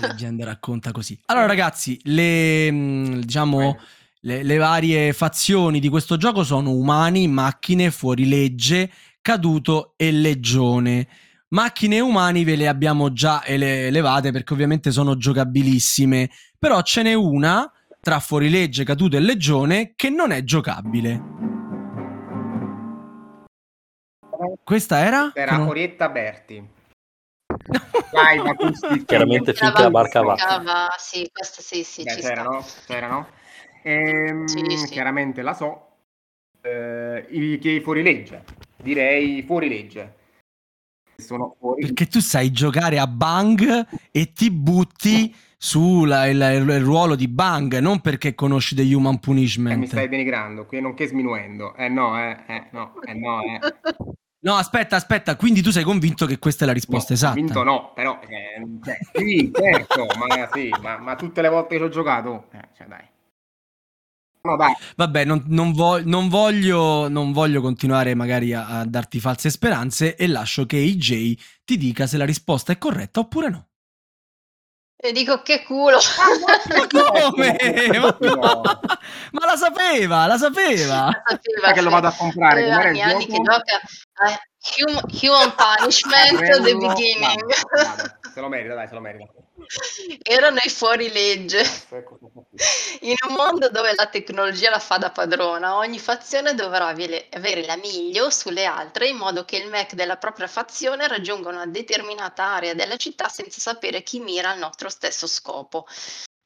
La 0.00 0.08
leggenda 0.08 0.44
racconta 0.44 0.92
così. 0.92 1.18
Allora, 1.26 1.46
ragazzi, 1.46 1.98
le 2.04 2.70
mh, 2.70 3.20
diciamo 3.20 3.78
le, 4.20 4.42
le 4.42 4.56
varie 4.56 5.12
fazioni 5.12 5.78
di 5.80 5.88
questo 5.88 6.16
gioco 6.16 6.42
sono 6.44 6.72
umani, 6.72 7.28
macchine, 7.28 7.90
fuorilegge, 7.90 8.90
caduto 9.20 9.94
e 9.96 10.10
legione. 10.10 11.06
Macchine 11.50 11.96
e 11.96 12.00
umani 12.00 12.44
ve 12.44 12.56
le 12.56 12.68
abbiamo 12.68 13.12
già 13.12 13.42
ele- 13.44 13.86
elevate 13.86 14.32
perché 14.32 14.52
ovviamente 14.52 14.90
sono 14.90 15.16
giocabilissime, 15.16 16.28
però 16.58 16.82
ce 16.82 17.02
n'è 17.02 17.14
una 17.14 17.70
tra 18.00 18.20
fuorilegge, 18.20 18.84
caduto 18.84 19.16
e 19.16 19.20
legione 19.20 19.92
che 19.96 20.10
non 20.10 20.30
è 20.30 20.42
giocabile. 20.44 21.22
Questa 24.62 24.98
era? 24.98 25.32
Era 25.34 25.52
Che 25.52 25.56
non- 25.58 25.68
Orietta 25.68 26.08
Berti. 26.08 26.76
Live 28.12 28.48
acoustic. 28.48 29.04
Chiaramente 29.04 29.52
finché 29.54 29.82
la 29.82 29.90
barca 29.90 30.22
va. 30.22 30.36
Sì, 30.98 31.28
questo 31.32 31.60
sì, 31.62 31.82
sì, 31.82 32.02
Beh, 32.02 32.10
ci 32.14 32.20
c'era, 32.20 32.42
sta. 32.42 32.50
no? 32.50 32.64
C'era, 32.86 33.08
no? 33.08 33.28
Ehm, 33.82 34.44
Sì, 34.46 34.76
sì. 34.76 34.86
Chiaramente 34.88 35.42
la 35.42 35.54
so. 35.54 35.86
Eh, 36.60 37.26
i, 37.30 37.58
che 37.58 37.80
fuorilegge. 37.82 38.44
Direi 38.76 39.42
fuorilegge. 39.42 40.14
Sono 41.16 41.56
fuori. 41.58 41.82
Perché 41.82 42.06
tu 42.06 42.20
sai 42.20 42.50
giocare 42.50 42.98
a 42.98 43.06
Bang 43.06 43.86
e 44.10 44.32
ti 44.32 44.50
butti 44.50 45.34
sul 45.56 46.08
ruolo 46.80 47.16
di 47.16 47.26
Bang, 47.26 47.78
non 47.78 48.00
perché 48.00 48.34
conosci 48.36 48.76
The 48.76 48.82
Human 48.94 49.14
Eh, 49.14 49.16
mi 49.16 49.20
Punishment. 49.20 49.86
stai 49.86 50.08
denigrando, 50.08 50.64
qui 50.66 50.80
nonché 50.80 51.06
sminuendo. 51.08 51.74
Eh 51.74 51.88
no, 51.88 52.16
eh, 52.16 52.36
eh 52.46 52.68
no, 52.70 52.94
eh 53.02 53.14
no, 53.14 53.40
eh. 53.42 53.58
No, 54.40 54.54
aspetta, 54.54 54.94
aspetta, 54.94 55.34
quindi 55.36 55.62
tu 55.62 55.70
sei 55.70 55.82
convinto 55.82 56.24
che 56.24 56.38
questa 56.38 56.62
è 56.62 56.66
la 56.66 56.72
risposta 56.72 57.08
No, 57.12 57.16
esatta? 57.16 57.34
Vinto 57.34 57.62
no, 57.64 57.92
però 57.92 58.20
eh, 58.20 58.62
cioè, 58.84 58.98
sì, 59.12 59.50
certo, 59.52 60.06
ma, 60.16 60.48
sì, 60.52 60.70
ma, 60.80 60.96
ma 60.98 61.16
tutte 61.16 61.42
le 61.42 61.48
volte 61.48 61.76
che 61.76 61.82
ho 61.82 61.88
giocato, 61.88 62.46
eh, 62.52 62.68
cioè 62.76 62.86
dai. 62.86 63.04
No, 64.42 64.56
dai, 64.56 64.74
Vabbè, 64.96 65.24
non, 65.24 65.42
non 65.46 65.72
vo- 65.72 66.02
non 66.04 66.28
voglio, 66.28 67.08
non 67.08 67.32
voglio 67.32 67.60
continuare 67.60 68.14
magari 68.14 68.52
a, 68.52 68.80
a 68.80 68.84
darti 68.84 69.18
false 69.20 69.50
speranze 69.50 70.14
e 70.16 70.26
lascio 70.28 70.66
che 70.66 70.76
AJ 70.78 71.36
ti 71.64 71.76
dica 71.76 72.06
se 72.06 72.16
la 72.16 72.24
risposta 72.24 72.72
è 72.72 72.78
corretta 72.78 73.20
oppure 73.20 73.48
no. 73.50 73.68
E 75.00 75.12
dico 75.12 75.42
che 75.42 75.62
culo. 75.62 75.98
Ma 76.74 76.86
come? 76.88 77.56
Ma, 78.00 78.16
No. 78.20 78.62
ma 79.30 79.46
la 79.46 79.56
sapeva, 79.56 80.26
la 80.26 80.36
sapeva. 80.36 81.08
Sapeva 81.24 81.66
Sai 81.66 81.74
che 81.74 81.80
lo 81.82 81.90
vado 81.90 82.08
a 82.08 82.12
comprare, 82.12 82.68
anni 82.68 83.00
anni 83.00 83.26
che 83.26 83.36
gioca 83.40 83.80
a 84.14 84.40
Hum- 84.76 85.00
Human 85.22 85.54
Punishment 85.54 86.30
The 86.30 86.36
Fratello, 86.36 86.78
Beginning. 86.78 87.52
Se 88.34 88.40
lo 88.40 88.48
merita, 88.48 88.74
dai, 88.74 88.88
se 88.88 88.94
lo 88.94 89.00
merita. 89.00 89.32
Erano 90.22 90.58
i 90.64 90.68
fuorilegge. 90.68 91.62
In 93.00 93.14
un 93.28 93.34
mondo 93.34 93.68
dove 93.70 93.92
la 93.94 94.06
tecnologia 94.06 94.70
la 94.70 94.78
fa 94.78 94.98
da 94.98 95.10
padrona, 95.10 95.76
ogni 95.76 95.98
fazione 95.98 96.54
dovrà 96.54 96.86
avere 96.86 97.64
la 97.66 97.76
miglio 97.76 98.30
sulle 98.30 98.64
altre 98.64 99.08
in 99.08 99.16
modo 99.16 99.44
che 99.44 99.56
il 99.56 99.68
mech 99.68 99.94
della 99.94 100.16
propria 100.16 100.46
fazione 100.46 101.08
raggiunga 101.08 101.48
una 101.48 101.66
determinata 101.66 102.44
area 102.44 102.74
della 102.74 102.96
città 102.96 103.28
senza 103.28 103.60
sapere 103.60 104.02
chi 104.02 104.20
mira 104.20 104.50
al 104.50 104.58
nostro 104.58 104.88
stesso 104.88 105.26
scopo. 105.26 105.86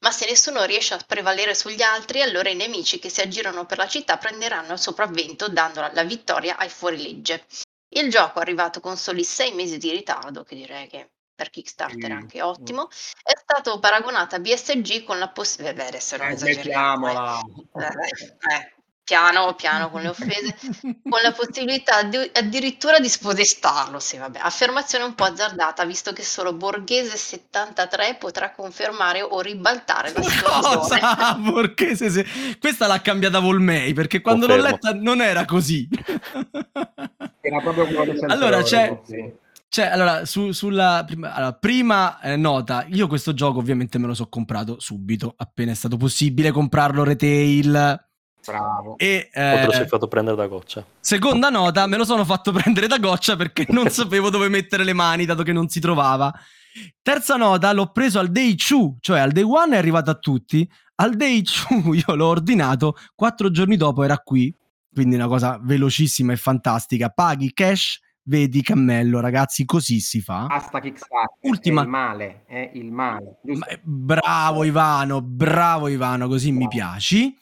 Ma 0.00 0.10
se 0.10 0.26
nessuno 0.26 0.64
riesce 0.64 0.94
a 0.94 1.04
prevalere 1.06 1.54
sugli 1.54 1.82
altri, 1.82 2.22
allora 2.22 2.48
i 2.48 2.56
nemici 2.56 2.98
che 2.98 3.08
si 3.08 3.20
aggirano 3.20 3.66
per 3.66 3.78
la 3.78 3.86
città 3.86 4.16
prenderanno 4.16 4.72
il 4.72 4.78
sopravvento 4.78 5.48
dando 5.48 5.88
la 5.92 6.02
vittoria 6.02 6.56
ai 6.56 6.68
fuorilegge. 6.68 7.46
Il 7.94 8.10
gioco, 8.10 8.40
arrivato 8.40 8.80
con 8.80 8.96
soli 8.96 9.22
sei 9.22 9.52
mesi 9.52 9.78
di 9.78 9.90
ritardo, 9.90 10.42
che 10.42 10.56
direi 10.56 10.88
che 10.88 11.10
per 11.43 11.51
Kickstarter 11.51 12.11
è 12.11 12.14
Mm, 12.14 12.16
anche 12.18 12.40
ottimo, 12.43 12.88
è 13.22 13.32
stato 13.36 13.80
paragonato 13.80 14.36
a 14.36 14.38
BSG 14.38 15.03
con 15.03 15.18
la 15.18 15.28
possibilità. 15.28 15.86
adesso 15.88 16.16
non 16.16 16.28
Eh, 16.28 16.32
esageriamo. 16.34 17.09
eh. 17.09 17.82
Eh, 17.82 18.55
eh, 18.55 18.72
piano, 19.03 19.53
piano 19.57 19.90
con 19.90 20.03
le 20.03 20.09
offese, 20.09 20.55
con 21.03 21.20
la 21.20 21.32
possibilità 21.32 22.05
di- 22.05 22.30
addirittura 22.32 23.01
di 23.01 23.09
spodestarlo. 23.09 23.99
Sì, 23.99 24.18
vabbè. 24.18 24.38
Affermazione 24.40 25.03
un 25.05 25.14
po' 25.16 25.24
azzardata, 25.24 25.84
visto 25.84 26.12
che 26.12 26.22
solo 26.22 26.53
Borghese 26.55 27.16
73 27.16 28.14
potrà 28.20 28.53
confermare 28.53 29.20
o 29.22 29.40
ribaltare 29.40 30.12
la 30.14 30.22
situazione. 30.22 30.76
Cosa? 30.76 31.34
Borghese 31.43 32.09
se- 32.11 32.26
Questa 32.61 32.86
l'ha 32.86 33.01
cambiata 33.01 33.40
Volmei 33.40 33.93
perché 33.95 34.20
quando 34.20 34.47
l'ho 34.47 34.55
Confermo. 34.55 34.76
letta 34.80 34.95
non 34.95 35.20
era 35.20 35.45
così. 35.45 35.88
Era 37.40 37.59
proprio 37.61 37.86
quello 37.86 38.12
che 38.12 38.24
Allora, 38.26 38.62
c'è- 38.62 39.01
sì. 39.05 39.40
Cioè, 39.74 39.86
allora, 39.86 40.26
su- 40.26 40.52
sulla 40.52 41.02
prima, 41.06 41.32
allora, 41.32 41.54
prima, 41.54 42.20
eh, 42.20 42.36
nota, 42.36 42.84
io 42.90 43.06
questo 43.06 43.32
gioco 43.32 43.58
ovviamente 43.58 43.96
me 43.96 44.06
lo 44.06 44.12
so 44.12 44.28
comprato 44.28 44.78
subito, 44.78 45.32
appena 45.34 45.70
è 45.70 45.74
stato 45.74 45.96
possibile 45.96 46.50
comprarlo 46.50 47.04
retail. 47.04 48.06
Bravo. 48.44 48.98
E 48.98 49.30
O 49.30 49.40
te 49.40 49.64
lo 49.64 49.72
sei 49.72 49.82
eh, 49.84 49.86
fatto 49.88 50.08
prendere 50.08 50.36
da 50.36 50.46
goccia. 50.46 50.84
seconda 51.00 51.48
nota, 51.48 51.86
me 51.86 51.96
lo 51.96 52.04
sono 52.04 52.26
fatto 52.26 52.52
prendere 52.52 52.86
da 52.86 52.98
goccia 52.98 53.34
perché 53.34 53.64
non 53.70 53.88
sapevo 53.90 54.28
dove 54.28 54.50
mettere 54.50 54.84
le 54.84 54.92
mani, 54.92 55.24
dato 55.24 55.42
che 55.42 55.54
non 55.54 55.70
si 55.70 55.80
trovava. 55.80 56.30
Terza 57.00 57.36
nota, 57.36 57.72
l'ho 57.72 57.92
preso 57.92 58.18
al 58.18 58.28
day 58.30 58.54
2, 58.54 58.96
cioè 59.00 59.20
al 59.20 59.32
day 59.32 59.42
1 59.42 59.70
è 59.70 59.78
arrivato 59.78 60.10
a 60.10 60.16
tutti, 60.16 60.70
al 60.96 61.16
day 61.16 61.42
2 61.70 61.96
io 62.06 62.14
l'ho 62.14 62.26
ordinato, 62.26 62.94
quattro 63.14 63.50
giorni 63.50 63.78
dopo 63.78 64.04
era 64.04 64.18
qui, 64.18 64.54
quindi 64.92 65.14
una 65.14 65.28
cosa 65.28 65.58
velocissima 65.62 66.34
e 66.34 66.36
fantastica. 66.36 67.08
Paghi 67.08 67.54
cash, 67.54 68.00
vedi 68.24 68.62
cammello, 68.62 69.20
ragazzi, 69.20 69.64
così 69.64 70.00
si 70.00 70.20
fa. 70.20 70.46
Basta 70.46 70.80
Kickstarter. 70.80 71.50
Ultima- 71.50 71.80
È 71.80 71.84
il 71.84 71.90
male, 71.90 72.44
è 72.46 72.70
il 72.74 72.90
male. 72.92 73.38
Ma- 73.42 73.66
Bravo 73.82 74.64
Ivano, 74.64 75.22
bravo 75.22 75.88
Ivano, 75.88 76.28
così 76.28 76.50
mi 76.50 76.58
Bravo. 76.66 76.70
piaci. 76.70 77.36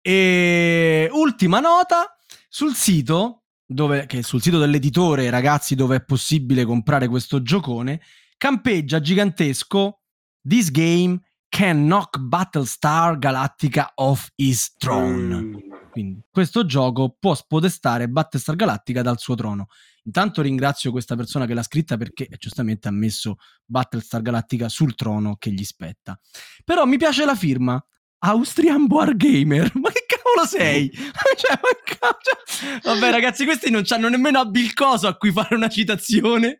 E 0.00 1.08
ultima 1.12 1.60
nota 1.60 2.16
sul 2.48 2.74
sito, 2.74 3.42
dove, 3.66 4.06
che 4.06 4.18
è 4.18 4.22
sul 4.22 4.40
sito 4.40 4.58
dell'editore, 4.58 5.28
ragazzi, 5.30 5.74
dove 5.74 5.96
è 5.96 6.04
possibile 6.04 6.64
comprare 6.64 7.08
questo 7.08 7.42
giocone, 7.42 8.00
campeggia 8.36 9.00
gigantesco 9.00 10.00
This 10.46 10.70
game 10.70 11.20
can 11.50 11.84
knock 11.84 12.18
Battlestar 12.18 13.18
Galactica 13.18 13.92
off 13.96 14.28
his 14.36 14.74
throne. 14.76 15.34
Mm. 15.34 15.54
Quindi 15.90 16.20
questo 16.30 16.64
gioco 16.64 17.16
può 17.18 17.34
spodestare 17.34 18.08
Battlestar 18.08 18.54
Galactica 18.56 19.02
dal 19.02 19.18
suo 19.18 19.34
trono. 19.34 19.66
Intanto 20.08 20.40
ringrazio 20.40 20.90
questa 20.90 21.16
persona 21.16 21.44
che 21.44 21.52
l'ha 21.52 21.62
scritta 21.62 21.98
perché 21.98 22.28
giustamente 22.38 22.88
ha 22.88 22.90
messo 22.90 23.36
Battlestar 23.66 24.22
Galactica 24.22 24.70
sul 24.70 24.94
trono 24.94 25.36
che 25.36 25.50
gli 25.50 25.64
spetta. 25.64 26.18
Però 26.64 26.86
mi 26.86 26.96
piace 26.96 27.26
la 27.26 27.34
firma. 27.34 27.82
Austrian 28.20 28.86
Board 28.86 29.16
Gamer, 29.16 29.70
ma 29.76 29.90
che 29.90 30.06
cavolo 30.06 30.46
sei? 30.46 30.90
Cioè, 31.36 31.60
ma 31.60 31.68
ca- 31.84 32.16
cioè- 32.20 32.80
Vabbè, 32.82 33.10
ragazzi, 33.10 33.44
questi 33.44 33.70
non 33.70 33.84
hanno 33.86 34.08
nemmeno 34.08 34.40
Abilcoso 34.40 35.06
a 35.08 35.16
cui 35.16 35.30
fare 35.30 35.54
una 35.54 35.68
citazione. 35.68 36.58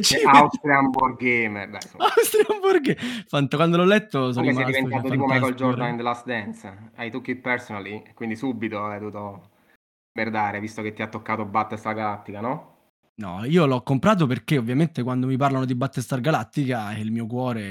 Ci 0.00 0.22
Austrian 0.22 0.90
Board 0.90 1.18
Gamer. 1.18 1.68
Dai, 1.68 1.80
insomma. 1.82 2.04
Austrian 2.04 2.60
Board 2.60 2.80
Gamer. 2.82 3.24
Fant- 3.26 3.56
quando 3.56 3.76
l'ho 3.78 3.84
letto 3.84 4.32
sono 4.32 4.46
Come 4.46 4.54
sei 4.54 4.64
rimasto, 4.64 4.84
diventato 4.84 5.08
cioè, 5.08 5.16
tipo 5.16 5.32
Michael 5.32 5.54
Jordan 5.56 5.88
in 5.90 5.96
The 5.96 6.02
Last 6.02 6.24
Dance? 6.24 6.90
I 6.98 7.10
took 7.10 7.26
it 7.26 7.40
personally, 7.40 8.02
quindi 8.14 8.36
subito 8.36 8.84
hai 8.84 9.00
dovuto 9.00 9.50
merdare, 10.12 10.60
visto 10.60 10.82
che 10.82 10.92
ti 10.92 11.02
ha 11.02 11.08
toccato 11.08 11.44
Battlestar 11.44 11.94
Galactica, 11.94 12.40
no? 12.40 12.74
No, 13.18 13.44
io 13.44 13.64
l'ho 13.64 13.82
comprato 13.82 14.26
perché 14.26 14.58
ovviamente 14.58 15.02
quando 15.02 15.26
mi 15.26 15.38
parlano 15.38 15.64
di 15.64 15.74
Battlestar 15.74 16.20
Galactica 16.20 16.96
il 16.98 17.10
mio 17.10 17.26
cuore 17.26 17.62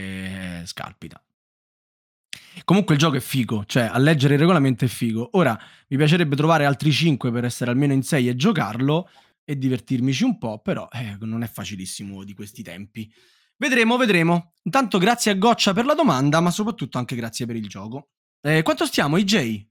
eh, 0.62 0.66
scalpita. 0.66 1.22
Comunque 2.64 2.96
il 2.96 3.00
gioco 3.00 3.18
è 3.18 3.20
figo, 3.20 3.66
cioè 3.66 3.84
a 3.84 3.98
leggere 3.98 4.36
il 4.36 4.40
regolamento 4.40 4.86
è 4.86 4.88
figo. 4.88 5.30
Ora 5.34 5.58
mi 5.90 5.98
piacerebbe 5.98 6.36
trovare 6.36 6.66
altri 6.66 6.92
5 6.92 7.32
per 7.32 7.46
essere 7.46 7.70
almeno 7.70 7.94
in 7.94 8.02
6 8.02 8.30
e 8.30 8.36
giocarlo 8.36 9.10
e 9.44 9.58
divertirmici 9.58 10.24
un 10.24 10.38
po', 10.40 10.60
però 10.60 10.88
eh, 10.92 11.18
non 11.20 11.44
è 11.44 11.48
facilissimo 11.48 12.24
di 12.24 12.34
questi 12.34 12.64
tempi. 12.64 13.12
Vedremo, 13.58 13.98
vedremo. 13.98 14.54
Intanto 14.64 14.98
grazie 14.98 15.32
a 15.32 15.36
Goccia 15.36 15.74
per 15.74 15.86
la 15.86 15.94
domanda, 15.94 16.40
ma 16.40 16.50
soprattutto 16.50 16.98
anche 16.98 17.16
grazie 17.16 17.46
per 17.46 17.56
il 17.56 17.68
gioco. 17.68 18.10
Eh, 18.42 18.64
quanto 18.64 18.86
stiamo, 18.86 19.18
IJ? 19.18 19.68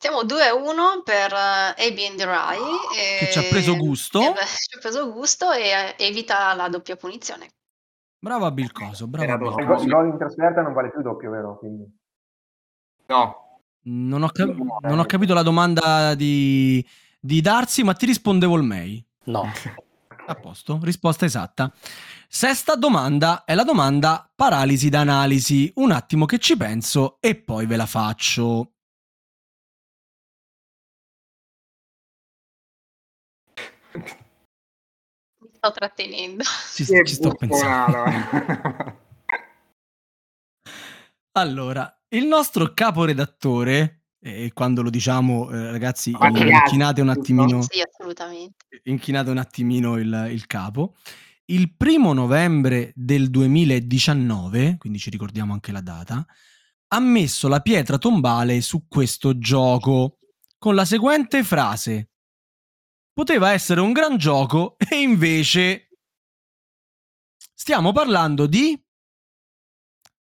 Stiamo 0.00 0.22
2-1 0.22 1.02
per 1.04 1.30
uh, 1.30 1.76
AB 1.76 1.98
and 2.08 2.22
Rai. 2.22 2.58
Che 2.90 3.28
ci 3.32 3.38
ha 3.38 3.42
preso 3.50 3.76
gusto. 3.76 4.22
eh, 4.22 4.32
beh, 4.32 4.46
ci 4.48 4.76
ha 4.76 4.80
preso 4.80 5.12
gusto 5.12 5.52
e 5.52 5.68
eh, 5.68 5.94
evita 6.06 6.54
la 6.54 6.70
doppia 6.70 6.96
punizione. 6.96 7.50
Bravo 8.18 8.46
a 8.46 8.50
Bilcoso, 8.50 9.06
bravo 9.06 9.26
Era 9.26 9.34
a 9.34 9.36
dopo. 9.36 9.60
Il 9.60 9.66
Bilcoso. 9.66 9.76
gol- 9.76 9.86
il 9.86 9.92
gol 9.92 10.12
in 10.12 10.16
trasferta 10.18 10.62
non 10.62 10.72
vale 10.72 10.90
più 10.90 11.02
doppio, 11.02 11.30
vero? 11.30 11.58
Quindi... 11.58 11.84
No, 13.08 13.60
Non 13.82 14.22
ho, 14.22 14.28
cap- 14.30 14.56
non 14.84 14.98
ho 15.00 15.04
capito 15.04 15.34
la 15.34 15.42
domanda 15.42 16.14
di, 16.14 16.82
di 17.20 17.42
Darsi, 17.42 17.82
ma 17.82 17.92
ti 17.92 18.06
risponde 18.06 18.46
Volmei. 18.46 19.04
No, 19.24 19.52
A 20.28 20.34
posto, 20.34 20.80
risposta 20.82 21.26
esatta. 21.26 21.70
Sesta 22.26 22.74
domanda 22.74 23.44
è 23.44 23.54
la 23.54 23.64
domanda 23.64 24.30
paralisi 24.34 24.88
d'analisi. 24.88 25.70
Un 25.76 25.90
attimo 25.90 26.24
che 26.24 26.38
ci 26.38 26.56
penso 26.56 27.18
e 27.20 27.34
poi 27.34 27.66
ve 27.66 27.76
la 27.76 27.84
faccio. 27.86 28.72
Mi 33.94 35.50
sto 35.52 35.72
trattenendo. 35.72 36.44
Ci, 36.74 36.84
Che 36.84 37.04
ci 37.04 37.14
sto 37.14 37.34
pensando. 37.34 38.04
Allora, 41.32 42.02
il 42.08 42.26
nostro 42.26 42.74
caporedattore, 42.74 44.06
e 44.20 44.50
quando 44.52 44.82
lo 44.82 44.90
diciamo, 44.90 45.48
eh, 45.50 45.70
ragazzi, 45.70 46.10
inchinate 46.10 47.00
un 47.00 47.08
attimino, 47.08 47.62
Sì, 47.62 47.80
assolutamente. 47.80 48.80
inchinate 48.84 49.30
un 49.30 49.38
attimino 49.38 49.96
il, 49.96 50.28
il 50.30 50.46
capo. 50.46 50.96
Il 51.46 51.74
primo 51.76 52.12
novembre 52.12 52.92
del 52.96 53.30
2019, 53.30 54.76
quindi 54.78 54.98
ci 54.98 55.10
ricordiamo 55.10 55.52
anche 55.52 55.72
la 55.72 55.80
data, 55.80 56.24
ha 56.88 57.00
messo 57.00 57.46
la 57.46 57.60
pietra 57.60 57.98
tombale 57.98 58.60
su 58.60 58.86
questo 58.88 59.38
gioco 59.38 60.18
con 60.58 60.74
la 60.74 60.84
seguente 60.84 61.44
frase. 61.44 62.09
Poteva 63.20 63.52
essere 63.52 63.82
un 63.82 63.92
gran 63.92 64.16
gioco 64.16 64.76
e 64.78 64.98
invece 64.98 65.90
stiamo 67.52 67.92
parlando 67.92 68.46
di 68.46 68.82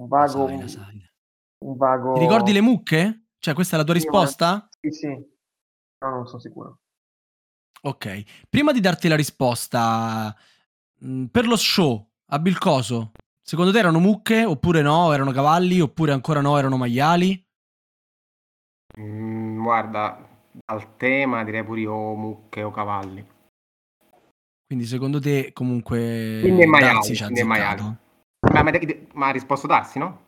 Un 0.00 0.08
vago. 0.08 0.46
sai, 0.48 0.68
sai. 0.68 1.10
Un 1.64 1.76
vago. 1.76 2.14
Ti 2.14 2.20
ricordi 2.20 2.52
le 2.52 2.62
mucche? 2.62 3.26
Cioè, 3.38 3.52
questa 3.52 3.76
è 3.76 3.78
la 3.78 3.84
tua 3.84 3.94
Sì, 3.94 4.00
risposta? 4.00 4.68
Sì, 4.80 4.90
sì. 4.90 5.06
No, 5.06 6.08
non 6.10 6.26
sono 6.26 6.40
sicuro. 6.40 6.78
Ok. 7.82 8.46
Prima 8.48 8.72
di 8.72 8.80
darti 8.80 9.06
la 9.06 9.16
risposta, 9.16 10.34
mh, 11.00 11.24
per 11.26 11.46
lo 11.46 11.56
show 11.56 12.10
a 12.26 12.38
Bilcoso, 12.38 13.12
secondo 13.42 13.70
te 13.70 13.78
erano 13.78 13.98
mucche 13.98 14.44
oppure 14.44 14.80
no? 14.80 15.12
Erano 15.12 15.32
cavalli 15.32 15.80
oppure 15.80 16.12
ancora 16.12 16.40
no? 16.40 16.56
Erano 16.56 16.78
maiali? 16.78 17.46
mm, 18.98 19.62
guarda, 19.62 20.26
dal 20.52 20.96
tema 20.96 21.44
direi 21.44 21.64
pure 21.64 21.80
io 21.80 22.14
mucche 22.14 22.62
o 22.62 22.70
cavalli. 22.70 23.36
Quindi 24.68 24.84
secondo 24.84 25.18
te 25.18 25.52
comunque 25.54 26.40
Quindi 26.42 26.62
è 26.62 26.66
maiali, 26.66 26.92
Darsi 26.96 27.16
ci 27.16 27.22
ha 27.22 27.26
quindi 27.30 27.40
è 27.40 27.44
azzeccato? 27.44 27.82
maiali. 27.82 27.96
Ma, 28.52 28.62
ma- 28.62 29.06
ma 29.14 29.26
ha 29.28 29.30
risposto 29.30 29.66
Darsi, 29.66 29.98
no? 29.98 30.26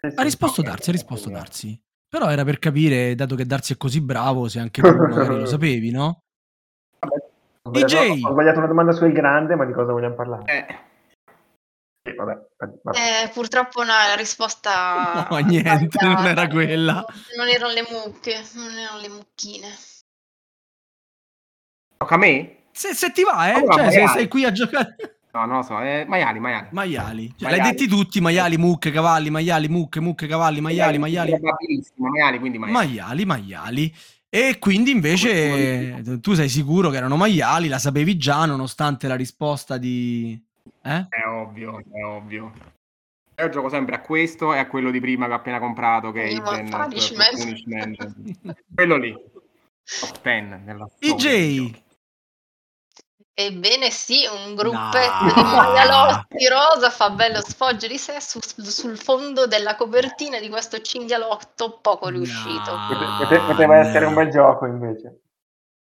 Sì. 0.00 0.06
Ha 0.16 0.22
risposto 0.22 0.60
Ok, 0.62 0.66
Darsi, 0.66 0.88
ha 0.88 0.92
risposto 0.92 1.24
quindi- 1.28 1.40
Darsi. 1.44 1.80
Però 2.08 2.30
era 2.30 2.44
per 2.44 2.58
capire, 2.58 3.14
dato 3.14 3.34
che 3.34 3.44
Darsi 3.44 3.74
è 3.74 3.76
così 3.76 4.00
bravo, 4.00 4.48
se 4.48 4.58
anche 4.58 4.80
tu 4.80 4.88
magari 4.88 5.38
lo 5.38 5.44
sapevi, 5.44 5.90
no? 5.90 6.22
Vabbè, 7.00 7.14
ho 7.62 7.68
sbagliato- 7.68 8.14
DJ! 8.14 8.22
Ho 8.24 8.30
sbagliato 8.30 8.58
una 8.58 8.66
domanda 8.68 8.92
sul 8.92 9.12
grande, 9.12 9.54
ma 9.54 9.66
di 9.66 9.72
cosa 9.74 9.92
vogliamo 9.92 10.14
parlare? 10.14 10.44
Eh, 10.46 10.78
Sì, 12.08 12.14
vabbè, 12.14 12.46
vabbè. 12.56 12.98
Eh, 12.98 13.28
purtroppo 13.34 13.80
no, 13.82 13.88
la 13.88 14.14
risposta 14.16 15.26
No, 15.30 15.36
niente, 15.40 15.98
non 16.06 16.24
era 16.24 16.48
quella. 16.48 17.04
Non 17.36 17.48
erano 17.48 17.72
le 17.74 17.82
mucche, 17.90 18.42
non 18.54 18.70
erano 18.78 18.98
le 18.98 19.08
mucchine. 19.10 19.68
tocca 21.98 22.14
a 22.14 22.18
me? 22.18 22.64
Se, 22.76 22.92
se 22.92 23.10
ti 23.10 23.22
va, 23.22 23.48
eh? 23.48 23.52
Allora, 23.52 23.84
cioè, 23.84 23.90
se 23.90 23.98
maiali. 24.00 24.18
sei 24.18 24.28
qui 24.28 24.44
a 24.44 24.52
giocare... 24.52 24.96
No, 25.32 25.46
non 25.46 25.56
lo 25.56 25.62
so, 25.62 25.80
eh, 25.80 26.04
maiali, 26.06 26.38
maiali. 26.38 26.68
Maiali. 26.72 27.28
Cioè, 27.36 27.48
Maiali. 27.48 27.60
L'hai 27.62 27.70
detti 27.70 27.88
tutti, 27.88 28.20
maiali, 28.20 28.58
mucche, 28.58 28.90
cavalli, 28.90 29.30
maiali, 29.30 29.68
mucche, 29.68 30.00
mucche, 30.00 30.26
cavalli, 30.26 30.60
maiali, 30.60 30.98
maiali. 30.98 31.30
Probabilissimo, 31.30 32.08
maiali, 32.08 32.38
quindi 32.38 32.58
maiali. 32.58 32.86
Maiali, 32.86 33.24
maiali. 33.24 33.94
E 34.28 34.58
quindi 34.58 34.90
invece 34.90 36.20
tu 36.20 36.34
sei 36.34 36.50
sicuro 36.50 36.90
che 36.90 36.98
erano 36.98 37.16
maiali, 37.16 37.68
la 37.68 37.78
sapevi 37.78 38.18
già 38.18 38.44
nonostante 38.44 39.08
la 39.08 39.14
risposta 39.14 39.78
di... 39.78 40.38
Eh? 40.82 41.06
È 41.08 41.26
ovvio, 41.26 41.78
è 41.78 42.04
ovvio. 42.04 42.52
Io 43.38 43.48
gioco 43.48 43.70
sempre 43.70 43.94
a 43.94 44.00
questo 44.00 44.52
e 44.52 44.58
a 44.58 44.66
quello 44.66 44.90
di 44.90 45.00
prima 45.00 45.26
che 45.26 45.32
ho 45.32 45.36
appena 45.36 45.58
comprato, 45.58 46.12
che 46.12 46.24
è 46.24 46.28
Hidden 46.28 46.68
Punishment. 46.70 47.38
Punishment. 47.38 48.62
quello 48.74 48.96
lì. 48.96 49.14
Top 50.00 50.22
10 50.22 50.64
nella 50.64 50.88
storia. 50.88 51.84
Ebbene 53.38 53.90
sì, 53.90 54.24
un 54.26 54.54
gruppetto 54.54 55.24
No. 55.24 55.32
di 55.34 55.42
maialotti 55.42 56.48
rosa 56.48 56.88
fa 56.88 57.10
bello 57.10 57.42
sfoggio 57.42 57.86
di 57.86 57.98
sé 57.98 58.18
su- 58.18 58.38
sul 58.40 58.96
fondo 58.96 59.46
della 59.46 59.76
copertina 59.76 60.40
di 60.40 60.48
questo 60.48 60.80
cinghialotto 60.80 61.78
poco 61.82 62.08
riuscito. 62.08 62.74
No. 62.74 62.86
Pote- 62.88 63.04
pote- 63.36 63.40
poteva 63.52 63.76
essere 63.76 64.06
un 64.06 64.14
bel 64.14 64.30
gioco 64.30 64.64
invece. 64.64 65.20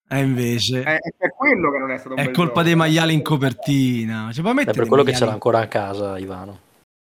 E 0.08 0.18
invece 0.20 0.82
È, 0.84 0.98
è 1.16 1.30
quello 1.30 1.72
che 1.72 1.78
non 1.78 1.90
è 1.90 1.98
stato 1.98 2.14
un 2.14 2.20
è 2.20 2.24
bel 2.26 2.34
colpa 2.34 2.52
gioco. 2.52 2.62
dei 2.64 2.74
maiali 2.76 3.14
in 3.14 3.22
copertina. 3.22 4.30
Cioè, 4.32 4.42
puoi 4.44 4.62
è 4.62 4.64
per 4.66 4.86
quello 4.86 5.02
che 5.02 5.10
maiali- 5.10 5.18
c'era 5.18 5.32
ancora 5.32 5.58
a 5.58 5.66
casa, 5.66 6.18
Ivano. 6.18 6.58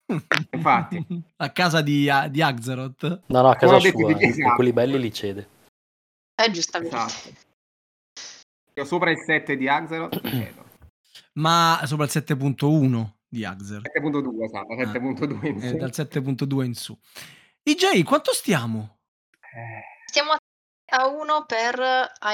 Infatti. 0.51 1.05
a 1.37 1.49
casa 1.49 1.81
di, 1.81 2.09
di 2.29 2.41
Axeroth. 2.41 3.19
No, 3.25 3.41
no, 3.41 3.49
a 3.49 3.55
casa 3.55 3.73
Come 3.77 3.81
detto 3.91 3.97
sua, 3.99 4.17
eh, 4.19 4.27
esatto. 4.27 4.55
quelli 4.55 4.71
belli 4.71 4.99
li 4.99 5.11
cede. 5.13 5.47
Eh, 6.41 6.49
giustamente. 6.51 6.95
Esatto. 6.95 7.41
Io 8.75 8.85
sopra 8.85 9.11
il 9.11 9.19
7 9.19 9.55
di 9.55 9.67
Axelot, 9.67 10.19
chiedo. 10.21 10.65
Ma 11.33 11.79
sopra 11.85 12.05
il 12.05 12.11
7.1 12.11 13.17
di 13.27 13.45
Axeroth. 13.45 13.87
7.2, 13.87 14.43
esatto, 14.45 14.73
7.2 14.75 15.45
in 15.47 15.57
Eh, 15.61 15.67
su. 15.69 15.77
dal 15.77 15.91
7.2 15.91 16.63
in 16.65 16.73
su. 16.73 16.97
EJ, 17.63 18.03
quanto 18.03 18.31
stiamo? 18.33 18.97
Eh, 19.39 19.81
Stiamo 20.05 20.31
a- 20.31 20.37
a 20.95 21.07
uno 21.07 21.45
per 21.45 21.79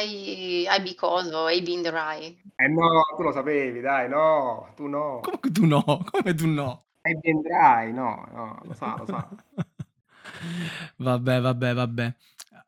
I, 0.04 0.66
I 0.68 0.96
Coso, 0.96 1.46
A 1.46 1.52
in 1.54 1.82
the 1.82 1.92
Rye. 1.92 2.42
Eh 2.56 2.68
no, 2.68 2.90
tu 3.16 3.24
lo 3.24 3.32
sapevi, 3.32 3.80
dai, 3.80 4.10
no, 4.10 4.72
tu 4.76 4.88
no. 4.88 5.20
Come 5.22 5.52
tu 5.52 5.66
no? 5.66 5.84
Come 6.12 6.34
tu 6.34 6.48
no? 6.48 6.86
E 7.02 7.18
vendrai, 7.22 7.94
no, 7.94 8.28
no, 8.34 8.60
lo 8.64 8.74
sa, 8.74 8.96
lo 8.98 9.06
sa. 9.06 9.30
vabbè, 10.98 11.40
vabbè, 11.42 11.74
vabbè. 11.74 12.16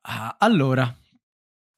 Ah, 0.04 0.36
allora, 0.40 0.94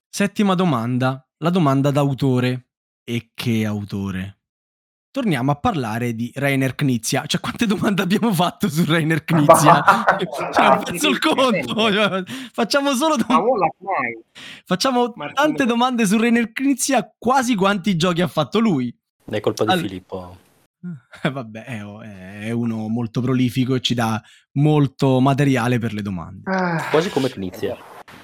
settima 0.07 0.53
domanda, 0.53 1.27
la 1.43 1.49
domanda 1.49 1.91
d'autore. 1.91 2.67
E 3.05 3.31
che 3.33 3.65
autore? 3.65 4.39
Torniamo 5.11 5.51
a 5.51 5.55
parlare 5.55 6.15
di 6.15 6.31
Rainer 6.33 6.73
Knizia. 6.73 7.25
Cioè, 7.25 7.41
quante 7.41 7.67
domande 7.67 8.01
abbiamo 8.01 8.33
fatto 8.33 8.69
su 8.69 8.85
Rainer 8.85 9.25
Knizia? 9.25 9.83
cioè, 10.53 10.69
ho 10.69 10.79
perso 10.81 11.09
il 11.09 11.19
conto. 11.19 11.91
Cioè, 11.91 12.23
facciamo 12.53 12.93
solo 12.93 13.17
Ma 13.27 13.35
domande. 13.35 14.23
Facciamo 14.63 15.13
tante 15.33 15.65
domande 15.65 16.05
su 16.05 16.17
Rainer 16.17 16.51
Knizia, 16.53 17.13
quasi 17.17 17.55
quanti 17.55 17.97
giochi 17.97 18.21
ha 18.21 18.27
fatto 18.27 18.59
lui. 18.59 18.95
È 19.25 19.39
colpa 19.41 19.65
di 19.65 19.71
All- 19.71 19.81
Filippo. 19.81 20.37
Eh, 21.23 21.29
vabbè, 21.29 21.63
è, 21.63 21.81
è 22.45 22.51
uno 22.51 22.87
molto 22.87 23.21
prolifico 23.21 23.75
e 23.75 23.81
ci 23.81 23.93
dà 23.93 24.21
molto 24.53 25.19
materiale 25.19 25.77
per 25.77 25.93
le 25.93 26.01
domande. 26.01 26.49
ah, 26.49 26.87
Quasi 26.89 27.09
come 27.09 27.29
Knizia. 27.29 27.77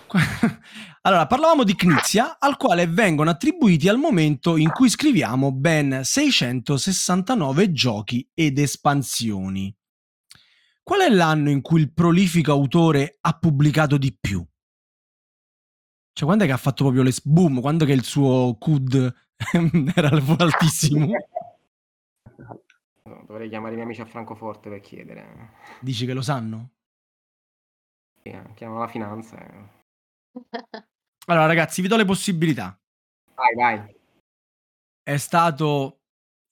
Allora, 1.02 1.28
parlavamo 1.28 1.64
di 1.64 1.76
Knizia, 1.76 2.40
al 2.40 2.58
quale 2.58 2.86
vengono 2.86 3.30
attribuiti 3.30 3.88
al 3.88 3.98
momento 3.98 4.58
in 4.58 4.70
cui 4.70 4.90
scriviamo 4.90 5.54
ben 5.54 6.02
669 6.04 7.72
giochi 7.72 8.30
ed 8.34 8.60
espansioni. 8.60 9.74
Qual 10.84 11.00
è 11.00 11.10
l'anno 11.10 11.52
in 11.52 11.62
cui 11.62 11.80
il 11.80 11.94
prolifico 11.94 12.52
autore 12.52 13.18
ha 13.22 13.32
pubblicato 13.38 13.98
di 13.98 14.14
più? 14.20 14.46
Cioè, 16.12 16.26
quando 16.26 16.44
è 16.44 16.48
che 16.48 16.54
ha 16.54 16.58
fatto 16.58 16.84
proprio 16.84 17.04
le... 17.04 17.14
Boom, 17.24 17.62
quando 17.62 17.86
che 17.86 17.94
il 17.94 18.04
suo 18.04 18.58
CUD 18.60 19.14
era 19.96 20.10
altissimo? 20.10 21.08
Dovrei 23.26 23.48
chiamare 23.48 23.72
i 23.72 23.76
miei 23.76 23.86
amici 23.86 24.02
a 24.02 24.06
Francoforte 24.06 24.70
per 24.70 24.82
chiedere. 24.82 25.52
Dici 25.80 26.06
che 26.06 26.14
lo 26.14 26.22
sanno? 26.22 26.72
Sì, 28.22 28.30
eh, 28.30 28.52
Chiamo 28.56 28.80
la 28.80 28.88
finanza. 28.88 29.79
Allora, 31.26 31.46
ragazzi, 31.46 31.82
vi 31.82 31.88
do 31.88 31.96
le 31.96 32.06
possibilità. 32.06 32.80
Vai, 33.36 33.56
vai. 33.56 33.96
È 35.04 35.18
stato 35.18 36.02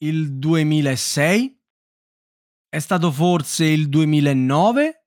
il 0.04 0.34
2006? 0.34 1.60
È 2.70 2.80
stato 2.80 3.12
forse 3.12 3.66
il 3.66 3.90
2009? 3.90 5.06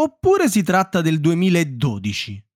Oppure 0.00 0.48
si 0.48 0.62
tratta 0.62 1.00
del 1.00 1.20
2012? 1.20 2.46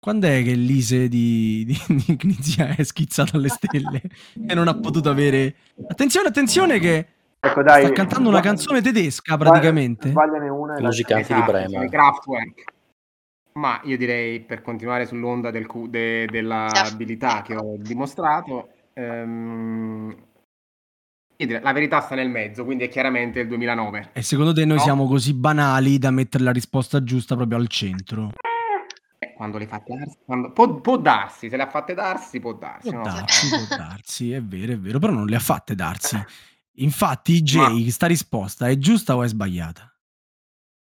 Quando 0.00 0.26
è 0.26 0.42
che 0.42 0.54
l'Ise 0.54 1.08
di, 1.08 1.64
di, 1.64 2.04
di 2.06 2.16
Knizia 2.16 2.68
è 2.68 2.82
schizzata 2.82 3.36
alle 3.36 3.48
stelle 3.48 4.02
e 4.46 4.54
non 4.54 4.68
ha 4.68 4.78
potuto 4.78 5.10
avere... 5.10 5.56
Attenzione, 5.88 6.28
attenzione 6.28 6.78
che 6.78 7.17
Ecco, 7.40 7.62
dai. 7.62 7.84
sta 7.84 7.92
cantando 7.92 8.28
una 8.28 8.40
canzone 8.40 8.80
tedesca 8.80 9.36
praticamente. 9.36 10.10
Sbagliane 10.10 10.48
una 10.48 10.80
musicanti 10.80 11.26
di 11.26 11.32
Esatto, 11.34 11.52
Bremen. 11.52 11.70
sono 11.70 11.84
i 11.84 11.88
Kraftwerk. 11.88 12.64
Ma 13.52 13.80
io 13.84 13.96
direi, 13.96 14.40
per 14.40 14.62
continuare 14.62 15.06
sull'onda 15.06 15.50
del 15.50 15.66
cu- 15.66 15.88
de- 15.88 16.26
dell'abilità 16.26 17.42
che 17.42 17.56
ho 17.56 17.76
dimostrato, 17.78 18.68
ehm, 18.92 20.14
direi- 21.36 21.62
la 21.62 21.72
verità 21.72 22.00
sta 22.00 22.14
nel 22.14 22.28
mezzo, 22.30 22.64
quindi 22.64 22.84
è 22.84 22.88
chiaramente 22.88 23.40
il 23.40 23.48
2009. 23.48 24.10
E 24.12 24.22
secondo 24.22 24.52
te 24.52 24.64
noi 24.64 24.76
No. 24.76 24.82
siamo 24.82 25.06
così 25.06 25.34
banali 25.34 25.98
da 25.98 26.10
mettere 26.10 26.44
la 26.44 26.52
risposta 26.52 27.02
giusta 27.02 27.34
proprio 27.36 27.58
al 27.58 27.66
centro? 27.68 28.32
Eh, 29.18 29.32
Quando 29.34 29.58
le 29.58 29.66
fate 29.66 29.94
darsi, 29.96 30.18
quando- 30.24 30.52
può, 30.52 30.74
può 30.80 30.96
darsi, 30.96 31.48
se 31.48 31.56
le 31.56 31.62
ha 31.64 31.68
fatte 31.68 31.94
darsi, 31.94 32.38
può 32.40 32.52
darsi. 32.54 32.90
Può 32.90 33.04
so. 33.04 33.10
darsi, 33.10 33.48
può 33.66 33.76
darsi, 33.76 34.32
è 34.32 34.42
vero, 34.42 34.72
è 34.72 34.78
vero, 34.78 34.98
però 35.00 35.12
non 35.12 35.26
le 35.26 35.36
ha 35.36 35.40
fatte 35.40 35.74
darsi. 35.74 36.16
Infatti, 36.80 37.42
Jay, 37.42 37.90
sta 37.90 38.06
risposta 38.06 38.68
è 38.68 38.76
giusta 38.78 39.16
o 39.16 39.22
è 39.22 39.28
sbagliata? 39.28 39.92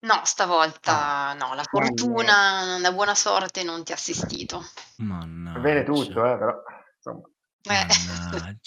No, 0.06 0.22
stavolta 0.24 1.30
Ah. 1.30 1.34
no, 1.34 1.54
la 1.56 1.64
fortuna, 1.64 2.78
la 2.80 2.92
buona 2.92 3.16
sorte 3.16 3.64
non 3.64 3.84
ti 3.84 3.92
ha 3.92 3.96
assistito. 3.96 4.62
Mannaggia. 4.98 5.58
Va 5.58 5.64
bene 5.64 5.84
tutto, 5.84 6.26
eh, 6.26 6.38
però. 6.38 6.54
Insomma. 6.98 7.28
Eh. 7.68 8.58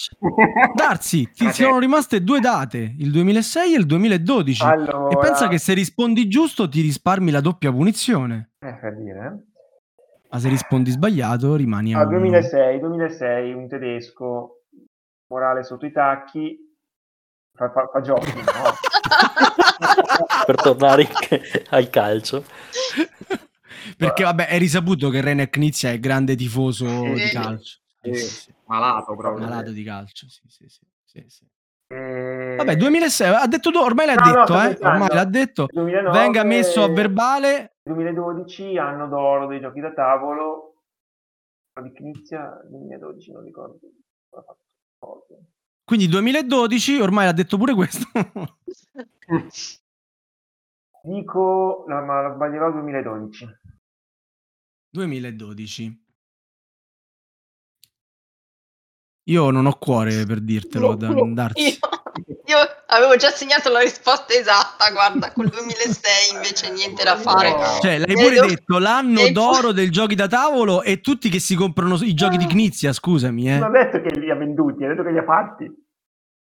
Darsi, 0.75 1.31
ti 1.33 1.45
Grazie. 1.45 1.65
sono 1.65 1.79
rimaste 1.79 2.23
due 2.25 2.41
date, 2.41 2.79
il 2.99 3.13
2006 3.13 3.75
e 3.75 3.79
il 3.79 3.87
2012. 3.87 4.63
Allora, 4.65 5.09
E 5.11 5.19
pensa 5.19 5.47
che 5.47 5.59
se 5.59 5.73
rispondi 5.75 6.27
giusto 6.29 6.69
ti 6.69 6.81
risparmi 6.81 7.31
la 7.31 7.41
doppia 7.41 7.71
punizione. 7.71 8.51
eh, 8.59 8.75
per 8.75 8.97
dire, 8.97 9.19
eh. 9.27 9.47
Ma 10.31 10.39
se 10.41 10.49
rispondi 10.49 10.91
sbagliato 10.91 11.55
rimani 11.55 11.95
a 11.95 12.01
Ah, 12.01 12.03
uno. 12.03 12.19
2006, 12.19 12.81
2006, 12.81 13.53
un 13.55 13.69
tedesco, 13.69 14.65
morale 15.29 15.63
sotto 15.63 15.87
i 15.87 15.93
tacchi, 15.93 16.59
fa, 17.59 17.71
fa- 17.71 17.89
fa 17.93 18.01
giochi, 18.01 18.33
no? 18.33 18.43
per 20.47 20.55
tornare 20.57 21.03
in- 21.03 21.09
al 21.71 21.91
calcio. 21.91 22.45
Perché 23.97 24.23
vabbè, 24.23 24.47
è 24.47 24.59
risaputo 24.59 25.11
che 25.11 25.21
René 25.21 25.51
Knizia 25.51 25.91
è 25.91 25.99
grande 25.99 26.37
tifoso 26.37 27.17
Sì. 27.17 27.23
di 27.23 27.29
calcio. 27.31 27.79
Sì, 28.01 28.15
Sì, 28.15 28.29
sì. 28.29 28.55
Malato 28.67 29.17
proprio. 29.17 29.45
Malato 29.45 29.73
di 29.73 29.83
calcio, 29.83 30.29
sì, 30.29 30.43
sì, 30.47 30.69
sì, 30.69 30.81
sì, 31.05 31.25
sì. 31.27 31.45
Eh, 31.91 32.55
Vabbè, 32.57 32.77
2006, 32.77 33.35
ha 33.35 33.47
detto 33.47 33.71
tu, 33.71 33.79
ormai 33.79 34.07
l'ha 34.07 34.15
No, 34.15 34.21
no, 34.21 34.31
detto, 34.31 34.45
sto 34.59 34.85
eh, 34.85 34.89
ormai 34.89 35.09
l'ha 35.11 35.25
detto. 35.25 35.67
2009, 35.73 36.19
Venga 36.19 36.45
messo 36.45 36.83
a 36.83 36.89
verbale. 36.89 37.77
2012, 37.83 38.77
anno 38.77 39.09
d'oro 39.09 39.47
dei 39.47 39.61
giochi 39.61 39.81
da 39.81 39.93
tavolo, 39.93 40.75
di 41.83 41.93
Knizia, 41.93 42.61
2012, 42.69 43.33
non 43.33 43.43
ricordo. 43.45 43.79
Quindi 45.89 46.07
2012, 46.07 47.01
ormai 47.01 47.25
l'ha 47.25 47.33
detto 47.33 47.57
pure 47.57 47.73
questo. 47.73 48.05
Dico, 51.03 51.85
no, 51.89 52.05
ma 52.05 52.21
la 52.21 52.35
sbaglierò 52.35 52.71
2012. 52.73 53.59
2012. 54.91 56.05
Io 59.29 59.51
non 59.51 59.65
ho 59.65 59.79
cuore 59.79 60.27
per 60.27 60.41
dirtelo, 60.41 60.95
da 60.95 61.09
darsi. 61.33 61.63
Io, 61.63 61.79
io 62.45 62.59
avevo 62.91 63.17
già 63.17 63.31
segnato 63.31 63.71
la 63.71 63.81
risposta 63.81 64.33
esatta, 64.35 64.91
guarda, 64.91 65.33
col 65.33 65.49
2006 65.49 66.35
invece 66.35 66.71
niente 66.73 67.05
da 67.05 67.17
fare. 67.17 67.55
Cioè, 67.81 67.99
l'hai 67.99 68.15
pure 68.15 68.29
Vedo- 68.31 68.47
detto 68.47 68.79
l'anno 68.79 69.23
vedo- 69.23 69.41
d'oro 69.41 69.73
del 69.73 69.91
giochi 69.91 70.15
da 70.15 70.27
tavolo 70.27 70.83
e 70.83 71.01
tutti 71.01 71.29
che 71.29 71.39
si 71.39 71.55
comprano 71.55 71.97
i 72.03 72.15
giochi 72.15 72.37
di 72.37 72.47
Knizia, 72.47 72.93
scusami, 72.93 73.49
eh. 73.51 73.59
Non 73.59 73.75
ha 73.75 73.85
detto 73.85 74.01
che 74.01 74.19
li 74.19 74.31
ha 74.31 74.35
venduti, 74.37 74.85
ha 74.85 74.89
detto 74.89 75.03
che 75.03 75.11
li 75.13 75.19
ha 75.19 75.25
fatti. 75.25 75.71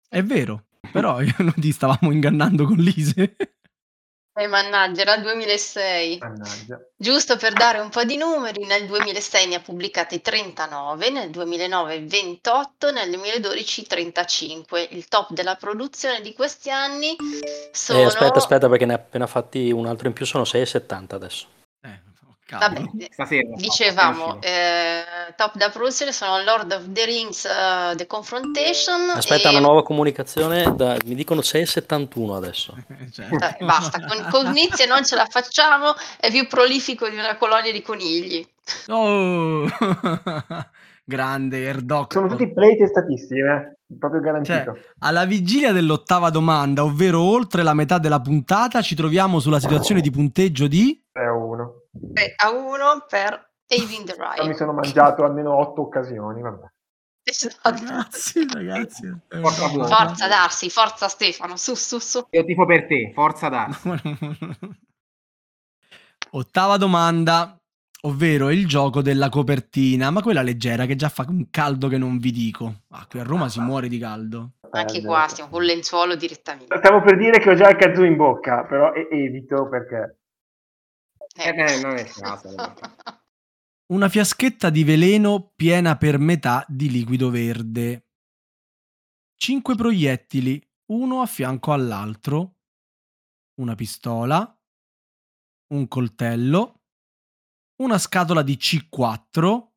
È 0.09 0.23
vero, 0.23 0.65
però 0.93 1.19
noi 1.39 1.55
ti 1.57 1.73
stavamo 1.73 2.11
ingannando 2.13 2.65
con 2.65 2.77
l'Ise. 2.77 3.37
Eh, 4.33 4.47
mannaggia, 4.47 5.01
era 5.01 5.15
il 5.17 5.23
2006. 5.23 6.19
Mannaggia. 6.19 6.81
Giusto 6.97 7.37
per 7.37 7.53
dare 7.53 7.81
un 7.81 7.89
po' 7.89 8.05
di 8.05 8.17
numeri, 8.17 8.65
nel 8.65 8.87
2006 8.87 9.49
ne 9.49 9.57
ha 9.57 9.61
pubblicati 9.61 10.21
39, 10.21 11.11
nel 11.11 11.31
2009 11.31 12.05
28, 12.05 12.91
nel 12.93 13.11
2012 13.11 13.87
35. 13.87 14.89
Il 14.93 15.09
top 15.09 15.33
della 15.33 15.57
produzione 15.57 16.21
di 16.21 16.33
questi 16.33 16.71
anni 16.71 17.17
sono... 17.73 17.99
Eh, 17.99 18.05
aspetta, 18.05 18.39
aspetta, 18.39 18.69
perché 18.69 18.87
ne 18.87 18.93
ha 18.93 18.97
appena 18.97 19.27
fatti 19.27 19.73
un 19.73 19.87
altro 19.87 20.07
in 20.07 20.13
più, 20.13 20.25
sono 20.25 20.45
6,70 20.45 21.15
adesso. 21.15 21.47
Eh, 22.51 22.59
Vabbè, 22.59 22.75
cavolo. 22.75 23.07
Stasera. 23.11 23.49
dicevamo, 23.55 24.43
eh, 24.43 25.05
top 25.37 25.57
della 25.57 25.71
produzione 25.71 26.13
sono 26.13 26.43
Lord 26.43 26.73
of 26.73 26.91
the 26.91 27.05
Rings, 27.05 27.45
eh, 27.45 27.95
The 27.97 28.07
Confrontation. 28.07 29.11
Aspetta, 29.11 29.49
e... 29.49 29.51
una 29.51 29.61
nuova 29.61 29.83
comunicazione, 29.83 30.75
da- 30.75 30.97
mi 31.05 31.15
dicono 31.15 31.41
6,71 31.41 32.35
adesso. 32.35 32.77
Certo. 33.11 33.45
Eh, 33.45 33.65
basta, 33.65 33.99
con, 34.05 34.29
con 34.31 34.51
Nizia 34.53 34.87
non 34.87 35.05
ce 35.05 35.17
la 35.17 35.27
facciamo, 35.29 35.95
è 36.19 36.31
più 36.31 36.47
prolifico 36.47 37.09
di 37.09 37.17
una 37.17 37.37
colonia 37.37 37.73
di 37.73 37.83
conigli. 37.83 38.47
Oh, 38.89 39.65
grande 41.05 41.65
Erdoc. 41.65 42.13
Sono 42.13 42.29
tutti 42.29 42.53
play 42.53 42.77
testatissimi, 42.77 43.41
eh? 43.41 43.75
proprio 43.99 44.21
garantito. 44.21 44.75
Cioè, 44.75 44.81
alla 45.01 45.25
vigilia 45.25 45.73
dell'ottava 45.73 46.31
domanda, 46.31 46.85
ovvero 46.85 47.21
oltre 47.21 47.63
la 47.63 47.75
metà 47.75 47.99
della 47.99 48.21
puntata, 48.21 48.81
ci 48.81 48.95
troviamo 48.95 49.41
sulla 49.41 49.61
situazione 49.61 50.01
di 50.01 50.11
punteggio 50.11 50.69
di 50.69 51.03
3 51.13 51.27
a 51.27 51.35
1. 51.35 51.80
3 51.91 52.35
a 52.37 52.51
1 52.51 53.07
per 53.09 53.51
Avin 53.69 54.05
the 54.05 54.15
Però 54.15 54.47
mi 54.47 54.55
sono 54.55 54.73
mangiato 54.73 55.25
almeno 55.25 55.55
8 55.55 55.81
occasioni, 55.81 56.41
vabbè. 56.41 56.67
Esatto. 57.23 57.71
Ragazzi, 57.71 58.47
ragazzi. 58.53 59.07
è 59.29 59.39
Forza 59.41 59.69
Forza 59.69 60.27
Darsi, 60.27 60.71
forza 60.71 61.09
Stefano, 61.09 61.57
su 61.57 61.75
su 61.75 61.99
su. 61.99 62.27
Io 62.31 62.45
tifo 62.45 62.67
per 62.67 62.87
te, 62.87 63.13
forza 63.15 63.49
da. 63.51 63.69
Ottava 66.33 66.77
domanda, 66.77 67.57
ovvero 68.03 68.51
il 68.51 68.67
gioco 68.67 69.03
della 69.03 69.29
copertina, 69.29 70.11
ma 70.11 70.23
quella 70.23 70.43
leggera 70.43 70.87
che 70.87 70.97
già 70.97 71.09
fa 71.09 71.25
un 71.29 71.51
caldo 71.51 71.89
che 71.89 71.99
non 71.99 72.19
vi 72.19 72.33
dico. 72.33 72.83
Ah, 72.91 73.07
qui 73.09 73.21
a 73.21 73.25
Roma 73.25 73.49
si 73.49 73.61
muore 73.61 73.89
di 73.89 73.99
caldo. 73.99 74.53
Anche 74.71 74.99
Eh, 74.99 75.05
qua 75.05 75.27
stiamo 75.29 75.51
con 75.51 75.63
lenzuolo 75.63 76.15
direttamente. 76.15 76.77
Stavo 76.79 77.03
per 77.03 77.17
dire 77.17 77.39
che 77.39 77.51
ho 77.51 77.55
già 77.55 77.69
il 77.69 77.77
kazoo 77.77 78.05
in 78.05 78.17
bocca, 78.17 78.65
però 78.65 78.93
evito 78.93 79.69
perché... 79.69 80.20
Eh, 81.43 81.49
eh, 81.49 81.81
non 81.81 81.97
è 81.97 82.05
caso. 82.13 82.55
Una 83.87 84.09
fiaschetta 84.11 84.69
di 84.69 84.85
veleno 84.85 85.53
piena 85.57 85.97
per 85.97 86.19
metà 86.19 86.65
di 86.69 86.91
liquido 86.91 87.31
verde. 87.31 88.09
Cinque 89.35 89.75
proiettili, 89.75 90.63
uno 90.93 91.23
a 91.23 91.27
fianco 91.27 91.73
all'altro. 91.73 92.59
Una 93.55 93.75
pistola. 93.75 94.55
Un 95.73 95.89
coltello. 95.89 96.83
Una 97.77 97.97
scatola 97.97 98.43
di 98.43 98.57
C4. 98.57 99.69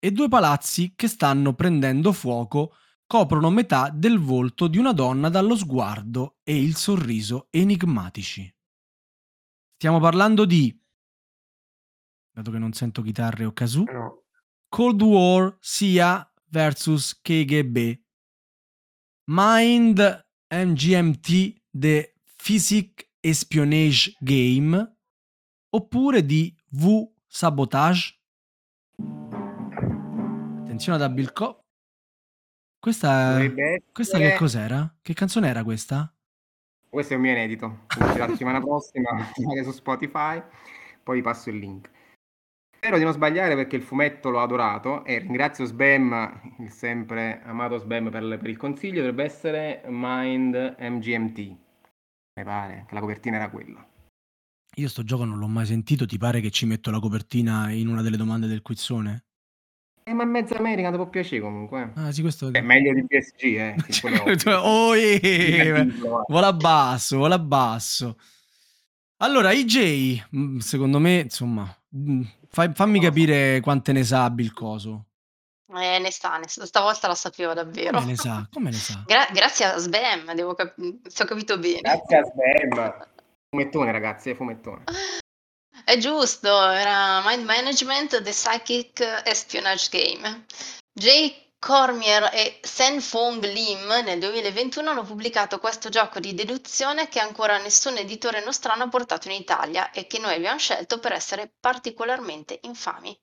E 0.00 0.10
due 0.12 0.28
palazzi 0.28 0.94
che 0.96 1.08
stanno 1.08 1.54
prendendo 1.54 2.12
fuoco 2.12 2.74
coprono 3.06 3.50
metà 3.50 3.90
del 3.90 4.18
volto 4.18 4.66
di 4.66 4.78
una 4.78 4.92
donna 4.92 5.28
dallo 5.28 5.56
sguardo 5.56 6.38
e 6.42 6.56
il 6.56 6.76
sorriso 6.76 7.48
enigmatici. 7.50 8.57
Stiamo 9.78 10.00
parlando 10.00 10.44
di, 10.44 10.76
dato 12.34 12.50
che 12.50 12.58
non 12.58 12.72
sento 12.72 13.00
chitarre 13.00 13.44
o 13.44 13.52
kazoo, 13.52 13.84
No. 13.84 14.24
Cold 14.68 15.00
War 15.02 15.56
CIA 15.60 16.28
vs 16.46 17.20
KGB, 17.22 17.96
Mind 19.26 20.26
MGMT 20.48 21.62
The 21.70 22.16
Physic 22.42 23.08
Espionage 23.20 24.16
Game, 24.18 24.96
oppure 25.70 26.26
di 26.26 26.52
V 26.70 27.12
Sabotage. 27.28 28.18
Attenzione 30.64 31.04
ad 31.04 31.12
Bill 31.12 31.32
Co. 31.32 31.66
Questa, 32.80 33.38
questa 33.92 34.18
che 34.18 34.34
cos'era? 34.34 34.92
Che 35.00 35.14
canzone 35.14 35.46
era 35.46 35.62
questa? 35.62 36.12
Questo 36.88 37.12
è 37.12 37.16
un 37.16 37.22
mio 37.22 37.32
inedito. 37.32 37.80
La 37.98 38.28
settimana 38.28 38.60
prossima 38.60 39.10
anche 39.46 39.62
su 39.62 39.72
Spotify. 39.72 40.42
poi 41.02 41.16
vi 41.16 41.22
passo 41.22 41.50
il 41.50 41.58
link. 41.58 41.90
Spero 42.76 42.96
di 42.96 43.04
non 43.04 43.12
sbagliare 43.12 43.56
perché 43.56 43.76
il 43.76 43.82
fumetto 43.82 44.30
l'ho 44.30 44.40
adorato 44.40 45.04
e 45.04 45.18
ringrazio 45.18 45.64
Sbam, 45.64 46.54
il 46.60 46.70
sempre 46.70 47.42
amato 47.42 47.76
Sbam 47.78 48.08
per, 48.08 48.38
per 48.38 48.48
il 48.48 48.56
consiglio, 48.56 49.00
dovrebbe 49.00 49.24
essere 49.24 49.82
Mind 49.88 50.76
MGMT. 50.78 51.38
Mi 51.38 52.44
pare 52.44 52.84
che 52.86 52.94
la 52.94 53.00
copertina 53.00 53.36
era 53.36 53.50
quella. 53.50 53.84
Io 54.76 54.88
sto 54.88 55.02
gioco 55.02 55.24
non 55.24 55.38
l'ho 55.38 55.48
mai 55.48 55.66
sentito, 55.66 56.06
ti 56.06 56.18
pare 56.18 56.40
che 56.40 56.50
ci 56.50 56.66
metto 56.66 56.92
la 56.92 57.00
copertina 57.00 57.72
in 57.72 57.88
una 57.88 58.00
delle 58.00 58.16
domande 58.16 58.46
del 58.46 58.62
quizzone? 58.62 59.24
Eh, 60.08 60.14
ma 60.14 60.24
mezza 60.24 60.56
America 60.56 60.88
ti 60.88 60.96
può 60.96 61.06
piacere 61.06 61.42
comunque. 61.42 61.92
Ah, 61.96 62.10
sì, 62.10 62.22
questo 62.22 62.50
è 62.50 62.62
meglio 62.62 62.94
di 62.94 63.04
PSG, 63.06 63.42
eh. 63.42 63.76
oh, 64.56 64.94
eh, 64.96 65.20
Negativo, 65.50 66.20
eh. 66.20 66.24
vola 66.28 66.52
basso, 66.54 67.18
vola 67.18 67.38
basso. 67.38 68.16
Allora, 69.18 69.52
IJ, 69.52 70.24
mm, 70.34 70.58
secondo 70.60 70.98
me, 70.98 71.18
insomma, 71.18 71.70
mm, 71.94 72.22
fai- 72.48 72.72
fammi 72.72 73.00
capire 73.00 73.60
quante 73.60 73.92
ne 73.92 74.02
sa 74.02 74.30
Bill 74.30 74.54
Coso. 74.54 75.04
Eh, 75.74 75.98
ne 75.98 76.10
sa, 76.10 76.38
ne 76.38 76.48
sa. 76.48 76.64
Stavolta 76.64 77.06
la 77.06 77.14
sapevo 77.14 77.52
davvero. 77.52 77.98
Come 77.98 78.12
ne 78.12 78.16
sa? 78.16 78.48
Come 78.50 78.70
ne 78.70 78.76
sa? 78.76 79.04
Gra- 79.06 79.28
grazie 79.30 79.66
a 79.66 79.76
Sbam, 79.76 80.32
devo 80.32 80.54
cap- 80.54 80.74
se 81.06 81.22
ho 81.22 81.26
capito 81.26 81.58
bene. 81.58 81.80
Grazie 81.82 82.16
a 82.16 82.22
Sbam. 82.24 83.06
Fumettone, 83.50 83.92
ragazzi, 83.92 84.30
è 84.30 84.34
fumettone. 84.34 84.84
È 85.88 85.96
giusto, 85.96 86.68
era 86.68 87.22
Mind 87.24 87.46
Management 87.46 88.20
The 88.20 88.30
Psychic 88.32 89.22
Espionage 89.24 89.88
Game. 89.90 90.44
Jay 90.92 91.34
Cormier 91.58 92.28
e 92.30 92.60
Sen 92.60 93.00
Fong 93.00 93.42
Lim 93.42 93.86
nel 94.04 94.18
2021 94.20 94.90
hanno 94.90 95.02
pubblicato 95.02 95.58
questo 95.58 95.88
gioco 95.88 96.20
di 96.20 96.34
deduzione 96.34 97.08
che 97.08 97.20
ancora 97.20 97.56
nessun 97.56 97.96
editore 97.96 98.44
nostrano 98.44 98.82
ha 98.82 98.88
portato 98.88 99.28
in 99.30 99.40
Italia 99.40 99.90
e 99.90 100.06
che 100.06 100.18
noi 100.18 100.34
abbiamo 100.34 100.58
scelto 100.58 100.98
per 100.98 101.12
essere 101.12 101.50
particolarmente 101.58 102.58
infami. 102.64 103.18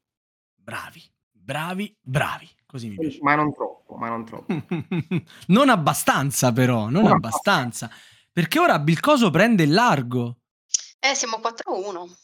Bravi, 0.55 1.03
bravi, 1.29 1.95
bravi. 2.01 2.49
Così 2.65 2.87
mi 2.89 2.95
piace. 2.95 3.19
Ma 3.21 3.35
non 3.35 3.53
troppo, 3.53 3.93
ma 3.93 4.07
non 4.09 4.25
troppo. 4.25 4.51
non 5.49 5.69
abbastanza, 5.69 6.51
però, 6.51 6.89
non 6.89 7.03
No. 7.03 7.13
abbastanza. 7.13 7.91
Perché 8.33 8.57
ora 8.57 8.79
Bill 8.79 8.99
Coso 8.99 9.29
prende 9.29 9.61
il 9.61 9.71
largo. 9.71 10.37
Eh, 10.99 11.13
siamo 11.13 11.37
4-1. 11.37 12.23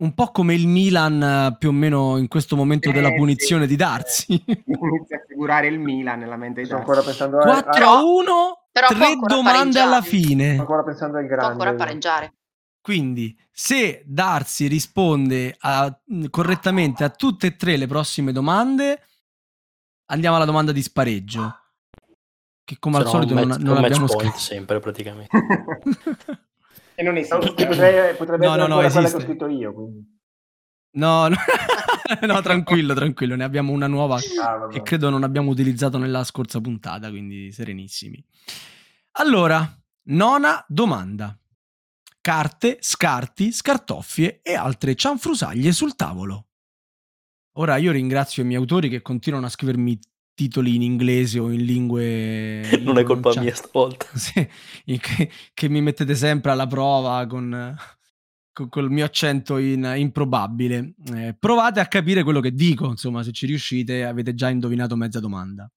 Un 0.00 0.14
po' 0.14 0.30
come 0.30 0.54
il 0.54 0.66
Milan, 0.66 1.22
eh, 1.22 1.56
più 1.58 1.68
o 1.68 1.72
meno 1.72 2.16
in 2.16 2.26
questo 2.28 2.56
momento 2.56 2.90
della 2.90 3.08
Eh, 3.10 3.16
punizione 3.16 3.64
sì. 3.64 3.68
di 3.68 3.76
Darsi. 3.76 4.44
Inizia 4.66 5.18
a 5.18 5.24
figurare 5.26 5.66
il 5.66 5.78
Milan 5.78 6.18
nella 6.20 6.36
mente 6.36 6.60
di 6.62 6.66
Sto 6.66 6.76
Darsi. 6.76 6.90
ancora 6.90 7.06
pensando 7.06 7.38
a, 7.38 7.42
4 7.62 7.84
a- 7.86 7.98
a 7.98 8.02
1, 8.04 8.66
però 8.72 8.86
tre 8.88 9.16
domande 9.26 9.78
alla 9.80 10.00
sto 10.00 10.08
fine. 10.10 10.56
ancora 10.58 10.82
pensando 10.84 11.18
al 11.18 11.26
grande. 11.26 11.52
ancora 11.52 11.74
pareggiare. 11.74 12.34
Quindi, 12.80 13.36
se 13.52 14.02
Darsi 14.06 14.66
risponde 14.68 15.54
a- 15.58 15.94
correttamente 16.30 17.04
a 17.04 17.10
tutte 17.10 17.48
e 17.48 17.56
tre 17.56 17.76
le 17.76 17.86
prossime 17.86 18.32
domande, 18.32 19.02
andiamo 20.06 20.36
alla 20.36 20.46
domanda 20.46 20.72
di 20.72 20.80
spareggio. 20.82 21.56
Che 22.64 22.76
come 22.78 22.96
al 22.96 23.02
Se 23.06 23.12
no, 23.12 23.12
solito 23.22 23.34
non, 23.34 23.48
non 23.60 23.76
abbiamo 23.84 24.06
point 24.06 24.20
scritto. 24.22 24.38
sempre 24.38 24.78
praticamente. 24.80 25.28
e 27.00 27.02
non 27.02 27.14
No, 27.14 27.18
esiste. 27.20 27.66
potrei- 27.66 28.14
potrebbe 28.16 28.44
No, 28.46 28.52
essere 28.52 28.68
no, 28.68 28.74
no, 28.74 28.74
quella 28.74 28.90
che 28.90 28.98
esiste. 28.98 29.16
ho 29.16 29.20
scritto 29.20 29.46
io. 29.48 29.72
Quindi. 29.72 30.18
No, 30.92 31.28
no, 31.28 31.36
no, 32.26 32.40
tranquillo, 32.42 32.94
tranquillo. 32.94 33.36
Ne 33.36 33.44
abbiamo 33.44 33.72
una 33.72 33.86
nuova 33.86 34.18
Ah, 34.42 34.66
che 34.68 34.82
credo 34.82 35.08
non 35.08 35.22
abbiamo 35.22 35.50
utilizzato 35.50 35.98
nella 35.98 36.24
scorsa 36.24 36.60
puntata, 36.60 37.08
quindi 37.10 37.52
serenissimi. 37.52 38.22
Allora, 39.12 39.66
nona 40.08 40.64
domanda. 40.68 41.34
Carte, 42.20 42.76
scarti, 42.80 43.50
scartoffie 43.50 44.40
e 44.42 44.54
altre 44.54 44.94
cianfrusaglie 44.94 45.72
sul 45.72 45.94
tavolo. 45.96 46.48
Ora 47.54 47.76
io 47.76 47.92
ringrazio 47.92 48.42
i 48.42 48.46
miei 48.46 48.58
autori 48.60 48.88
che 48.90 49.00
continuano 49.00 49.46
a 49.46 49.48
scrivermi 49.48 49.98
titoli 50.40 50.74
in 50.74 50.82
inglese 50.82 51.38
o 51.38 51.50
in 51.50 51.64
lingue... 51.64 52.62
non 52.80 52.96
è 52.96 53.02
colpa 53.02 53.38
mia 53.38 53.54
stavolta. 53.54 54.06
Sì, 54.16 54.48
in- 54.86 54.98
che, 54.98 55.30
che 55.52 55.68
mi 55.68 55.82
mettete 55.82 56.14
sempre 56.14 56.50
alla 56.50 56.66
prova 56.66 57.26
con, 57.26 57.76
con 58.50 58.68
col 58.70 58.90
mio 58.90 59.04
accento 59.04 59.58
in- 59.58 59.92
improbabile. 59.96 60.94
Eh, 61.14 61.36
provate 61.38 61.80
a 61.80 61.86
capire 61.86 62.22
quello 62.22 62.40
che 62.40 62.54
dico, 62.54 62.88
insomma, 62.88 63.22
se 63.22 63.32
ci 63.32 63.44
riuscite 63.44 64.06
avete 64.06 64.32
già 64.32 64.48
indovinato 64.48 64.96
mezza 64.96 65.20
domanda. 65.20 65.70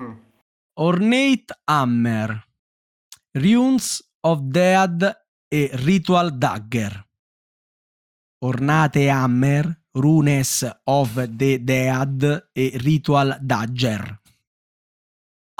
Mm. 0.00 0.16
Ornate 0.74 1.58
Hammer, 1.64 2.48
Runes 3.32 4.12
of 4.20 4.40
Dead 4.42 5.26
e 5.48 5.70
Ritual 5.72 6.38
Dagger. 6.38 7.04
Ornate 8.44 9.08
Hammer, 9.08 9.86
Runes 9.98 10.80
of 10.84 11.28
the 11.34 11.62
Dead 11.62 12.50
e 12.52 12.72
Ritual 12.76 13.38
Dagger. 13.40 14.20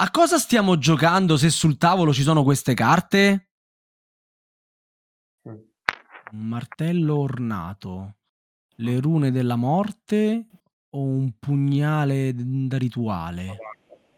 A 0.01 0.11
cosa 0.11 0.37
stiamo 0.37 0.77
giocando 0.77 1.35
se 1.35 1.49
sul 1.49 1.77
tavolo 1.77 2.13
ci 2.13 2.23
sono 2.23 2.43
queste 2.43 2.73
carte? 2.73 3.49
Un 5.43 6.47
martello 6.47 7.17
ornato, 7.17 8.15
le 8.75 8.99
rune 9.01 9.31
della 9.31 9.57
morte 9.57 10.47
o 10.91 11.01
un 11.01 11.33
pugnale 11.37 12.31
da 12.33 12.77
rituale? 12.77 13.57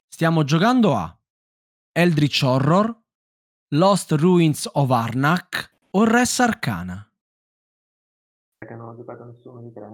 Stiamo 0.08 0.44
giocando 0.44 0.96
a 0.96 1.18
Eldritch 1.92 2.44
Horror, 2.44 2.96
Lost 3.70 4.12
Ruins 4.12 4.70
of 4.74 4.92
Arnak 4.92 5.78
o 5.92 6.04
Res 6.04 6.40
Arcana? 6.40 7.11
Perché 8.62 8.76
non 8.76 8.90
ho 8.90 8.96
giocato 8.96 9.24
a 9.24 9.26
nessuno 9.26 9.60
di 9.60 9.74
tre. 9.74 9.90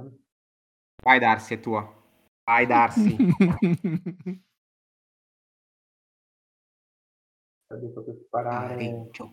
Vai 1.01 1.19
Darsi, 1.19 1.53
è 1.53 1.59
tua. 1.61 1.89
Vai 2.43 2.65
Darsi. 2.65 3.15
Ho 7.69 7.75
detto 7.77 8.03
che 8.03 8.13
sparare. 8.25 8.75
Pareggio. 8.75 9.31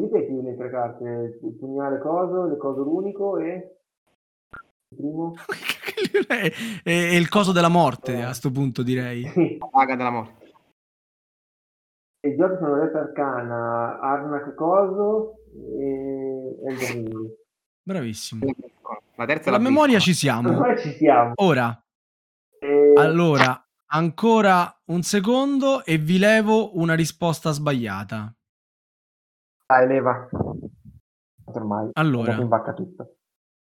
Ripeti 0.00 0.40
le 0.40 0.56
tre 0.56 0.70
carte: 0.70 1.38
il 1.42 1.52
pugnale 1.52 1.98
coso, 1.98 2.46
le 2.46 2.56
coso 2.56 2.82
l'unico 2.82 3.36
e. 3.36 3.80
Il 4.88 4.96
primo? 4.96 5.34
è, 6.28 6.50
è 6.82 7.14
il 7.14 7.28
coso 7.28 7.52
della 7.52 7.68
morte 7.68 8.22
a 8.22 8.32
sto 8.32 8.50
punto 8.50 8.82
direi. 8.82 9.26
Sì. 9.28 9.58
La 9.58 9.68
paga 9.68 9.96
della 9.96 10.10
morte. 10.10 10.52
E 12.20 12.28
I 12.30 12.36
giochi 12.36 12.56
sono 12.56 12.76
Res 12.76 12.94
Arcana, 12.94 14.00
Arnak 14.00 14.54
Coso 14.54 15.43
e 15.54 16.56
Elden 16.66 17.04
Ring. 17.04 17.34
Bravissimo. 17.82 18.46
La 19.16 19.26
terza 19.26 19.48
è 19.48 19.52
la 19.52 19.58
memoria 19.58 19.98
ci 19.98 20.14
siamo. 20.14 20.60
Ci 20.76 20.92
siamo. 20.92 21.32
Ora, 21.36 21.78
E- 22.58 22.92
allora, 22.96 23.64
ancora 23.92 24.82
un 24.86 25.02
secondo 25.02 25.84
e 25.84 25.98
vi 25.98 26.18
levo 26.18 26.78
una 26.78 26.94
risposta 26.94 27.50
sbagliata. 27.52 28.34
Dai, 29.66 29.86
leva. 29.86 30.28
Ormai. 31.44 31.90
Allora. 31.92 32.36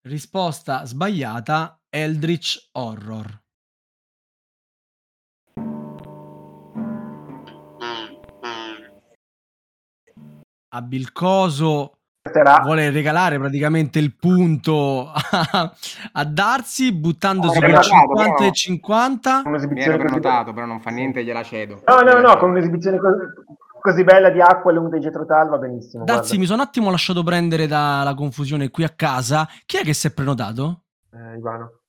Risposta 0.07 0.85
sbagliata, 0.85 1.81
Eldritch 1.89 2.69
Horror. 2.73 3.43
A 10.75 10.83
Bilcoso 10.83 11.99
vuole 12.65 12.91
regalare 12.91 13.39
praticamente 13.39 14.01
il 14.01 14.17
punto 14.17 15.09
a, 15.09 15.73
a 16.13 16.25
Darsi 16.25 16.93
buttandosi 16.93 17.61
prenotato, 17.61 17.89
50 17.89 18.35
però. 18.35 18.49
e 18.49 18.53
50. 18.53 19.43
Mi 19.45 19.49
Un'esibizione 19.51 19.95
ero 19.95 20.03
così 20.03 20.19
prenotato, 20.21 20.53
però 20.53 20.67
non 20.67 20.81
fa 20.81 20.91
niente, 20.91 21.23
gliela 21.23 21.45
cedo. 21.45 21.83
No, 21.87 22.01
no, 22.01 22.19
no, 22.19 22.37
con 22.39 22.51
un'esibizione 22.51 22.99
così, 22.99 23.23
così 23.81 24.03
bella 24.03 24.31
di 24.31 24.41
acqua 24.41 24.73
e 24.73 24.75
lunga 24.75 24.97
di 24.97 25.03
Getrotal 25.03 25.49
va 25.49 25.59
benissimo. 25.59 26.05
Darsi, 26.05 26.39
mi 26.39 26.47
sono 26.47 26.61
un 26.61 26.67
attimo 26.67 26.91
lasciato 26.91 27.23
prendere 27.23 27.69
dalla 27.69 28.15
confusione 28.15 28.69
qui 28.71 28.83
a 28.83 28.91
casa. 28.91 29.49
Chi 29.67 29.77
è 29.77 29.83
che 29.83 29.95
si 29.95 30.09
è 30.09 30.13
prenotato? 30.13 30.87
Eh, 31.13 31.37
Ivano. 31.37 31.83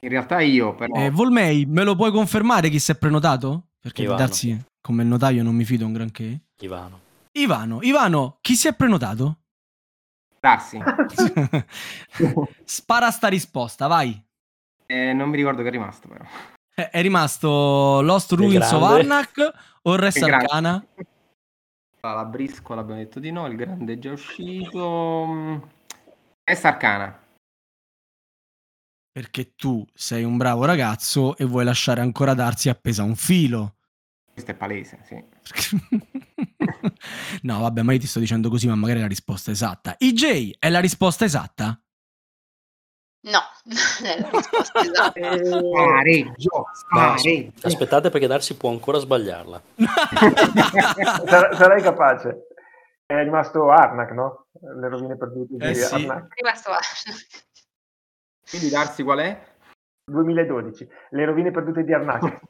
In 0.00 0.08
realtà 0.08 0.40
io, 0.40 0.74
però... 0.74 0.94
Eh, 0.94 1.10
Volmei, 1.10 1.66
me 1.66 1.84
lo 1.84 1.94
puoi 1.96 2.12
confermare 2.12 2.70
chi 2.70 2.78
si 2.78 2.92
è 2.92 2.96
prenotato? 2.96 3.66
Perché 3.78 4.02
Ivano. 4.02 4.18
Darsi, 4.18 4.58
come 4.80 5.02
il 5.02 5.08
notaio, 5.08 5.42
non 5.42 5.54
mi 5.54 5.64
fido 5.64 5.84
un 5.84 5.92
granché. 5.92 6.40
Ivano. 6.60 7.04
Ivano, 7.36 7.80
Ivano, 7.82 8.38
chi 8.40 8.54
si 8.54 8.66
è 8.66 8.74
prenotato? 8.74 9.40
Darsi. 10.40 10.80
Spara 12.64 13.10
sta 13.10 13.28
risposta, 13.28 13.86
vai. 13.86 14.24
Eh, 14.86 15.12
non 15.12 15.28
mi 15.28 15.36
ricordo 15.36 15.62
che 15.62 15.68
è 15.68 15.70
rimasto, 15.70 16.08
però. 16.08 16.24
Eh, 16.74 16.90
È 16.90 17.02
rimasto 17.02 18.00
Lost 18.02 18.32
Ruins 18.32 18.70
of. 18.70 18.82
Arnak 18.82 19.78
o 19.82 19.96
Res. 19.96 20.22
Arcana? 20.22 20.86
La 22.00 22.24
briscola 22.24 22.82
abbiamo 22.82 23.00
detto 23.00 23.18
di 23.18 23.32
no, 23.32 23.46
il 23.46 23.56
grande 23.56 23.94
è 23.94 23.98
già 23.98 24.12
uscito. 24.12 25.68
È 26.42 26.58
Arcana. 26.62 27.20
Perché 29.10 29.54
tu 29.56 29.84
sei 29.92 30.22
un 30.22 30.36
bravo 30.36 30.64
ragazzo 30.64 31.36
e 31.36 31.44
vuoi 31.44 31.64
lasciare 31.64 32.00
ancora 32.00 32.34
Darsi 32.34 32.68
appesa 32.68 33.02
a 33.02 33.06
un 33.06 33.16
filo. 33.16 33.76
Questo 34.36 34.50
è 34.50 34.54
palese, 34.54 34.98
sì. 35.02 35.16
no, 37.42 37.60
vabbè, 37.60 37.80
ma 37.80 37.94
io 37.94 37.98
ti 37.98 38.06
sto 38.06 38.18
dicendo 38.18 38.50
così, 38.50 38.68
ma 38.68 38.74
magari 38.74 38.98
è 38.98 39.02
la 39.02 39.08
risposta 39.08 39.50
esatta. 39.50 39.94
IJ 39.98 40.56
è 40.58 40.68
la 40.68 40.80
risposta 40.80 41.24
esatta? 41.24 41.80
No, 43.22 43.40
non 43.64 44.10
è 44.10 44.20
la 44.20 44.28
risposta 44.28 44.80
esatta. 44.80 45.38
Spareggio, 45.42 46.66
Ma 46.90 47.16
spareggio. 47.16 47.66
aspettate 47.66 48.10
perché 48.10 48.26
Darsi 48.26 48.58
può 48.58 48.68
ancora 48.68 48.98
sbagliarla. 48.98 49.62
Sar- 51.24 51.56
sarai 51.56 51.80
capace. 51.80 52.48
È 53.06 53.22
rimasto 53.22 53.70
Arnak, 53.70 54.10
no? 54.10 54.48
Le 54.60 54.88
rovine 54.90 55.16
perdute 55.16 55.56
di 55.56 55.64
Eh 55.64 55.74
sì. 55.74 55.94
Arnak. 55.94 56.34
Rimasto 56.34 56.72
Quindi 58.50 58.68
darsi 58.68 59.02
qual 59.02 59.20
è? 59.20 59.54
2012. 60.04 60.86
Le 61.12 61.24
rovine 61.24 61.50
perdute 61.50 61.84
di 61.84 61.94
Arnak. 61.94 62.40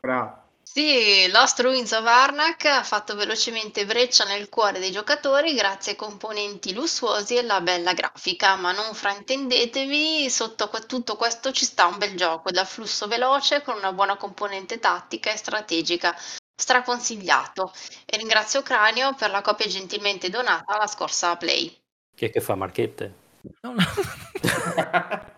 Bravo. 0.00 0.44
Sì, 0.76 1.26
Lost 1.30 1.60
Ruins 1.60 1.92
of 1.92 2.04
Arnak 2.04 2.64
ha 2.66 2.82
fatto 2.82 3.14
velocemente 3.14 3.86
breccia 3.86 4.24
nel 4.24 4.48
cuore 4.50 4.78
dei 4.78 4.90
giocatori 4.90 5.54
grazie 5.54 5.92
ai 5.92 5.96
componenti 5.96 6.74
lussuosi 6.74 7.36
e 7.36 7.42
la 7.42 7.60
bella 7.62 7.94
grafica, 7.94 8.56
ma 8.56 8.72
non 8.72 8.92
fraintendetevi, 8.92 10.28
sotto 10.28 10.68
tutto 10.86 11.16
questo 11.16 11.52
ci 11.52 11.64
sta 11.64 11.86
un 11.86 11.96
bel 11.96 12.14
gioco 12.14 12.50
da 12.50 12.64
flusso 12.64 13.06
veloce 13.06 13.62
con 13.62 13.76
una 13.76 13.92
buona 13.92 14.16
componente 14.16 14.78
tattica 14.78 15.32
e 15.32 15.36
strategica, 15.36 16.14
straconsigliato. 16.54 17.72
E 18.04 18.16
ringrazio 18.18 18.60
Cranio 18.60 19.14
per 19.14 19.30
la 19.30 19.40
copia 19.40 19.68
gentilmente 19.68 20.28
donata 20.28 20.74
alla 20.74 20.88
scorsa 20.88 21.36
Play. 21.36 21.74
Chi 22.14 22.26
è 22.26 22.30
che 22.30 22.40
fa 22.40 22.54
marchette? 22.54 23.14
No, 23.62 23.72
no. 23.72 23.82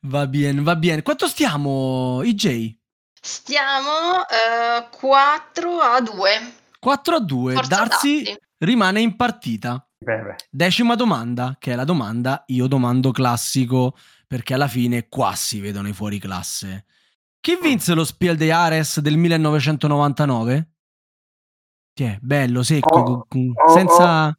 va 0.00 0.26
bene, 0.26 0.60
va 0.60 0.76
bene. 0.76 1.02
Quanto 1.02 1.28
stiamo, 1.28 2.22
IJ? 2.22 2.84
Stiamo 3.26 4.22
eh, 4.28 4.86
4 4.96 5.78
a 5.80 6.00
2. 6.00 6.30
4 6.78 7.16
a 7.16 7.20
2. 7.20 7.54
Forza 7.54 7.74
Darsi 7.74 8.22
Darsi. 8.22 8.38
rimane 8.58 9.00
in 9.00 9.16
partita. 9.16 9.84
Beh, 9.98 10.22
beh. 10.22 10.34
Decima 10.48 10.94
domanda, 10.94 11.56
che 11.58 11.72
è 11.72 11.74
la 11.74 11.82
domanda 11.84 12.44
io 12.46 12.68
domando 12.68 13.10
classico, 13.10 13.96
perché 14.28 14.54
alla 14.54 14.68
fine 14.68 15.08
qua 15.08 15.32
si 15.34 15.58
vedono 15.60 15.88
i 15.88 15.92
fuori 15.92 16.20
classe. 16.20 16.84
Chi 17.40 17.58
vinse 17.60 17.94
lo 17.94 18.04
Spiel 18.04 18.36
dei 18.36 18.52
Ares 18.52 19.00
del 19.00 19.16
1999? 19.16 20.70
Tiè, 21.94 22.18
bello, 22.22 22.62
secco, 22.62 22.98
Oh, 23.00 23.26
oh, 23.28 23.68
senza... 23.68 24.28
oh. 24.28 24.34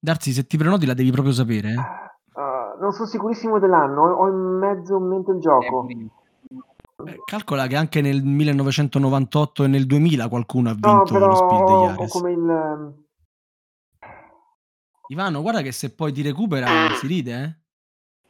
Darsi, 0.00 0.32
se 0.32 0.46
ti 0.46 0.56
prenoti 0.56 0.86
la 0.86 0.94
devi 0.94 1.10
proprio 1.10 1.34
sapere. 1.34 1.70
eh. 1.72 2.40
Ah, 2.40 2.76
non 2.80 2.92
sono 2.92 3.06
sicurissimo 3.08 3.58
dell'anno, 3.58 4.02
ho 4.04 4.28
in 4.28 4.58
mezzo 4.58 4.96
in 4.96 5.06
mente 5.08 5.32
il 5.32 5.40
gioco. 5.40 5.82
Beh, 5.82 6.06
calcola 7.24 7.66
che 7.66 7.76
anche 7.76 8.00
nel 8.00 8.22
1998 8.24 9.64
e 9.64 9.66
nel 9.68 9.86
2000 9.86 10.28
qualcuno 10.28 10.70
ha 10.70 10.74
No, 10.78 10.78
vinto 10.80 11.14
però 11.14 11.26
lo 11.26 11.34
Spiel 11.34 11.64
degli 11.64 11.84
Ares. 11.84 12.10
come 12.10 12.32
il... 12.32 12.48
ehm, 12.48 13.04
Ivano, 15.10 15.40
guarda 15.40 15.62
che 15.62 15.72
se 15.72 15.94
poi 15.94 16.12
ti 16.12 16.22
recupera 16.22 16.66
si 16.94 17.06
ride, 17.06 17.42
eh? 17.42 17.56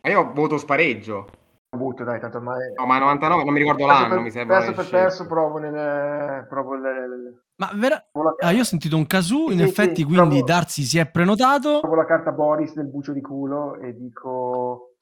Ma 0.02 0.10
io 0.10 0.32
voto 0.32 0.58
spareggio. 0.58 1.28
butto, 1.76 2.04
dai, 2.04 2.20
tanto 2.20 2.36
ormai... 2.36 2.72
No, 2.76 2.86
ma 2.86 2.98
99 2.98 3.42
non 3.44 3.52
mi 3.52 3.58
ricordo 3.58 3.84
Perso 3.84 4.00
l'anno, 4.00 4.14
per, 4.14 4.22
mi 4.22 4.30
sembra. 4.30 4.56
perso 4.58 4.72
per 4.74 4.84
scelte. 4.84 5.04
perso, 5.06 5.26
provo 5.26 5.58
nel... 5.58 6.46
Provo 6.48 6.74
nel... 6.76 7.42
Ma 7.56 7.70
vera- 7.74 8.08
ah, 8.40 8.50
io 8.52 8.60
ho 8.60 8.64
sentito 8.64 8.96
un 8.96 9.06
casù, 9.06 9.50
in 9.50 9.58
Sì, 9.58 9.64
sì, 9.64 9.70
effetti, 9.70 10.02
sì, 10.02 10.04
quindi 10.04 10.36
provo- 10.36 10.44
Darsi 10.44 10.82
si 10.84 10.98
è 10.98 11.10
prenotato. 11.10 11.80
provo 11.80 11.96
la 11.96 12.04
carta 12.04 12.30
Boris 12.30 12.74
del 12.74 12.86
bucio 12.86 13.12
di 13.12 13.20
culo 13.20 13.74
e 13.80 13.92
dico... 13.96 14.92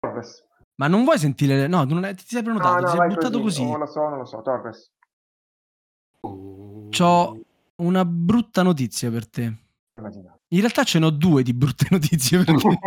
Torres. 0.00 0.44
Ma 0.80 0.86
non 0.88 1.04
vuoi 1.04 1.18
sentire... 1.18 1.66
No, 1.66 1.84
non 1.84 2.06
è- 2.06 2.14
ti 2.14 2.24
sei 2.26 2.42
prenotato, 2.42 2.70
No, 2.70 2.76
ti 2.78 2.82
no, 2.84 2.88
sei 2.88 2.98
vai 3.00 3.08
buttato 3.08 3.40
così. 3.42 3.62
Non 3.68 3.80
lo 3.80 3.86
so, 3.86 4.08
non 4.08 4.18
lo 4.18 4.24
so, 4.24 4.40
Torres. 4.40 4.90
C'ho 6.22 7.40
una 7.76 8.04
brutta 8.06 8.62
notizia 8.62 9.10
per 9.10 9.28
te. 9.28 9.42
In 10.52 10.60
realtà 10.60 10.82
ce 10.84 10.98
n'ho 10.98 11.10
due 11.10 11.42
di 11.42 11.52
brutte 11.52 11.86
notizie 11.92 12.42
per 12.42 12.54
te. 12.56 12.78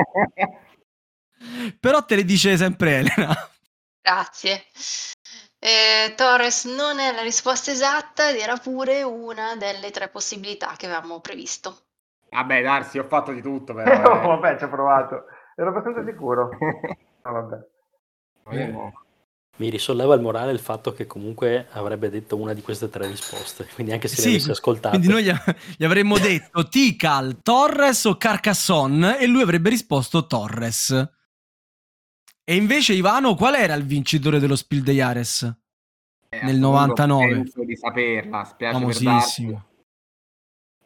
Però 1.79 2.03
te 2.03 2.15
le 2.15 2.23
dice 2.25 2.57
sempre 2.57 2.97
Elena. 2.97 3.31
Grazie. 4.01 4.63
Eh, 5.59 6.15
Torres 6.15 6.65
non 6.65 6.97
è 6.97 7.13
la 7.13 7.21
risposta 7.21 7.69
esatta 7.69 8.29
ed 8.29 8.37
era 8.37 8.57
pure 8.57 9.03
una 9.03 9.55
delle 9.55 9.91
tre 9.91 10.09
possibilità 10.09 10.73
che 10.75 10.87
avevamo 10.87 11.19
previsto. 11.19 11.83
Vabbè, 12.31 12.63
Darsi, 12.63 12.97
ho 12.97 13.03
fatto 13.03 13.31
di 13.31 13.41
tutto, 13.43 13.77
Eh, 13.79 13.83
però. 13.83 14.23
oh, 14.23 14.27
vabbè, 14.39 14.57
ci 14.57 14.63
ho 14.63 14.69
provato. 14.69 15.25
Ero 15.55 15.69
abbastanza 15.69 16.03
sicuro. 16.03 16.49
No, 17.23 17.31
vabbè. 17.31 17.71
Eh. 18.51 18.67
No. 18.67 18.93
Mi 19.57 19.69
risolleva 19.69 20.15
il 20.15 20.21
morale 20.21 20.51
il 20.51 20.59
fatto 20.59 20.93
che 20.93 21.05
comunque 21.05 21.67
avrebbe 21.71 22.09
detto 22.09 22.35
una 22.37 22.53
di 22.53 22.61
queste 22.61 22.89
tre 22.89 23.07
risposte, 23.07 23.67
quindi 23.75 23.93
anche 23.93 24.07
se 24.07 24.15
le 24.15 24.21
Sì, 24.21 24.29
avesse 24.29 24.51
ascoltate. 24.51 24.97
Quindi 24.97 25.13
noi 25.13 25.23
gli, 25.77 25.83
avremmo 25.83 26.17
detto 26.17 26.65
Tikal, 26.67 27.41
Torres 27.43 28.05
o 28.05 28.17
Carcassonne 28.17 29.19
e 29.19 29.27
lui 29.27 29.41
avrebbe 29.41 29.69
risposto 29.69 30.25
Torres. 30.25 31.11
E 32.45 32.55
invece 32.55 32.93
Ivano, 32.93 33.35
qual 33.35 33.53
era 33.55 33.73
il 33.75 33.85
vincitore 33.85 34.39
dello 34.39 34.55
Spiel 34.55 34.81
dei 34.81 34.99
Ares? 34.99 35.43
Eh, 36.29 36.43
Nel 36.43 36.55
appunto, 36.55 37.05
99. 37.05 37.33
Penso 37.33 37.63
di 37.63 37.75
saperla, 37.75 38.43
spiace 38.43 38.79
per. 38.79 38.95
Famosissimo. 38.95 39.65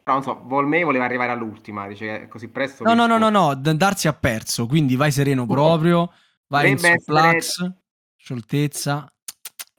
Però 0.03 0.19
non 0.19 0.23
so, 0.23 0.41
Volmei 0.43 0.83
voleva 0.83 1.05
arrivare 1.05 1.31
all'ultima, 1.31 1.87
dice 1.87 2.27
così 2.27 2.49
presto. 2.49 2.83
No, 2.83 2.93
no, 2.93 3.07
no, 3.07 3.17
no, 3.17 3.29
no, 3.29 3.55
Darsi 3.55 4.07
ha 4.07 4.13
perso, 4.13 4.65
quindi 4.65 4.95
vai 4.95 5.11
sereno 5.11 5.45
proprio, 5.45 6.11
vai 6.47 6.69
in 6.69 6.75
Dovrebbe 6.75 6.99
soplax, 6.99 7.71
scioltezza. 8.15 9.11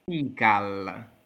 Tikal. 0.04 1.16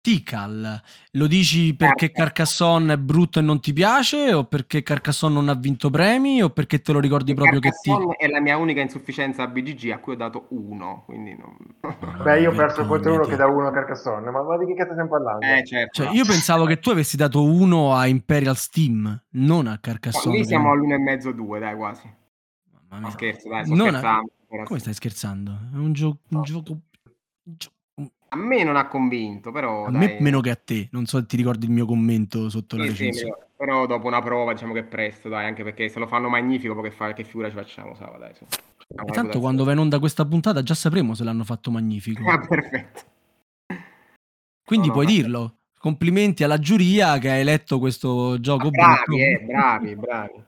Tikal, 0.00 0.80
lo 1.12 1.26
dici 1.26 1.74
perché 1.76 2.10
Carcassonne 2.12 2.94
è 2.94 2.96
brutto 2.96 3.40
e 3.40 3.42
non 3.42 3.60
ti 3.60 3.74
piace 3.74 4.32
o 4.32 4.44
perché 4.44 4.82
Carcassonne 4.82 5.34
non 5.34 5.48
ha 5.50 5.54
vinto 5.54 5.90
premi 5.90 6.40
o 6.42 6.48
perché 6.50 6.80
te 6.80 6.92
lo 6.92 7.00
ricordi 7.00 7.34
proprio 7.34 7.58
che 7.60 7.70
ti... 7.82 7.90
Carcassonne 7.90 8.14
è 8.16 8.26
la 8.28 8.40
mia 8.40 8.56
unica 8.56 8.80
insufficienza 8.80 9.42
a 9.42 9.48
BGG 9.48 9.90
a 9.90 9.98
cui 9.98 10.14
ho 10.14 10.16
dato 10.16 10.46
uno, 10.50 11.02
quindi 11.04 11.36
non... 11.36 11.54
Beh, 12.22 12.40
io 12.40 12.52
ho 12.52 12.54
perso 12.54 12.86
contro 12.86 13.12
uno 13.14 13.26
che 13.26 13.36
da 13.36 13.48
uno 13.48 13.66
a 13.66 13.72
Carcassonne, 13.72 14.30
ma, 14.30 14.42
ma 14.42 14.56
di 14.56 14.66
che 14.66 14.74
cazzo 14.74 14.92
stiamo 14.92 15.10
parlando? 15.10 15.44
eh, 15.44 15.66
certo. 15.66 16.02
Cioè, 16.04 16.14
io 16.14 16.24
pensavo 16.24 16.64
che 16.64 16.78
tu 16.78 16.88
avessi 16.88 17.16
dato 17.18 17.42
uno 17.44 17.94
a 17.94 18.06
Imperial 18.06 18.56
Steam, 18.56 19.24
non 19.32 19.66
a 19.66 19.72
No, 19.72 19.78
Carcassonne. 19.80 20.36
lì 20.38 20.44
siamo 20.44 20.70
all'uno 20.70 20.94
e 20.94 20.98
mezzo, 20.98 21.32
due, 21.32 21.58
dai, 21.58 21.74
quasi. 21.76 22.10
No, 22.90 22.98
mia. 23.00 23.10
scherzo, 23.10 23.48
dai, 23.50 23.66
sto 23.66 23.74
Non 23.74 23.88
a- 23.88 23.98
scherzando. 23.98 24.26
però 24.26 24.37
Come 24.48 24.66
sì. 24.66 24.78
stai 24.80 24.94
scherzando? 24.94 25.52
È 25.72 25.76
un, 25.76 25.92
gio- 25.92 26.18
un 26.30 26.42
gioco... 26.42 26.72
un 26.72 26.80
gio- 27.56 27.72
un- 27.94 28.10
A 28.30 28.36
me 28.36 28.62
non 28.64 28.76
ha 28.76 28.86
convinto, 28.88 29.52
però... 29.52 29.86
A 29.86 29.90
dai. 29.90 30.00
me 30.00 30.16
meno 30.20 30.40
che 30.40 30.50
a 30.50 30.56
te, 30.56 30.88
non 30.92 31.04
so 31.06 31.18
se 31.18 31.26
ti 31.26 31.36
ricordi 31.36 31.66
il 31.66 31.72
mio 31.72 31.84
commento 31.86 32.48
sotto 32.48 32.76
la 32.76 32.84
Sì, 32.84 32.88
sì, 32.90 32.96
recensione. 33.04 33.32
però- 33.32 33.46
però 33.58 33.86
dopo 33.86 34.06
una 34.06 34.22
prova 34.22 34.52
diciamo 34.52 34.72
che 34.72 34.80
è 34.80 34.84
presto, 34.84 35.28
dai, 35.28 35.44
anche 35.44 35.64
perché 35.64 35.88
se 35.88 35.98
lo 35.98 36.06
fanno 36.06 36.28
magnifico, 36.28 36.74
poi 36.74 36.84
che, 36.84 36.90
fa- 36.92 37.12
che 37.12 37.24
figura 37.24 37.48
ci 37.48 37.56
facciamo, 37.56 37.94
Sava, 37.94 38.16
dai. 38.16 38.32
su. 38.34 38.44
E 38.46 39.12
tanto 39.12 39.40
quando 39.40 39.64
va 39.64 39.72
in 39.72 39.78
onda 39.78 39.98
questa 39.98 40.24
puntata 40.24 40.62
già 40.62 40.74
sapremo 40.74 41.14
se 41.14 41.24
l'hanno 41.24 41.44
fatto 41.44 41.70
magnifico. 41.70 42.24
Ah, 42.26 42.38
perfetto. 42.38 43.02
Quindi 44.64 44.86
no, 44.88 44.92
puoi 44.92 45.06
no. 45.06 45.10
dirlo. 45.12 45.56
Complimenti 45.78 46.42
alla 46.44 46.58
giuria 46.58 47.18
che 47.18 47.30
ha 47.30 47.34
eletto 47.34 47.78
questo 47.78 48.38
gioco 48.40 48.70
brutto. 48.70 48.86
Bravi, 48.86 49.20
eh, 49.22 49.40
bravi, 49.40 49.96
bravi. 49.96 50.44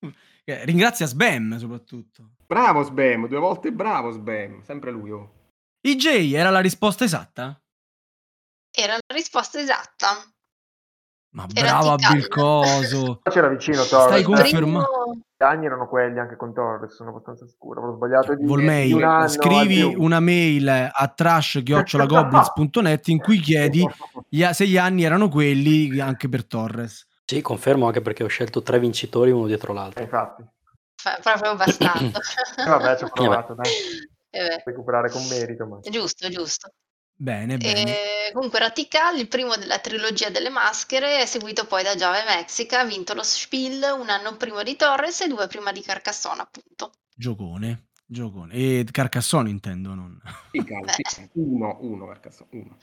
Eh, 0.44 0.64
Ringrazia 0.64 1.06
Sbam 1.06 1.56
soprattutto. 1.56 2.30
Bravo 2.52 2.82
Sbam, 2.82 3.28
due 3.28 3.38
volte 3.38 3.72
bravo 3.72 4.10
Sbam, 4.10 4.60
sempre 4.62 4.90
lui. 4.90 5.10
Oh. 5.10 5.30
IJ 5.80 6.34
era 6.34 6.50
la 6.50 6.60
risposta 6.60 7.04
esatta? 7.04 7.58
Era 8.70 8.92
la 8.92 9.14
risposta 9.14 9.58
esatta. 9.58 10.08
Ma 11.34 11.46
Era 11.54 11.78
bravo 11.78 11.96
Tikal. 11.96 12.12
Abil 12.12 12.28
Coso. 12.28 13.20
C'era 13.30 13.48
vicino 13.48 13.80
Stai 13.84 14.00
Torres. 14.00 14.18
Il 14.20 14.24
con- 14.26 14.34
eh. 14.34 14.38
conferma- 14.42 14.84
primo- 14.84 15.12
Gli 15.14 15.44
anni 15.44 15.64
erano 15.64 15.88
quelli 15.88 16.18
anche 16.18 16.36
con 16.36 16.52
Torres, 16.52 16.94
sono 16.94 17.08
abbastanza 17.08 17.46
sicuro. 17.46 17.80
Avevo 17.80 17.94
sbagliato 17.96 18.34
di, 18.34 18.44
Volmei, 18.44 18.88
di 18.88 18.92
un 18.92 19.02
anno. 19.04 19.28
scrivi 19.28 19.88
più. 19.88 20.02
una 20.02 20.20
mail 20.20 20.68
a 20.68 21.08
trash-goblins.net 21.08 23.08
in 23.08 23.18
cui 23.18 23.38
chiedi 23.40 23.82
se 24.52 24.66
gli 24.66 24.76
anni 24.76 25.04
erano 25.04 25.30
quelli 25.30 25.98
anche 26.00 26.28
per 26.28 26.44
Torres. 26.44 27.06
Sì, 27.24 27.40
confermo 27.40 27.86
anche 27.86 28.02
perché 28.02 28.24
ho 28.24 28.28
scelto 28.28 28.62
tre 28.62 28.78
vincitori 28.78 29.30
uno 29.30 29.46
dietro 29.46 29.72
Eh, 29.72 29.74
l'altro. 29.74 30.02
Infatti. 30.02 30.44
Fa- 31.02 31.18
proprio 31.20 31.56
bastardo. 31.56 32.20
Eh, 32.56 32.64
vabbè, 32.64 32.96
ci 32.96 33.04
ho 33.04 33.10
provato, 33.12 33.54
dai. 33.54 33.70
Eh 34.30 34.62
Recuperare 34.64 35.10
con 35.10 35.26
merito, 35.26 35.66
ma... 35.66 35.80
è 35.82 35.90
giusto, 35.90 36.26
è 36.26 36.30
giusto. 36.30 36.72
Bene, 37.14 37.56
bene. 37.58 38.28
E 38.28 38.32
comunque 38.32 38.58
era 38.58 38.70
Tikal, 38.70 39.18
il 39.18 39.28
primo 39.28 39.56
della 39.56 39.78
trilogia 39.78 40.30
delle 40.30 40.48
maschere, 40.48 41.26
seguito 41.26 41.66
poi 41.66 41.82
da 41.82 41.94
Java 41.94 42.22
e 42.22 42.24
Mexica, 42.24 42.80
ha 42.80 42.84
vinto 42.84 43.14
lo 43.14 43.22
Spiel 43.22 43.94
un 43.98 44.08
anno 44.08 44.36
prima 44.36 44.62
di 44.62 44.74
Torres 44.76 45.20
e 45.20 45.28
due 45.28 45.46
prima 45.48 45.70
di 45.72 45.82
Carcassonne, 45.82 46.40
appunto. 46.40 46.92
Giocone, 47.14 47.88
giocone. 48.06 48.54
E 48.54 48.86
Carcassonne 48.90 49.50
intendo, 49.50 49.94
non... 49.94 50.20
Uno, 51.34 51.78
uno 51.80 52.18
caso, 52.20 52.46
uno. 52.52 52.78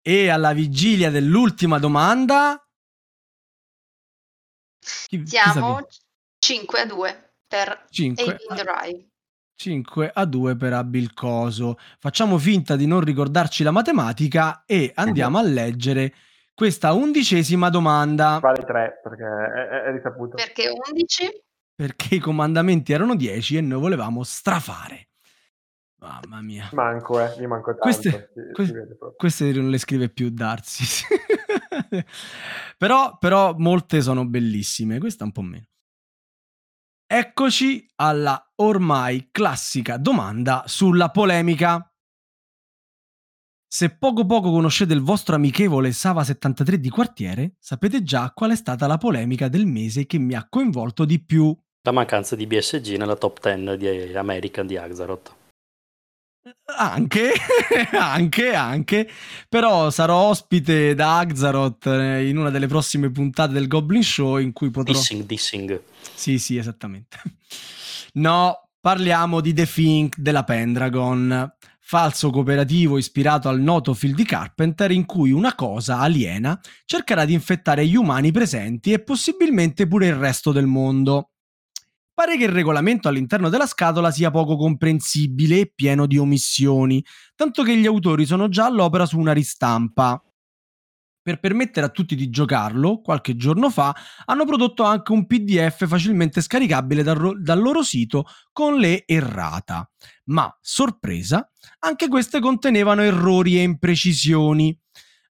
E 0.00 0.28
alla 0.30 0.52
vigilia 0.52 1.10
dell'ultima 1.10 1.78
domanda... 1.78 2.64
Chi, 4.80 5.22
chi 5.22 5.26
Siamo 5.26 5.76
sa 5.76 5.86
5 6.38 6.80
a 6.80 6.86
2 6.86 7.29
per 7.50 7.84
chi? 7.88 8.14
Cinque. 8.14 8.38
Alien 8.48 8.64
Drive. 8.64 9.08
5 9.56 10.10
a 10.14 10.24
2 10.24 10.56
per 10.56 10.72
Abilcoso. 10.72 11.76
Facciamo 11.98 12.38
finta 12.38 12.76
di 12.76 12.86
non 12.86 13.00
ricordarci 13.00 13.62
la 13.62 13.72
matematica 13.72 14.62
e 14.64 14.90
andiamo 14.94 15.36
a 15.36 15.42
leggere 15.42 16.14
questa 16.54 16.92
undicesima 16.94 17.68
domanda. 17.68 18.38
Vale 18.38 18.64
3 18.64 19.00
perché 19.02 19.24
è, 19.24 19.82
è 19.88 19.90
risaputo. 19.92 20.36
Perché 20.36 20.68
11? 20.68 21.42
Perché 21.74 22.14
i 22.14 22.18
comandamenti 22.20 22.92
erano 22.92 23.14
10 23.14 23.56
e 23.58 23.60
noi 23.60 23.80
volevamo 23.80 24.22
strafare. 24.22 25.08
Mamma 25.98 26.40
mia. 26.40 26.70
Manco, 26.72 27.20
eh, 27.20 27.38
io 27.40 27.48
manco 27.48 27.72
tanto. 27.72 27.82
Queste, 27.82 28.30
si- 28.32 28.64
si 28.64 28.72
que- 28.72 28.86
proprio. 28.86 29.14
queste 29.16 29.52
non 29.52 29.68
le 29.68 29.78
scrive 29.78 30.08
più 30.08 30.30
Darsi. 30.30 31.04
però, 32.78 33.18
però 33.18 33.54
molte 33.58 34.00
sono 34.00 34.24
bellissime, 34.24 34.98
questa 34.98 35.24
un 35.24 35.32
po' 35.32 35.42
meno. 35.42 35.66
Eccoci 37.12 37.90
alla 37.96 38.52
ormai 38.58 39.30
classica 39.32 39.96
domanda 39.96 40.62
sulla 40.66 41.10
polemica. 41.10 41.92
Se 43.66 43.90
poco 43.90 44.24
poco 44.24 44.52
conoscete 44.52 44.92
il 44.94 45.00
vostro 45.00 45.34
amichevole 45.34 45.88
Sava73 45.88 46.74
di 46.74 46.88
quartiere, 46.88 47.56
sapete 47.58 48.04
già 48.04 48.30
qual 48.30 48.52
è 48.52 48.54
stata 48.54 48.86
la 48.86 48.96
polemica 48.96 49.48
del 49.48 49.66
mese 49.66 50.06
che 50.06 50.18
mi 50.18 50.34
ha 50.34 50.46
coinvolto 50.48 51.04
di 51.04 51.20
più. 51.20 51.52
La 51.82 51.90
mancanza 51.90 52.36
di 52.36 52.46
BSG 52.46 52.96
nella 52.96 53.16
top 53.16 53.40
10 53.42 53.76
di 53.76 54.14
American 54.14 54.68
di 54.68 54.76
Axaroth. 54.76 55.34
Anche, 56.76 57.32
anche, 57.92 58.54
anche. 58.54 59.08
Però 59.48 59.90
sarò 59.90 60.28
ospite 60.28 60.94
da 60.94 61.18
Axaroth 61.18 61.86
eh, 61.86 62.28
in 62.28 62.38
una 62.38 62.50
delle 62.50 62.66
prossime 62.66 63.10
puntate 63.10 63.52
del 63.52 63.68
Goblin 63.68 64.02
Show 64.02 64.38
in 64.38 64.52
cui 64.52 64.70
potrò... 64.70 64.92
Dissing, 64.92 65.24
dissing. 65.24 65.82
Sì, 66.14 66.38
sì, 66.38 66.56
esattamente. 66.56 67.18
No, 68.14 68.68
parliamo 68.80 69.40
di 69.40 69.52
The 69.52 69.66
Think 69.66 70.16
della 70.16 70.44
Pendragon, 70.44 71.52
falso 71.78 72.30
cooperativo 72.30 72.96
ispirato 72.96 73.48
al 73.48 73.60
noto 73.60 73.92
film 73.92 74.14
di 74.14 74.24
Carpenter 74.24 74.90
in 74.92 75.04
cui 75.04 75.32
una 75.32 75.54
cosa 75.54 75.98
aliena 75.98 76.58
cercherà 76.86 77.24
di 77.24 77.34
infettare 77.34 77.86
gli 77.86 77.96
umani 77.96 78.30
presenti 78.32 78.92
e 78.92 79.02
possibilmente 79.02 79.86
pure 79.86 80.06
il 80.06 80.14
resto 80.14 80.52
del 80.52 80.66
mondo. 80.66 81.32
Pare 82.20 82.36
che 82.36 82.44
il 82.44 82.50
regolamento 82.50 83.08
all'interno 83.08 83.48
della 83.48 83.64
scatola 83.64 84.10
sia 84.10 84.30
poco 84.30 84.58
comprensibile 84.58 85.60
e 85.60 85.72
pieno 85.74 86.04
di 86.04 86.18
omissioni, 86.18 87.02
tanto 87.34 87.62
che 87.62 87.74
gli 87.74 87.86
autori 87.86 88.26
sono 88.26 88.50
già 88.50 88.66
all'opera 88.66 89.06
su 89.06 89.18
una 89.18 89.32
ristampa. 89.32 90.22
Per 91.22 91.40
permettere 91.40 91.86
a 91.86 91.88
tutti 91.88 92.14
di 92.14 92.28
giocarlo, 92.28 93.00
qualche 93.00 93.36
giorno 93.36 93.70
fa 93.70 93.96
hanno 94.26 94.44
prodotto 94.44 94.82
anche 94.82 95.12
un 95.12 95.26
PDF 95.26 95.86
facilmente 95.86 96.42
scaricabile 96.42 97.02
dal, 97.02 97.16
ro- 97.16 97.40
dal 97.40 97.58
loro 97.58 97.82
sito 97.82 98.26
con 98.52 98.76
le 98.76 99.04
errata. 99.06 99.90
Ma, 100.24 100.54
sorpresa, 100.60 101.50
anche 101.78 102.06
queste 102.08 102.38
contenevano 102.38 103.00
errori 103.00 103.56
e 103.58 103.62
imprecisioni. 103.62 104.78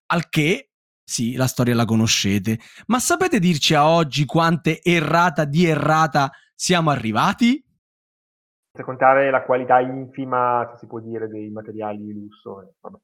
Al 0.07 0.29
che, 0.29 0.73
sì, 1.05 1.35
la 1.35 1.47
storia 1.47 1.77
la 1.77 1.85
conoscete, 1.85 2.59
ma 2.87 2.99
sapete 2.99 3.39
dirci 3.39 3.75
a 3.75 3.87
oggi 3.87 4.25
quante 4.25 4.83
errata 4.83 5.45
di 5.45 5.67
errata 5.67 6.33
siamo 6.61 6.91
arrivati? 6.91 7.65
Senza 8.71 8.87
contare 8.87 9.31
la 9.31 9.43
qualità 9.45 9.81
infima, 9.81 10.69
se 10.73 10.81
si 10.81 10.87
può 10.87 11.01
dire, 11.01 11.27
dei 11.27 11.49
materiali 11.49 12.05
di 12.05 12.13
lusso. 12.13 12.75
vabbè. 12.83 12.99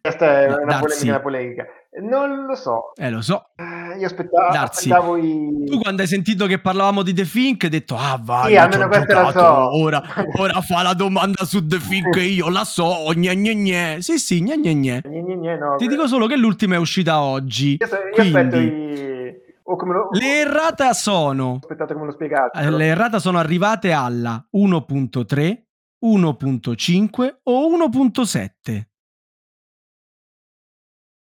Questa 0.00 0.40
è 0.42 0.46
una 0.60 0.80
polemica, 0.80 1.08
una 1.08 1.20
polemica. 1.20 1.66
Non 2.02 2.46
lo 2.46 2.54
so. 2.56 2.92
Eh, 2.96 3.08
lo 3.10 3.22
so. 3.22 3.50
Eh, 3.54 3.96
Io 3.96 4.06
aspettavo, 4.06 4.58
aspettavo 4.58 5.16
i... 5.16 5.64
Tu 5.66 5.78
quando 5.78 6.02
hai 6.02 6.08
sentito 6.08 6.46
che 6.46 6.60
parlavamo 6.60 7.02
di 7.02 7.14
The 7.14 7.24
Think 7.24 7.64
hai 7.64 7.70
detto 7.70 7.96
ah 7.96 8.20
vai, 8.20 8.46
Sì, 8.48 8.52
io 8.54 8.60
almeno 8.60 8.88
questa 8.88 9.22
la 9.22 9.30
so." 9.30 9.76
ora, 9.78 10.02
ora 10.38 10.60
fa 10.60 10.82
la 10.82 10.94
domanda 10.94 11.44
su 11.44 11.64
The 11.64 11.78
Think 11.78 12.16
e 12.16 12.24
io 12.24 12.50
la 12.50 12.64
so, 12.64 13.10
gne 13.14 13.34
gne 13.36 13.54
gne. 13.54 14.02
Sì 14.02 14.18
sì, 14.18 14.42
gne 14.42 14.58
gne 14.58 14.74
gne. 14.74 15.00
Gne, 15.00 15.22
gne, 15.22 15.36
gne, 15.36 15.56
no, 15.56 15.76
Ti 15.76 15.86
que- 15.86 15.94
dico 15.94 16.06
solo 16.08 16.26
che 16.26 16.36
l'ultima 16.36 16.74
è 16.74 16.78
uscita 16.78 17.20
oggi, 17.22 17.76
Io, 17.80 17.86
io 17.86 17.94
aspetto 17.94 18.16
quindi 18.16 18.56
i... 18.58 19.17
O 19.70 19.76
come 19.76 19.92
lo... 19.92 20.08
le 20.12 20.40
errate 20.40 20.94
sono, 20.94 21.50
Ho 21.52 21.56
aspettato 21.56 21.92
come 21.92 22.06
lo 22.06 22.12
spiegate. 22.12 22.58
eh, 22.58 22.70
le 22.70 22.86
errate 22.86 23.20
sono 23.20 23.38
arrivate 23.38 23.92
alla 23.92 24.42
1.3, 24.56 25.62
1.5 26.04 27.38
o 27.42 27.76
1.7. 27.76 28.86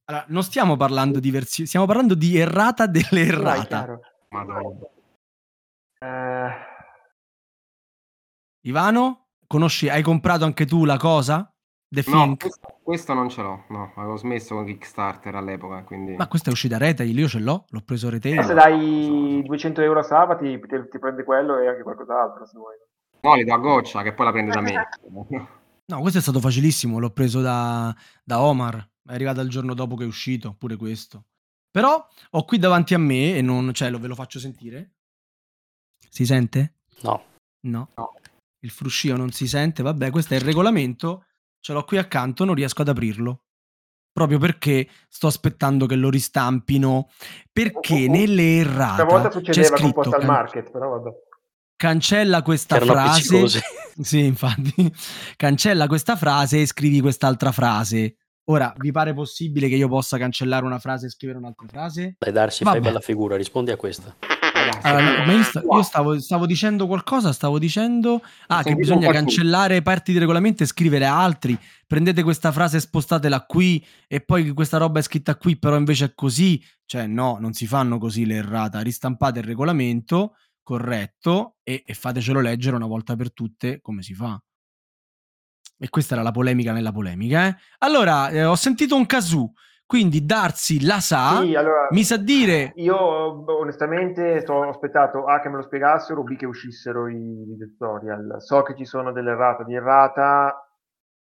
Allora, 0.10 0.26
non 0.30 0.43
stiamo 0.43 0.78
parlando 0.78 1.20
di 1.20 1.30
versioni, 1.32 1.68
stiamo 1.68 1.86
parlando 1.86 2.16
di 2.16 2.38
errata 2.38 2.86
delle 2.88 3.26
errata. 3.26 4.00
Eh, 6.00 6.50
Ivano, 8.66 9.28
conosci, 9.45 9.89
hai 9.89 10.02
comprato 10.02 10.45
anche 10.45 10.66
tu 10.66 10.86
la 10.86 10.95
cosa? 10.98 11.54
The 11.89 12.04
No, 12.08 12.12
Think? 12.14 12.39
questo, 12.39 12.76
questo 12.88 13.13
non 13.13 13.27
ce 13.27 13.41
l'ho. 13.41 13.65
No, 13.67 13.91
avevo 13.97 14.15
smesso 14.15 14.55
con 14.55 14.63
Kickstarter 14.63 15.35
all'epoca, 15.35 15.83
quindi... 15.83 16.15
Ma 16.15 16.29
questa 16.29 16.47
è 16.47 16.53
uscita 16.53 16.77
retail, 16.77 17.19
io 17.19 17.27
ce 17.27 17.39
l'ho, 17.39 17.65
l'ho 17.67 17.81
preso 17.81 18.09
retail. 18.09 18.39
eh, 18.39 18.43
se 18.43 18.53
dai 18.53 19.43
200 19.45 19.81
euro 19.81 19.99
a 19.99 20.03
Sava 20.03 20.38
ti, 20.38 20.57
ti- 20.57 20.88
ti 20.89 20.97
prende 20.97 21.25
quello 21.25 21.59
e 21.59 21.67
anche 21.67 21.83
qualcos'altro 21.83 22.45
se 22.45 22.57
vuoi. 22.57 22.75
No, 23.23 23.35
li 23.35 23.43
do 23.43 23.53
a 23.53 23.57
goccia, 23.57 24.03
che 24.03 24.13
poi 24.13 24.25
la 24.25 24.31
prende 24.31 24.51
da 24.51 24.61
me. 24.61 24.88
No, 25.88 25.99
questo 25.99 26.19
è 26.19 26.21
stato 26.21 26.39
facilissimo, 26.39 26.97
l'ho 26.97 27.09
preso 27.09 27.41
da, 27.41 27.93
da 28.23 28.41
Omar, 28.41 28.77
è 29.05 29.13
arrivato 29.13 29.41
il 29.41 29.49
giorno 29.49 29.73
dopo 29.73 29.97
che 29.97 30.05
è 30.05 30.07
uscito, 30.07 30.55
pure 30.57 30.77
questo. 30.77 31.25
Però 31.69 32.07
ho 32.31 32.45
qui 32.45 32.57
davanti 32.57 32.93
a 32.93 32.99
me 32.99 33.35
e 33.35 33.41
non, 33.41 33.73
cioè, 33.73 33.89
lo, 33.89 33.99
ve 33.99 34.07
lo 34.07 34.15
faccio 34.15 34.39
sentire? 34.39 34.93
Si 36.09 36.25
sente? 36.25 36.75
No. 37.01 37.21
No. 37.67 37.89
No. 37.97 38.13
Il 38.61 38.69
fruscio 38.69 39.17
non 39.17 39.31
si 39.31 39.45
sente, 39.45 39.83
vabbè, 39.83 40.09
questo 40.09 40.35
è 40.35 40.38
il 40.38 40.43
regolamento, 40.43 41.25
ce 41.68 41.74
l'ho 41.74 41.84
qui 41.84 41.97
accanto, 41.97 42.45
non 42.45 42.55
riesco 42.55 42.82
ad 42.82 42.88
aprirlo. 42.88 43.41
Proprio 44.13 44.39
perché 44.39 44.88
sto 45.09 45.28
aspettando 45.28 45.86
che 45.86 45.95
lo 45.95 46.09
ristampino, 46.09 47.09
perché 47.51 47.93
Oh, 47.93 47.97
oh, 47.97 48.05
oh. 48.05 48.11
nelle 48.11 48.61
Una 48.61 49.03
volta 49.03 49.03
errata 49.03 49.28
c'è 49.28 49.34
succedeva 49.34 49.68
con 49.70 49.78
scritto 49.78 50.01
Postal 50.01 50.20
can- 50.20 50.30
Market, 50.30 50.72
però 50.72 50.89
vabbè. 50.91 51.09
cancella 51.76 52.41
questa 52.41 52.78
Che 52.78 52.84
erano 52.86 52.99
frase. 53.01 53.61
Sì, 53.99 54.24
infatti. 54.24 54.93
Cancella 55.36 55.88
questa 55.88 56.15
frase 56.15 56.61
e 56.61 56.65
scrivi 56.68 57.01
quest'altra 57.01 57.51
frase. 57.51 58.15
Ora, 58.45 58.74
vi 58.78 58.91
pare 58.91 59.13
possibile 59.13 59.68
che 59.68 59.76
io 59.76 59.89
possa 59.89 60.18
cancellare 60.18 60.65
una 60.65 60.80
frase 60.80 61.07
e 61.07 61.09
scrivere 61.09 61.39
un'altra 61.39 61.68
frase? 61.68 62.15
Dai, 62.18 62.32
Darsi, 62.32 62.63
fai 62.63 62.80
bella 62.80 63.01
figura, 63.01 63.36
rispondi 63.36 63.72
a 63.72 63.76
questa. 63.76 64.15
Allora, 64.81 65.26
ma 65.26 65.31
io, 65.34 65.44
sta- 65.44 65.61
io 65.61 65.81
stavo, 65.81 66.19
stavo 66.19 66.45
dicendo 66.45 66.88
qualcosa, 66.88 67.31
stavo 67.31 67.60
dicendo 67.60 68.22
ah, 68.48 68.64
che 68.64 68.76
bisogna 68.76 69.07
tu. 69.07 69.14
cancellare 69.14 69.81
parti 69.81 70.11
di 70.11 70.18
regolamento 70.18 70.64
e 70.64 70.65
scrivere 70.65 71.06
altri. 71.06 71.57
Prendete 71.85 72.23
questa 72.23 72.52
frase 72.52 72.77
e 72.77 72.80
spostatela 72.81 73.45
qui 73.45 73.85
e 74.07 74.22
poi 74.22 74.52
questa 74.52 74.77
roba 74.77 74.99
è 74.99 75.02
scritta 75.02 75.35
qui, 75.35 75.57
però 75.57 75.77
invece 75.77 76.06
è 76.06 76.14
così. 76.14 76.64
Cioè, 76.85 77.07
no, 77.07 77.38
non 77.39 77.53
si 77.53 77.68
fanno 77.68 77.98
così 77.98 78.26
le 78.26 78.35
errata. 78.35 78.81
Ristampate 78.81 79.39
il 79.39 79.45
regolamento 79.45 80.35
corretto 80.64 81.56
e, 81.64 81.84
e 81.85 81.94
fatecelo 81.94 82.41
leggere 82.41 82.76
una 82.76 82.88
volta 82.88 83.15
per 83.15 83.31
tutte 83.31 83.80
come 83.81 84.03
si 84.03 84.14
fa. 84.14 84.41
E 85.80 85.89
questa 85.89 86.15
era 86.15 86.23
la 86.23 86.31
polemica 86.31 86.73
nella 86.73 86.91
polemica. 86.91 87.48
Eh? 87.48 87.56
Allora, 87.80 88.30
eh, 88.30 88.44
ho 88.44 88.56
sentito 88.56 88.95
un 88.95 89.06
casù, 89.06 89.49
quindi 89.88 90.26
Darsi 90.26 90.85
la 90.85 90.99
sa, 90.99 91.41
Sì, 91.41 91.55
allora, 91.55 91.88
mi 91.91 92.03
sa 92.03 92.18
dire 92.18 92.73
Io 92.76 92.95
onestamente 93.59 94.41
sto, 94.41 94.53
ho 94.53 94.69
aspettato 94.69 95.26
A 95.26 95.39
che 95.39 95.47
me 95.49 95.55
lo 95.55 95.64
spiegassero, 95.64 96.23
B 96.23 96.35
che 96.35 96.45
uscissero 96.45 97.07
i, 97.07 97.15
i 97.15 97.57
tutorial. 97.57 98.35
So 98.39 98.61
che 98.64 98.76
ci 98.76 98.85
sono 98.85 99.11
delle 99.14 99.31
errate 99.31 99.64
di 99.64 99.73
errata, 99.73 100.53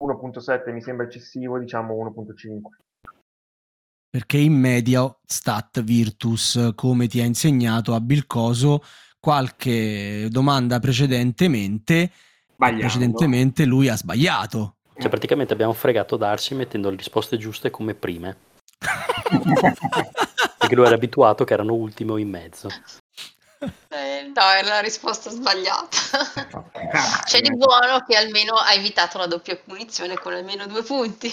1.7 0.03 0.73
mi 0.73 0.81
sembra 0.81 1.05
eccessivo, 1.05 1.57
diciamo 1.57 1.93
1.5. 1.95 2.59
perché 4.09 4.37
in 4.37 4.53
media 4.53 5.09
stat 5.25 5.81
virtus 5.81 6.71
come 6.75 7.07
ti 7.07 7.19
ha 7.21 7.25
insegnato 7.25 7.93
a 7.93 8.01
Bilcoso 8.01 8.81
qualche 9.19 10.27
domanda 10.29 10.79
precedentemente 10.79 12.11
Sbagliando. 12.53 12.81
precedentemente 12.81 13.65
lui 13.65 13.87
ha 13.89 13.95
sbagliato 13.95 14.77
Cioè, 14.97 15.09
praticamente 15.09 15.53
abbiamo 15.53 15.73
fregato 15.73 16.17
Darsi 16.17 16.55
mettendo 16.55 16.89
le 16.89 16.95
risposte 16.97 17.37
giuste 17.37 17.69
come 17.69 17.93
prime. 17.93 18.37
Perché 20.57 20.75
lui 20.75 20.85
era 20.85 20.95
abituato 20.95 21.43
che 21.43 21.53
erano 21.53 21.73
ultimo 21.73 22.13
o 22.13 22.17
in 22.17 22.29
mezzo. 22.29 22.69
Eh, 23.59 24.31
no, 24.33 24.41
era 24.41 24.67
la 24.67 24.79
risposta 24.81 25.29
sbagliata. 25.29 25.97
C'è 27.25 27.41
di 27.41 27.55
buono 27.55 28.03
che 28.07 28.15
almeno 28.15 28.53
ha 28.53 28.73
evitato 28.73 29.17
la 29.17 29.25
doppia 29.27 29.57
punizione 29.57 30.17
con 30.17 30.33
almeno 30.33 30.67
due 30.67 30.83
punti. 30.83 31.31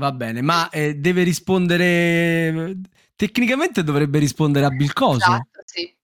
va 0.00 0.10
bene 0.12 0.40
ma 0.40 0.70
eh, 0.70 0.94
deve 0.94 1.22
rispondere 1.22 2.76
tecnicamente 3.14 3.84
dovrebbe 3.84 4.18
rispondere 4.18 4.64
a 4.64 4.70
Bilcoso 4.70 5.18
Esatto, 5.18 5.60
sì. 5.66 5.94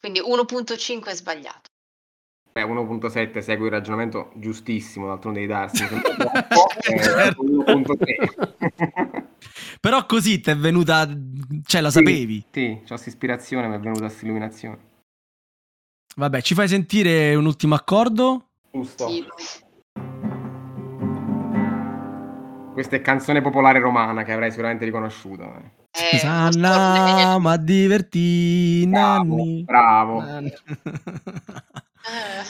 Quindi 0.00 0.20
1.5 0.20 1.04
è 1.04 1.14
sbagliato. 1.14 1.68
Beh, 2.52 2.62
1.7 2.62 3.38
segue 3.40 3.66
il 3.66 3.72
ragionamento 3.72 4.30
giustissimo, 4.36 5.08
d'altronde 5.08 5.40
di 5.40 5.46
darsi. 5.46 5.82
mi 5.82 5.88
sembra 6.04 6.42
troppo, 6.42 6.70
eh, 6.80 7.02
Certo. 7.02 7.42
1.3. 7.42 9.24
però 9.80 10.06
così 10.06 10.40
ti 10.40 10.50
è 10.50 10.56
venuta 10.56 11.08
cioè 11.64 11.80
la 11.80 11.90
sapevi 11.90 12.44
Sì, 12.50 12.76
c'ho 12.80 12.86
questa 12.86 13.08
ispirazione, 13.08 13.68
mi 13.68 13.74
è 13.76 13.78
venuta 13.80 14.00
questa 14.02 14.24
illuminazione. 14.24 14.78
Vabbè, 16.16 16.42
ci 16.42 16.54
fai 16.54 16.68
sentire 16.68 17.34
un 17.34 17.44
ultimo 17.46 17.74
accordo? 17.74 18.48
Giusto. 18.72 19.08
Sì. 19.08 19.24
Questa 22.72 22.96
è 22.96 23.00
canzone 23.00 23.40
popolare 23.40 23.78
romana 23.78 24.24
che 24.24 24.32
avrei 24.32 24.50
sicuramente 24.50 24.84
riconosciuto. 24.84 25.42
eh. 25.44 25.82
Eh, 26.12 26.18
Sanna, 26.18 27.38
ma 27.38 27.56
divertì, 27.56 28.84
Bravo, 28.88 29.36
nanni. 29.36 29.62
bravo. 29.64 30.20
Nanni. 30.20 30.48
Eh, 32.06 32.42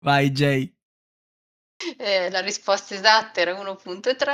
Vai 0.00 0.30
Jay. 0.30 0.72
Eh, 1.96 2.30
la 2.30 2.40
risposta 2.40 2.94
esatta 2.94 3.40
era 3.40 3.52
1.3 3.52 4.26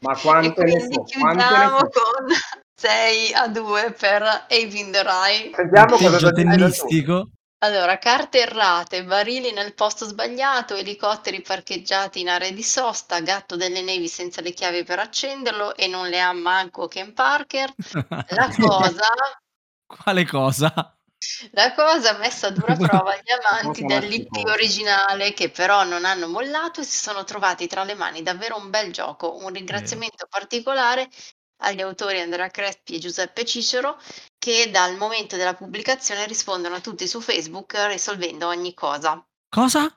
Ma 0.00 0.16
quante 0.16 0.60
e 0.60 0.64
ne 0.64 0.72
quindi 0.72 0.94
so? 0.94 1.00
Ne 1.00 1.06
chiudiamo 1.06 1.78
so? 1.78 1.88
con 1.88 2.26
6 2.74 3.32
a 3.32 3.48
2 3.48 3.92
per 3.92 4.22
Avin 4.22 4.90
the 4.92 5.02
Rai. 5.02 5.52
Sentiamo 5.54 5.96
cosa 5.96 6.30
tennistico. 6.30 7.30
Allora, 7.60 7.96
carte 7.98 8.40
errate, 8.40 9.02
barili 9.02 9.50
nel 9.50 9.72
posto 9.72 10.04
sbagliato, 10.04 10.74
elicotteri 10.74 11.40
parcheggiati 11.40 12.20
in 12.20 12.28
area 12.28 12.50
di 12.50 12.62
sosta, 12.62 13.18
gatto 13.20 13.56
delle 13.56 13.80
nevi 13.80 14.08
senza 14.08 14.42
le 14.42 14.52
chiavi 14.52 14.84
per 14.84 14.98
accenderlo 14.98 15.74
e 15.74 15.86
non 15.86 16.08
le 16.08 16.20
ha 16.20 16.32
manco 16.34 16.86
Ken 16.86 17.14
Parker. 17.14 17.72
La 18.28 18.54
cosa, 18.54 19.08
Quale 19.86 20.26
cosa? 20.26 20.95
La 21.52 21.74
cosa 21.74 22.16
messa 22.18 22.48
a 22.48 22.50
dura 22.50 22.74
prova 22.76 23.12
agli 23.12 23.30
amanti 23.30 23.84
dell'IP 23.84 24.44
originale 24.46 25.32
che 25.32 25.50
però 25.50 25.84
non 25.84 26.04
hanno 26.04 26.28
mollato 26.28 26.80
e 26.80 26.84
si 26.84 26.98
sono 26.98 27.24
trovati 27.24 27.66
tra 27.66 27.84
le 27.84 27.94
mani 27.94 28.22
davvero 28.22 28.56
un 28.56 28.70
bel 28.70 28.92
gioco. 28.92 29.36
Un 29.36 29.52
ringraziamento 29.52 30.26
particolare 30.28 31.08
agli 31.60 31.80
autori 31.80 32.20
Andrea 32.20 32.48
Crespi 32.48 32.96
e 32.96 32.98
Giuseppe 32.98 33.44
Cicero 33.44 33.98
che 34.38 34.70
dal 34.70 34.96
momento 34.96 35.36
della 35.36 35.54
pubblicazione 35.54 36.26
rispondono 36.26 36.74
a 36.76 36.80
tutti 36.80 37.08
su 37.08 37.20
Facebook 37.20 37.74
risolvendo 37.86 38.46
ogni 38.46 38.74
cosa, 38.74 39.24
Cosa? 39.48 39.90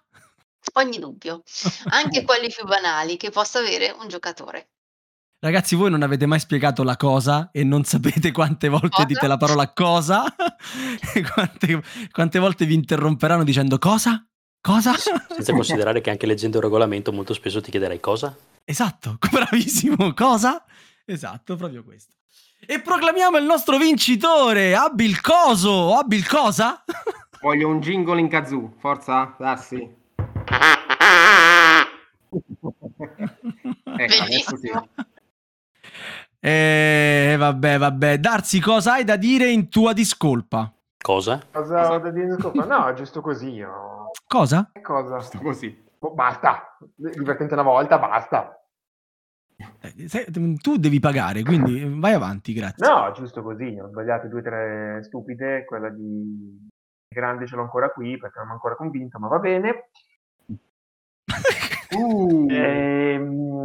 ogni 0.74 1.00
dubbio, 1.00 1.44
anche 1.90 2.24
quelli 2.24 2.50
più 2.50 2.66
banali 2.66 3.18
che 3.18 3.30
possa 3.30 3.60
avere 3.60 3.92
un 3.92 4.08
giocatore. 4.08 4.70
Ragazzi, 5.42 5.76
voi 5.76 5.90
non 5.90 6.02
avete 6.04 6.26
mai 6.26 6.40
spiegato 6.40 6.84
la 6.84 6.98
cosa 6.98 7.50
e 7.54 7.64
non 7.64 7.86
sapete 7.86 8.34
quante 8.34 8.68
volte 8.68 8.90
Cosa? 8.90 9.06
dite 9.06 9.26
la 9.26 9.38
parola 9.38 9.72
cosa? 9.72 10.24
E 11.16 11.24
quante, 11.24 11.82
quante 12.12 12.40
volte 12.40 12.66
vi 12.66 12.74
interromperanno 12.74 13.46
dicendo 13.46 13.78
cosa? 13.78 14.28
Cosa? 14.60 14.94
Senza 14.98 15.54
considerare 15.56 16.02
che 16.02 16.10
anche 16.10 16.26
leggendo 16.26 16.58
il 16.58 16.64
regolamento 16.64 17.14
molto 17.14 17.34
spesso 17.34 17.62
ti 17.62 17.72
chiederai 17.72 18.02
cosa? 18.02 18.36
Esatto, 18.66 19.18
bravissimo. 19.32 20.14
Cosa? 20.14 20.62
Esatto, 21.06 21.56
proprio 21.56 21.86
questo. 21.86 22.16
E 22.66 22.82
proclamiamo 22.82 23.38
il 23.38 23.46
nostro 23.46 23.78
vincitore, 23.78 24.76
Abil 24.76 25.22
Coso. 25.22 25.96
Abil 25.96 26.28
cosa? 26.28 26.84
Voglio 27.42 27.70
un 27.70 27.80
jingle 27.80 28.20
in 28.20 28.28
kazoo. 28.28 28.74
Forza, 28.78 29.34
Darsi. 29.40 29.76
ecco, 33.96 34.24
adesso 34.24 34.58
sì. 34.58 34.70
Bellissimo. 36.40 37.34
Eh, 37.34 37.36
vabbè, 37.38 37.78
vabbè. 37.78 38.18
Darsi, 38.20 38.60
cosa 38.62 38.94
hai 38.94 39.04
da 39.04 39.16
dire 39.18 39.50
in 39.50 39.70
tua 39.70 39.94
discolpa? 39.94 40.72
Cosa? 41.02 41.42
Cosa 41.52 41.92
ho 41.94 42.00
da 42.00 42.12
dire? 42.12 42.36
Scopa? 42.40 42.66
No, 42.66 42.94
giusto 42.94 43.22
così. 43.22 43.50
io- 43.52 44.12
Cosa? 44.28 44.72
Cosa? 44.82 45.20
Sto 45.22 45.40
così. 45.40 45.88
Oh, 46.00 46.12
basta. 46.14 46.78
Divertente 46.96 47.54
una 47.54 47.64
volta, 47.64 47.98
basta. 48.00 48.54
Eh, 49.82 50.08
se- 50.08 50.28
tu 50.62 50.78
devi 50.78 51.00
pagare, 51.02 51.44
quindi 51.44 51.84
vai 52.00 52.14
avanti, 52.14 52.54
grazie. 52.54 52.88
No, 52.88 53.12
giusto 53.12 53.42
così. 53.42 53.78
Ho 53.80 53.88
sbagliato 53.90 54.28
due 54.28 54.40
o 54.40 54.44
tre 54.44 55.04
stupide. 55.04 55.66
Quella 55.66 55.90
di 55.90 56.68
grande 57.14 57.46
ce 57.48 57.56
l'ho 57.56 57.64
ancora 57.64 57.90
qui 57.90 58.18
perché 58.18 58.38
non 58.38 58.46
mi 58.48 58.52
ho 58.52 58.56
ancora 58.56 58.76
convinto, 58.76 59.20
ma 59.20 59.28
va 59.28 59.40
bene. 59.40 59.90
Uh, 61.92 62.46
Ehm, 62.52 63.58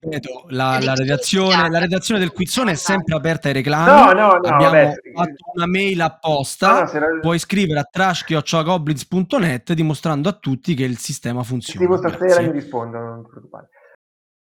Ripeto, 0.00 0.46
la, 0.50 0.78
la 0.80 0.94
redazione, 0.94 1.68
la 1.68 1.78
redazione 1.80 2.20
del 2.20 2.30
quizzone 2.30 2.70
è 2.70 2.74
sempre 2.76 3.16
aperta 3.16 3.48
ai 3.48 3.54
reclami. 3.54 3.90
No, 3.90 4.12
no, 4.12 4.26
no, 4.28 4.48
Abbiamo 4.48 4.62
vabbè, 4.62 4.94
fatto 5.12 5.50
una 5.54 5.66
mail 5.66 6.00
apposta. 6.00 6.84
no, 6.84 6.98
la- 7.00 7.18
Puoi 7.20 7.38
scrivere 7.40 7.80
a 7.80 7.84
trash.goblins.net 7.90 9.72
dimostrando 9.72 10.28
a 10.28 10.32
tutti 10.34 10.74
che 10.74 10.84
il 10.84 10.98
sistema 10.98 11.42
funziona. 11.42 11.80
scrivo 11.80 11.96
stasera 11.96 12.40
mi 12.42 12.52
rispondo, 12.52 12.96
non 12.98 13.22
ti 13.24 13.28
preoccupare. 13.30 13.68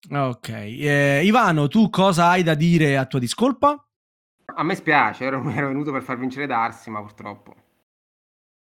Ok. 0.10 0.50
Eh, 0.50 1.22
Ivano, 1.24 1.68
tu 1.68 1.90
cosa 1.92 2.30
hai 2.30 2.42
da 2.44 2.56
dire 2.56 2.98
a 2.98 3.06
tua 3.06 3.20
discolpa? 3.20 3.78
a 4.56 4.62
me 4.64 4.76
spiace, 4.76 5.24
ero, 5.26 5.42
ero 5.50 5.68
venuto 5.68 5.92
per 5.92 6.02
far 6.04 6.18
vincere 6.18 6.48
Darsi, 6.48 6.90
ma 6.90 7.00
purtroppo. 7.02 7.54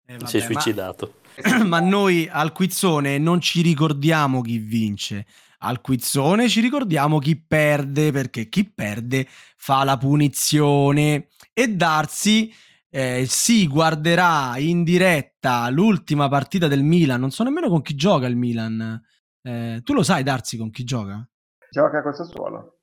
Eh, 0.06 0.14
vabbè, 0.16 0.26
si 0.26 0.38
è 0.38 0.40
ma- 0.40 0.46
suicidato. 0.46 1.14
ma 1.66 1.80
noi 1.80 2.26
al 2.30 2.52
quizzone 2.52 3.18
non 3.18 3.40
ci 3.42 3.60
ricordiamo 3.60 4.40
chi 4.40 4.56
vince. 4.58 5.26
Al 5.58 5.80
quizzone 5.80 6.48
ci 6.48 6.60
ricordiamo 6.60 7.18
chi 7.18 7.36
perde, 7.36 8.12
perché 8.12 8.48
chi 8.48 8.70
perde 8.70 9.26
fa 9.28 9.82
la 9.84 9.96
punizione. 9.96 11.28
E 11.52 11.74
Darsi 11.74 12.52
eh, 12.90 13.26
si 13.26 13.66
guarderà 13.66 14.56
in 14.58 14.84
diretta 14.84 15.68
l'ultima 15.68 16.28
partita 16.28 16.68
del 16.68 16.82
Milan. 16.82 17.20
Non 17.20 17.30
so 17.30 17.42
nemmeno 17.42 17.68
con 17.68 17.82
chi 17.82 17.94
gioca 17.94 18.26
il 18.26 18.36
Milan. 18.36 19.02
Eh, 19.42 19.80
tu 19.82 19.92
lo 19.94 20.02
sai, 20.02 20.22
Darsi, 20.22 20.56
con 20.56 20.70
chi 20.70 20.84
gioca? 20.84 21.26
Gioca 21.70 22.02
col 22.02 22.14
Sassuolo. 22.14 22.78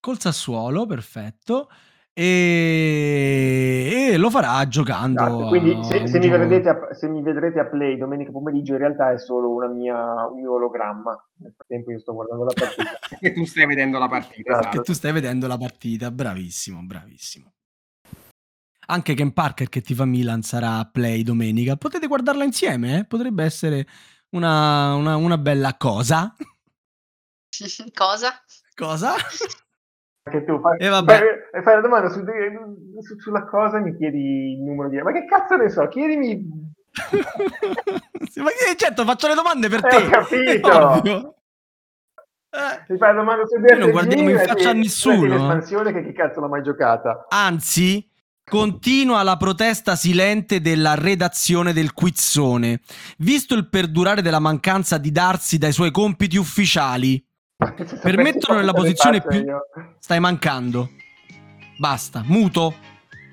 Col 0.00 0.20
Sassuolo, 0.20 0.86
perfetto. 0.86 1.68
E, 2.16 4.10
e 4.12 4.16
lo 4.16 4.30
farà 4.30 4.66
giocando. 4.68 5.20
Esatto, 5.20 5.48
Quindi 5.48 5.82
se, 5.82 6.06
se 6.06 6.18
mi 6.20 6.30
a, 6.32 6.94
se 6.94 7.08
mi 7.08 7.22
vedrete 7.22 7.58
a 7.58 7.66
play 7.66 7.98
domenica 7.98 8.30
pomeriggio 8.30 8.74
in 8.74 8.78
realtà 8.78 9.10
è 9.10 9.18
solo 9.18 9.52
una 9.52 9.66
mia, 9.66 10.24
un 10.28 10.36
mio 10.36 10.52
ologramma. 10.52 11.20
Nel 11.38 11.52
frattempo 11.56 11.90
io 11.90 11.98
sto 11.98 12.12
guardando 12.14 12.44
la 12.44 12.52
partita. 12.54 12.98
Che 13.18 13.32
tu 13.32 13.44
stai 13.44 13.66
vedendo 13.66 13.98
la 13.98 14.08
partita. 14.08 14.58
Esatto. 14.58 14.68
che 14.68 14.84
tu 14.84 14.92
stai 14.92 15.12
vedendo 15.12 15.48
la 15.48 15.58
partita. 15.58 16.10
Bravissimo, 16.12 16.80
bravissimo. 16.84 17.52
Anche 18.86 19.14
Ken 19.14 19.32
Parker 19.32 19.68
che 19.68 19.80
ti 19.80 19.94
fa 19.94 20.04
Milan 20.04 20.42
sarà 20.42 20.78
a 20.78 20.84
play 20.84 21.22
domenica. 21.22 21.74
Potete 21.76 22.06
guardarla 22.06 22.44
insieme, 22.44 22.98
eh? 22.98 23.04
potrebbe 23.06 23.42
essere 23.42 23.86
una, 24.30 24.94
una- 24.94 25.16
una 25.16 25.38
bella 25.38 25.76
cosa. 25.76 26.32
Cosa? 27.94 28.30
Cosa? 28.74 29.14
Anche 30.26 30.44
tu 30.46 30.58
fai, 30.58 30.78
E 30.78 30.88
vabbè. 30.88 31.18
fai- 31.52 31.62
fai 31.62 31.74
la 31.74 31.80
domanda 31.82 32.08
su- 32.08 32.24
su- 33.00 33.18
sulla 33.20 33.44
cosa 33.44 33.76
e 33.76 33.80
mi 33.82 33.94
chiedi 33.94 34.52
il 34.54 34.62
numero 34.62 34.88
di... 34.88 34.96
Ma 35.02 35.12
che 35.12 35.26
cazzo 35.26 35.56
ne 35.56 35.68
so? 35.68 35.86
Chiedimi... 35.88 36.72
Ma 38.36 38.48
che 38.50 38.74
certo, 38.76 39.04
faccio 39.04 39.28
le 39.28 39.34
domande 39.34 39.68
per 39.68 39.84
Eh, 39.84 39.88
te. 39.88 39.96
ho 39.96 40.08
capito. 40.08 41.28
Eh. 42.54 42.96
Fai 42.96 43.12
la 43.12 43.20
domanda 43.20 43.44
su 43.46 43.58
Noi 43.58 43.78
non 43.80 43.90
guardiamo 43.90 44.30
in 44.30 44.36
DRG, 44.36 44.46
faccia 44.46 44.70
a 44.70 44.74
nessuno. 44.74 45.26
l'espansione 45.26 45.92
che 45.92 46.04
chi 46.04 46.12
cazzo 46.12 46.38
l'ha 46.38 46.46
mai 46.46 46.62
giocata? 46.62 47.26
Anzi, 47.30 48.08
continua 48.48 49.24
la 49.24 49.36
protesta 49.36 49.96
silente 49.96 50.60
della 50.60 50.94
redazione 50.94 51.72
del 51.72 51.92
quizzone, 51.92 52.80
visto 53.18 53.56
il 53.56 53.68
perdurare 53.68 54.22
della 54.22 54.38
mancanza 54.38 54.98
di 54.98 55.10
darsi 55.10 55.58
dai 55.58 55.72
suoi 55.72 55.90
compiti 55.90 56.36
ufficiali. 56.36 57.20
Per 57.72 58.16
metterlo 58.16 58.56
nella 58.56 58.72
posizione 58.72 59.20
più... 59.20 59.42
io. 59.42 59.62
Stai 59.98 60.20
mancando. 60.20 60.90
Basta, 61.78 62.22
muto. 62.24 62.74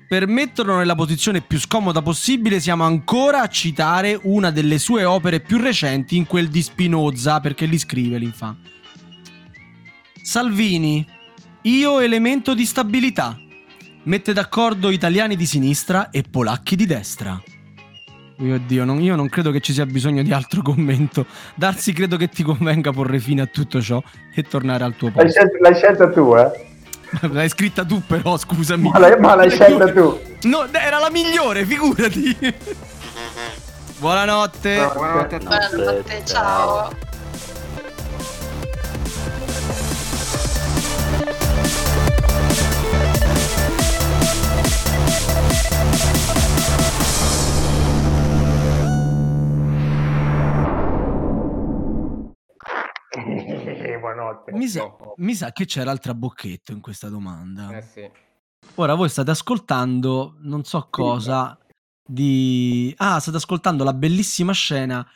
Per 0.08 0.26
metterlo 0.26 0.76
nella 0.76 0.94
posizione 0.94 1.40
più 1.40 1.58
scomoda 1.58 2.02
possibile 2.02 2.60
siamo 2.60 2.84
ancora 2.84 3.40
a 3.40 3.48
citare 3.48 4.18
una 4.24 4.50
delle 4.50 4.78
sue 4.78 5.04
opere 5.04 5.40
più 5.40 5.56
recenti 5.56 6.16
in 6.16 6.26
quel 6.26 6.48
di 6.48 6.60
Spinoza, 6.60 7.40
perché 7.40 7.64
li 7.64 7.78
scrive 7.78 8.18
l'infame. 8.18 8.58
Salvini, 10.22 11.06
io 11.62 12.00
elemento 12.00 12.54
di 12.54 12.66
stabilità. 12.66 13.38
Mette 14.04 14.32
d'accordo 14.32 14.90
italiani 14.90 15.36
di 15.36 15.46
sinistra 15.46 16.10
e 16.10 16.22
polacchi 16.22 16.76
di 16.76 16.86
destra. 16.86 17.40
Mio 18.42 18.58
Dio, 18.58 18.84
non- 18.84 19.00
io 19.00 19.14
non 19.14 19.28
credo 19.28 19.50
che 19.52 19.60
ci 19.60 19.72
sia 19.72 19.86
bisogno 19.86 20.22
di 20.22 20.32
altro 20.32 20.62
commento. 20.66 21.26
Darsi 21.54 21.92
credo 21.92 22.16
che 22.16 22.28
ti 22.28 22.42
convenga 22.42 22.90
porre 22.92 23.18
fine 23.20 23.42
a 23.42 23.46
tutto 23.46 23.80
ciò 23.80 24.02
e 24.34 24.42
tornare 24.42 24.82
al 24.84 24.96
tuo 24.96 25.10
L'hai 25.14 25.24
posto. 25.26 25.40
scelta, 25.40 25.56
l'hai 25.60 25.74
scelta 25.74 26.10
tu, 26.10 26.34
eh? 26.36 26.70
L'hai 27.30 27.48
scritta 27.48 27.84
tu 27.84 28.02
però, 28.06 28.36
scusami. 28.36 28.88
Ma 28.90 28.98
l'hai, 28.98 29.18
ma 29.20 29.34
l'hai 29.36 29.50
scelta 29.52 29.90
tu. 29.92 30.18
No, 30.42 30.66
era 30.72 30.98
la 30.98 31.10
migliore, 31.10 31.64
figurati. 31.64 32.36
Buonanotte. 33.98 34.76
No. 34.76 34.92
Buonanotte. 34.94 35.38
Buonanotte, 35.38 36.22
ciao. 36.24 36.90
Eh, 53.92 53.98
Buonanotte. 53.98 54.52
Mi 54.52 54.66
sa, 54.68 54.80
No. 54.82 55.14
mi 55.18 55.34
sa 55.34 55.52
che 55.52 55.64
c'era 55.64 55.90
altra 55.90 56.14
bocchetto 56.14 56.72
in 56.72 56.80
questa 56.80 57.08
domanda. 57.08 57.76
Eh 57.76 57.82
sì. 57.82 58.10
Ora 58.76 58.94
voi 58.94 59.08
state 59.08 59.30
ascoltando 59.30 60.36
non 60.40 60.64
so 60.64 60.88
cosa 60.90 61.58
di... 62.04 62.92
Ah, 62.98 63.18
state 63.20 63.36
ascoltando 63.36 63.84
la 63.84 63.92
bellissima 63.94 64.52
scena 64.52 65.06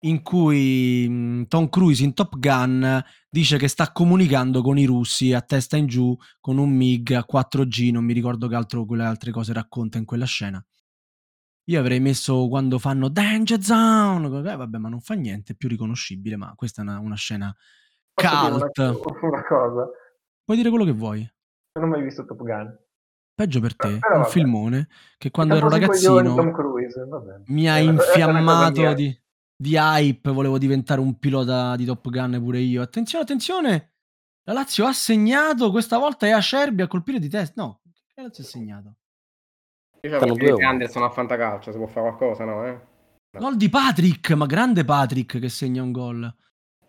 in 0.00 0.22
cui 0.22 1.06
mm, 1.08 1.42
Tom 1.44 1.68
Cruise 1.68 2.04
in 2.04 2.14
Top 2.14 2.38
Gun 2.38 3.02
dice 3.28 3.58
che 3.58 3.68
sta 3.68 3.92
comunicando 3.92 4.62
con 4.62 4.78
i 4.78 4.84
russi 4.84 5.32
a 5.32 5.40
testa 5.40 5.76
in 5.76 5.86
giù 5.86 6.16
con 6.40 6.58
un 6.58 6.70
MiG 6.70 7.12
a 7.12 7.26
4G, 7.30 7.90
non 7.92 8.04
mi 8.04 8.12
ricordo 8.12 8.46
che 8.48 8.54
altro 8.54 8.84
quelle 8.84 9.04
altre 9.04 9.30
cose 9.30 9.52
racconta 9.52 9.98
in 9.98 10.04
quella 10.04 10.26
scena. 10.26 10.64
Io 11.68 11.80
avrei 11.80 11.98
messo 11.98 12.46
quando 12.48 12.78
fanno 12.78 13.08
Danger 13.08 13.60
Zone, 13.60 14.26
eh, 14.26 14.56
vabbè, 14.56 14.78
ma 14.78 14.88
non 14.88 15.00
fa 15.00 15.14
niente, 15.14 15.52
è 15.52 15.56
più 15.56 15.68
riconoscibile, 15.68 16.36
ma 16.36 16.52
questa 16.54 16.82
è 16.82 16.84
una, 16.84 17.00
una 17.00 17.16
scena 17.16 17.54
cult. 18.16 18.78
Una, 18.78 18.96
una, 19.22 19.44
cosa. 19.44 19.88
Puoi 20.44 20.56
dire 20.56 20.70
quello 20.70 20.84
che 20.84 20.92
vuoi. 20.92 21.28
Non 21.74 21.84
ho 21.84 21.92
mai 21.92 22.02
visto 22.02 22.24
Top 22.24 22.42
Gun. 22.42 22.78
Peggio 23.34 23.60
per 23.60 23.76
te, 23.76 23.98
Però, 23.98 24.14
un 24.14 24.20
vabbè. 24.22 24.30
filmone 24.30 24.88
che 25.18 25.30
quando 25.30 25.56
ero 25.56 25.68
ragazzino 25.68 26.52
Cruise, 26.52 27.06
mi 27.48 27.68
ha 27.68 27.76
infiammato 27.78 28.94
di, 28.94 29.14
di 29.54 29.76
hype, 29.76 30.30
volevo 30.30 30.56
diventare 30.56 31.00
un 31.00 31.18
pilota 31.18 31.76
di 31.76 31.84
Top 31.84 32.08
Gun 32.08 32.40
pure 32.42 32.60
io. 32.60 32.80
Attenzione, 32.80 33.24
attenzione, 33.24 33.92
la 34.44 34.54
Lazio 34.54 34.86
ha 34.86 34.92
segnato, 34.92 35.70
questa 35.70 35.98
volta 35.98 36.26
è 36.26 36.30
Acerbi 36.30 36.80
a 36.80 36.86
colpire 36.86 37.18
di 37.18 37.28
testa. 37.28 37.60
No, 37.60 37.82
che 38.14 38.22
Lazio 38.22 38.42
ha 38.42 38.46
segnato? 38.46 38.94
Diciamo 40.00 40.34
che 40.34 40.64
Anderson 40.64 41.02
a 41.02 41.10
fantacalcio, 41.10 41.72
si 41.72 41.78
può 41.78 41.88
fare 41.88 42.08
qualcosa, 42.08 42.44
no? 42.44 42.66
Eh? 42.66 42.80
No. 43.32 43.40
Gol 43.40 43.56
di 43.56 43.68
Patrick, 43.68 44.30
ma 44.32 44.46
grande 44.46 44.84
Patrick 44.84 45.38
che 45.38 45.48
segna 45.50 45.82
un 45.82 45.92
gol. 45.92 46.34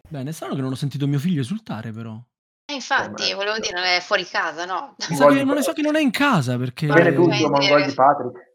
Bene, 0.10 0.30
è 0.30 0.34
strano 0.34 0.56
che 0.56 0.62
non 0.62 0.72
ho 0.72 0.76
sentito 0.76 1.08
mio 1.08 1.20
figlio 1.20 1.42
esultare 1.42 1.92
però. 1.92 2.20
Eh, 2.70 2.74
infatti, 2.74 3.34
volevo 3.34 3.60
dire, 3.60 3.98
è 3.98 4.02
fuori 4.02 4.26
casa, 4.26 4.66
no? 4.66 4.96
Sa 4.98 5.28
che, 5.28 5.44
non, 5.44 5.62
so 5.64 5.74
che 5.74 5.82
non 5.82 5.96
è 5.96 6.02
in 6.02 6.12
casa 6.12 6.58
perché... 6.58 6.88
Bene 6.88 7.14
tutto, 7.14 7.50
ma 7.50 7.60
un 7.60 7.68
gol 7.68 7.86
di 7.86 7.94
Patrick. 7.94 8.48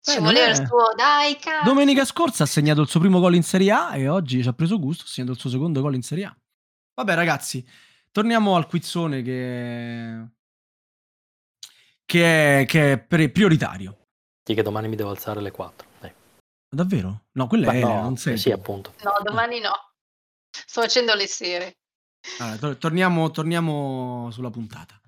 Ci 0.00 0.18
voleva 0.18 0.48
il 0.48 0.56
suo 0.56 0.92
dai 0.96 1.36
cazzo. 1.36 1.64
Domenica 1.64 2.04
scorsa 2.04 2.42
ha 2.42 2.46
segnato 2.46 2.80
il 2.80 2.88
suo 2.88 3.00
primo 3.00 3.20
gol 3.20 3.36
in 3.36 3.42
Serie 3.42 3.70
A 3.70 3.96
e 3.96 4.08
oggi 4.08 4.42
ci 4.42 4.48
ha 4.48 4.52
preso 4.52 4.78
gusto, 4.78 5.04
ha 5.04 5.08
segnato 5.08 5.32
il 5.32 5.38
suo 5.38 5.50
secondo 5.50 5.80
gol 5.80 5.94
in 5.94 6.02
Serie 6.02 6.24
A. 6.24 6.36
Vabbè 6.94 7.14
ragazzi, 7.14 7.66
torniamo 8.10 8.56
al 8.56 8.66
quizzone 8.66 9.22
che 9.22 10.28
che 12.04 12.60
è, 12.60 12.64
che 12.66 12.92
è 12.92 12.98
prioritario. 12.98 13.96
Sì, 14.42 14.54
che 14.54 14.62
domani 14.62 14.88
mi 14.88 14.96
devo 14.96 15.10
alzare 15.10 15.38
alle 15.38 15.50
4. 15.50 15.88
Dai. 16.00 16.12
Davvero? 16.68 17.24
No, 17.32 17.46
quella 17.46 17.72
è 17.72 17.80
no, 17.80 18.02
non 18.02 18.16
sei. 18.16 18.34
Eh 18.34 18.36
sì, 18.36 18.50
appunto. 18.50 18.92
No, 19.02 19.12
domani 19.22 19.60
no. 19.60 19.93
Sto 20.74 20.82
facendo 20.82 21.14
le 21.14 21.28
sere. 21.28 21.76
Allora, 22.40 22.56
to- 22.56 22.78
torniamo, 22.78 23.30
torniamo 23.30 24.28
sulla 24.32 24.50
puntata. 24.50 25.00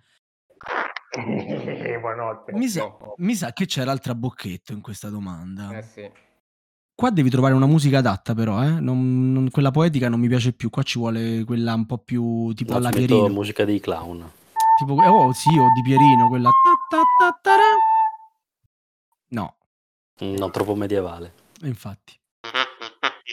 Eh, 1.10 1.98
buonanotte. 1.98 2.52
Mi 2.52 2.68
sa, 2.68 2.96
mi 3.16 3.34
sa, 3.34 3.52
che 3.52 3.66
c'era 3.66 3.90
altra 3.90 4.14
bocchetto 4.14 4.70
in 4.70 4.80
questa 4.80 5.08
domanda. 5.08 5.76
Eh 5.76 5.82
sì. 5.82 6.08
Qua 6.94 7.10
devi 7.10 7.30
trovare 7.30 7.54
una 7.54 7.66
musica 7.66 7.98
adatta, 7.98 8.32
però, 8.32 8.62
eh? 8.62 8.78
non, 8.78 9.32
non, 9.32 9.50
quella 9.50 9.72
poetica 9.72 10.08
non 10.08 10.20
mi 10.20 10.28
piace 10.28 10.52
più. 10.52 10.70
Qua 10.70 10.84
ci 10.84 11.00
vuole 11.00 11.42
quella 11.42 11.74
un 11.74 11.86
po' 11.86 11.98
più 11.98 12.52
tipo 12.52 12.76
alla 12.76 12.90
Pierino. 12.90 13.26
musica 13.26 13.64
dei 13.64 13.80
clown. 13.80 14.24
Tipo, 14.78 14.92
oh 14.92 15.32
sì, 15.32 15.48
o 15.48 15.66
di 15.74 15.82
Pierino, 15.82 16.28
quella. 16.28 16.48
No. 19.30 19.56
Non 20.20 20.52
troppo 20.52 20.76
medievale. 20.76 21.34
Infatti. 21.62 22.16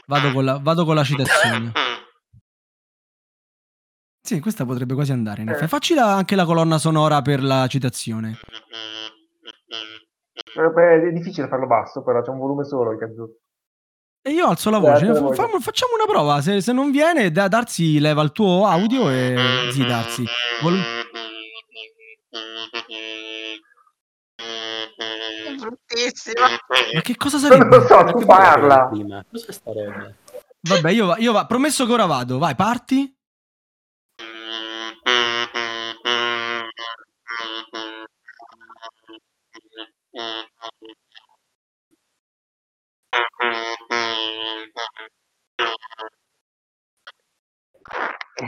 Vado 0.08 0.32
con 0.32 0.44
la, 0.44 0.58
vado 0.58 0.84
con 0.84 0.96
la 0.96 1.04
citazione. 1.04 1.72
Sì, 4.26 4.40
questa 4.40 4.64
potrebbe 4.66 4.94
quasi 4.94 5.12
andare. 5.12 5.42
In 5.42 5.50
effetti. 5.50 5.68
Facci 5.68 5.94
la, 5.94 6.16
anche 6.16 6.38
la 6.38 6.46
colonna 6.46 6.78
sonora 6.78 7.22
per 7.22 7.44
la 7.44 7.68
citazione. 7.68 8.40
È 10.56 11.12
difficile 11.12 11.50
farlo 11.50 11.68
basso, 11.68 12.04
però 12.04 12.22
c'è 12.22 12.30
un 12.30 12.38
volume 12.38 12.64
solo. 12.64 12.98
E 14.22 14.32
io 14.32 14.48
alzo 14.48 14.70
la 14.70 14.78
voce. 14.78 15.14
Fa, 15.14 15.34
fa, 15.34 15.60
facciamo 15.60 15.96
una 15.96 16.06
prova. 16.10 16.40
Se, 16.40 16.62
se, 16.62 16.72
non 16.72 16.90
viene, 16.90 17.32
da, 17.32 17.50
Darsi 17.50 18.00
leva 18.00 18.22
il 18.22 18.32
tuo 18.32 18.66
audio 18.66 19.10
e. 19.10 19.68
Sì, 19.72 19.86
Darsi. 19.86 20.26
Vol- 20.62 20.80
È 24.38 25.54
bruttissima. 25.60 26.48
Ma 26.94 27.02
che 27.02 27.18
cosa 27.18 27.40
sarebbe? 27.40 27.66
Non 27.66 27.80
lo 27.80 27.86
so, 27.86 28.04
tu 28.20 28.26
parla. 28.26 28.90
Cosa 29.30 29.52
starebbe? 29.52 30.16
Vabbè, 30.62 30.92
io, 30.92 31.14
io 31.18 31.34
va, 31.34 31.46
promesso 31.46 31.86
che 31.86 31.92
ora 31.92 32.06
vado. 32.06 32.38
Vai, 32.38 32.56
parti. 32.56 33.14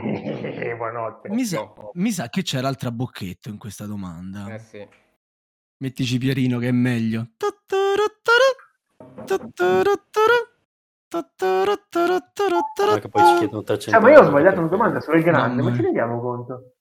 Eh, 0.04 0.76
buonanotte. 0.78 1.30
Mi 1.30 1.46
sa, 1.46 1.72
mi 1.94 2.12
sa 2.12 2.30
che 2.30 2.42
c'era 2.42 2.68
altra 2.68 2.92
bocchetto 2.92 3.50
in 3.50 3.58
questa 3.58 3.86
domanda. 3.86 4.54
Eh 4.54 4.60
sì. 4.60 4.88
Mettici 5.78 6.18
Pierino 6.18 6.60
che 6.60 6.68
è 6.70 6.72
meglio. 6.72 7.28
Che 13.00 13.10
poi 13.10 13.26
ci 13.26 13.38
chiedono 13.38 13.64
300 13.64 13.98
eh, 13.98 14.02
ma 14.02 14.12
io 14.12 14.20
ho 14.20 14.24
sbagliato 14.26 14.60
una 14.60 14.68
domanda 14.68 15.00
sulle 15.00 15.22
grande, 15.22 15.62
ma 15.62 15.74
ci 15.74 15.82
rendiamo 15.82 16.20
conto? 16.20 16.74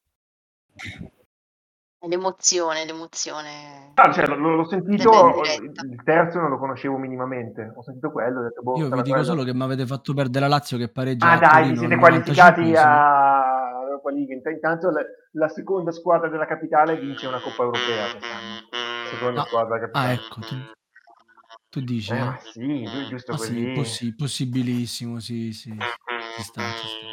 L'emozione, 2.06 2.84
l'emozione. 2.84 3.92
Ah, 3.94 4.12
cioè, 4.12 4.26
l- 4.26 4.38
l'ho 4.40 4.64
sentito, 4.66 5.30
il 5.80 6.02
terzo 6.04 6.38
non 6.40 6.50
lo 6.50 6.58
conoscevo 6.58 6.96
minimamente, 6.98 7.72
ho 7.74 7.82
sentito 7.82 8.10
quello, 8.10 8.40
ho 8.40 8.42
detto, 8.42 8.62
boh, 8.62 8.76
Io 8.78 8.88
vi 8.90 8.96
dico 8.96 9.08
quello. 9.10 9.24
solo 9.24 9.42
che 9.44 9.54
mi 9.54 9.62
avete 9.62 9.86
fatto 9.86 10.12
perdere 10.12 10.40
la 10.46 10.50
Lazio 10.56 10.76
che 10.76 10.88
pareggia 10.88 11.30
Ah 11.30 11.32
a 11.34 11.38
dai, 11.38 11.48
Torino 11.62 11.78
siete 11.78 11.94
al 11.94 12.00
qualificati 12.00 12.60
95esimo. 12.60 12.76
a 12.78 13.80
Europa 13.84 14.10
League. 14.10 14.34
Int- 14.34 14.46
Intanto 14.48 14.90
la, 14.90 15.00
la 15.32 15.48
seconda 15.48 15.92
squadra 15.92 16.28
della 16.28 16.46
capitale 16.46 16.98
vince 16.98 17.26
una 17.26 17.40
Coppa 17.40 17.62
Europea 17.62 18.10
quest'anno. 18.10 18.60
Seconda 19.08 19.40
No. 19.40 19.46
squadra 19.46 19.78
della 19.78 19.86
Ah, 19.86 19.90
capitale. 19.92 20.12
ecco, 20.14 20.40
tu, 20.40 20.56
tu 21.70 21.80
dici, 21.80 22.12
Eh, 22.12 22.18
eh? 22.18 22.38
sì, 22.52 22.88
giu- 22.90 23.08
giusto 23.08 23.32
Ah, 23.32 23.36
così. 23.36 23.54
sì, 23.54 23.72
possi- 23.72 24.14
possibilissimo, 24.14 25.20
sì, 25.20 25.52
sì, 25.52 25.70
ci 26.36 26.42
sta, 26.42 26.62
ci 26.74 26.86
sta. 26.88 27.06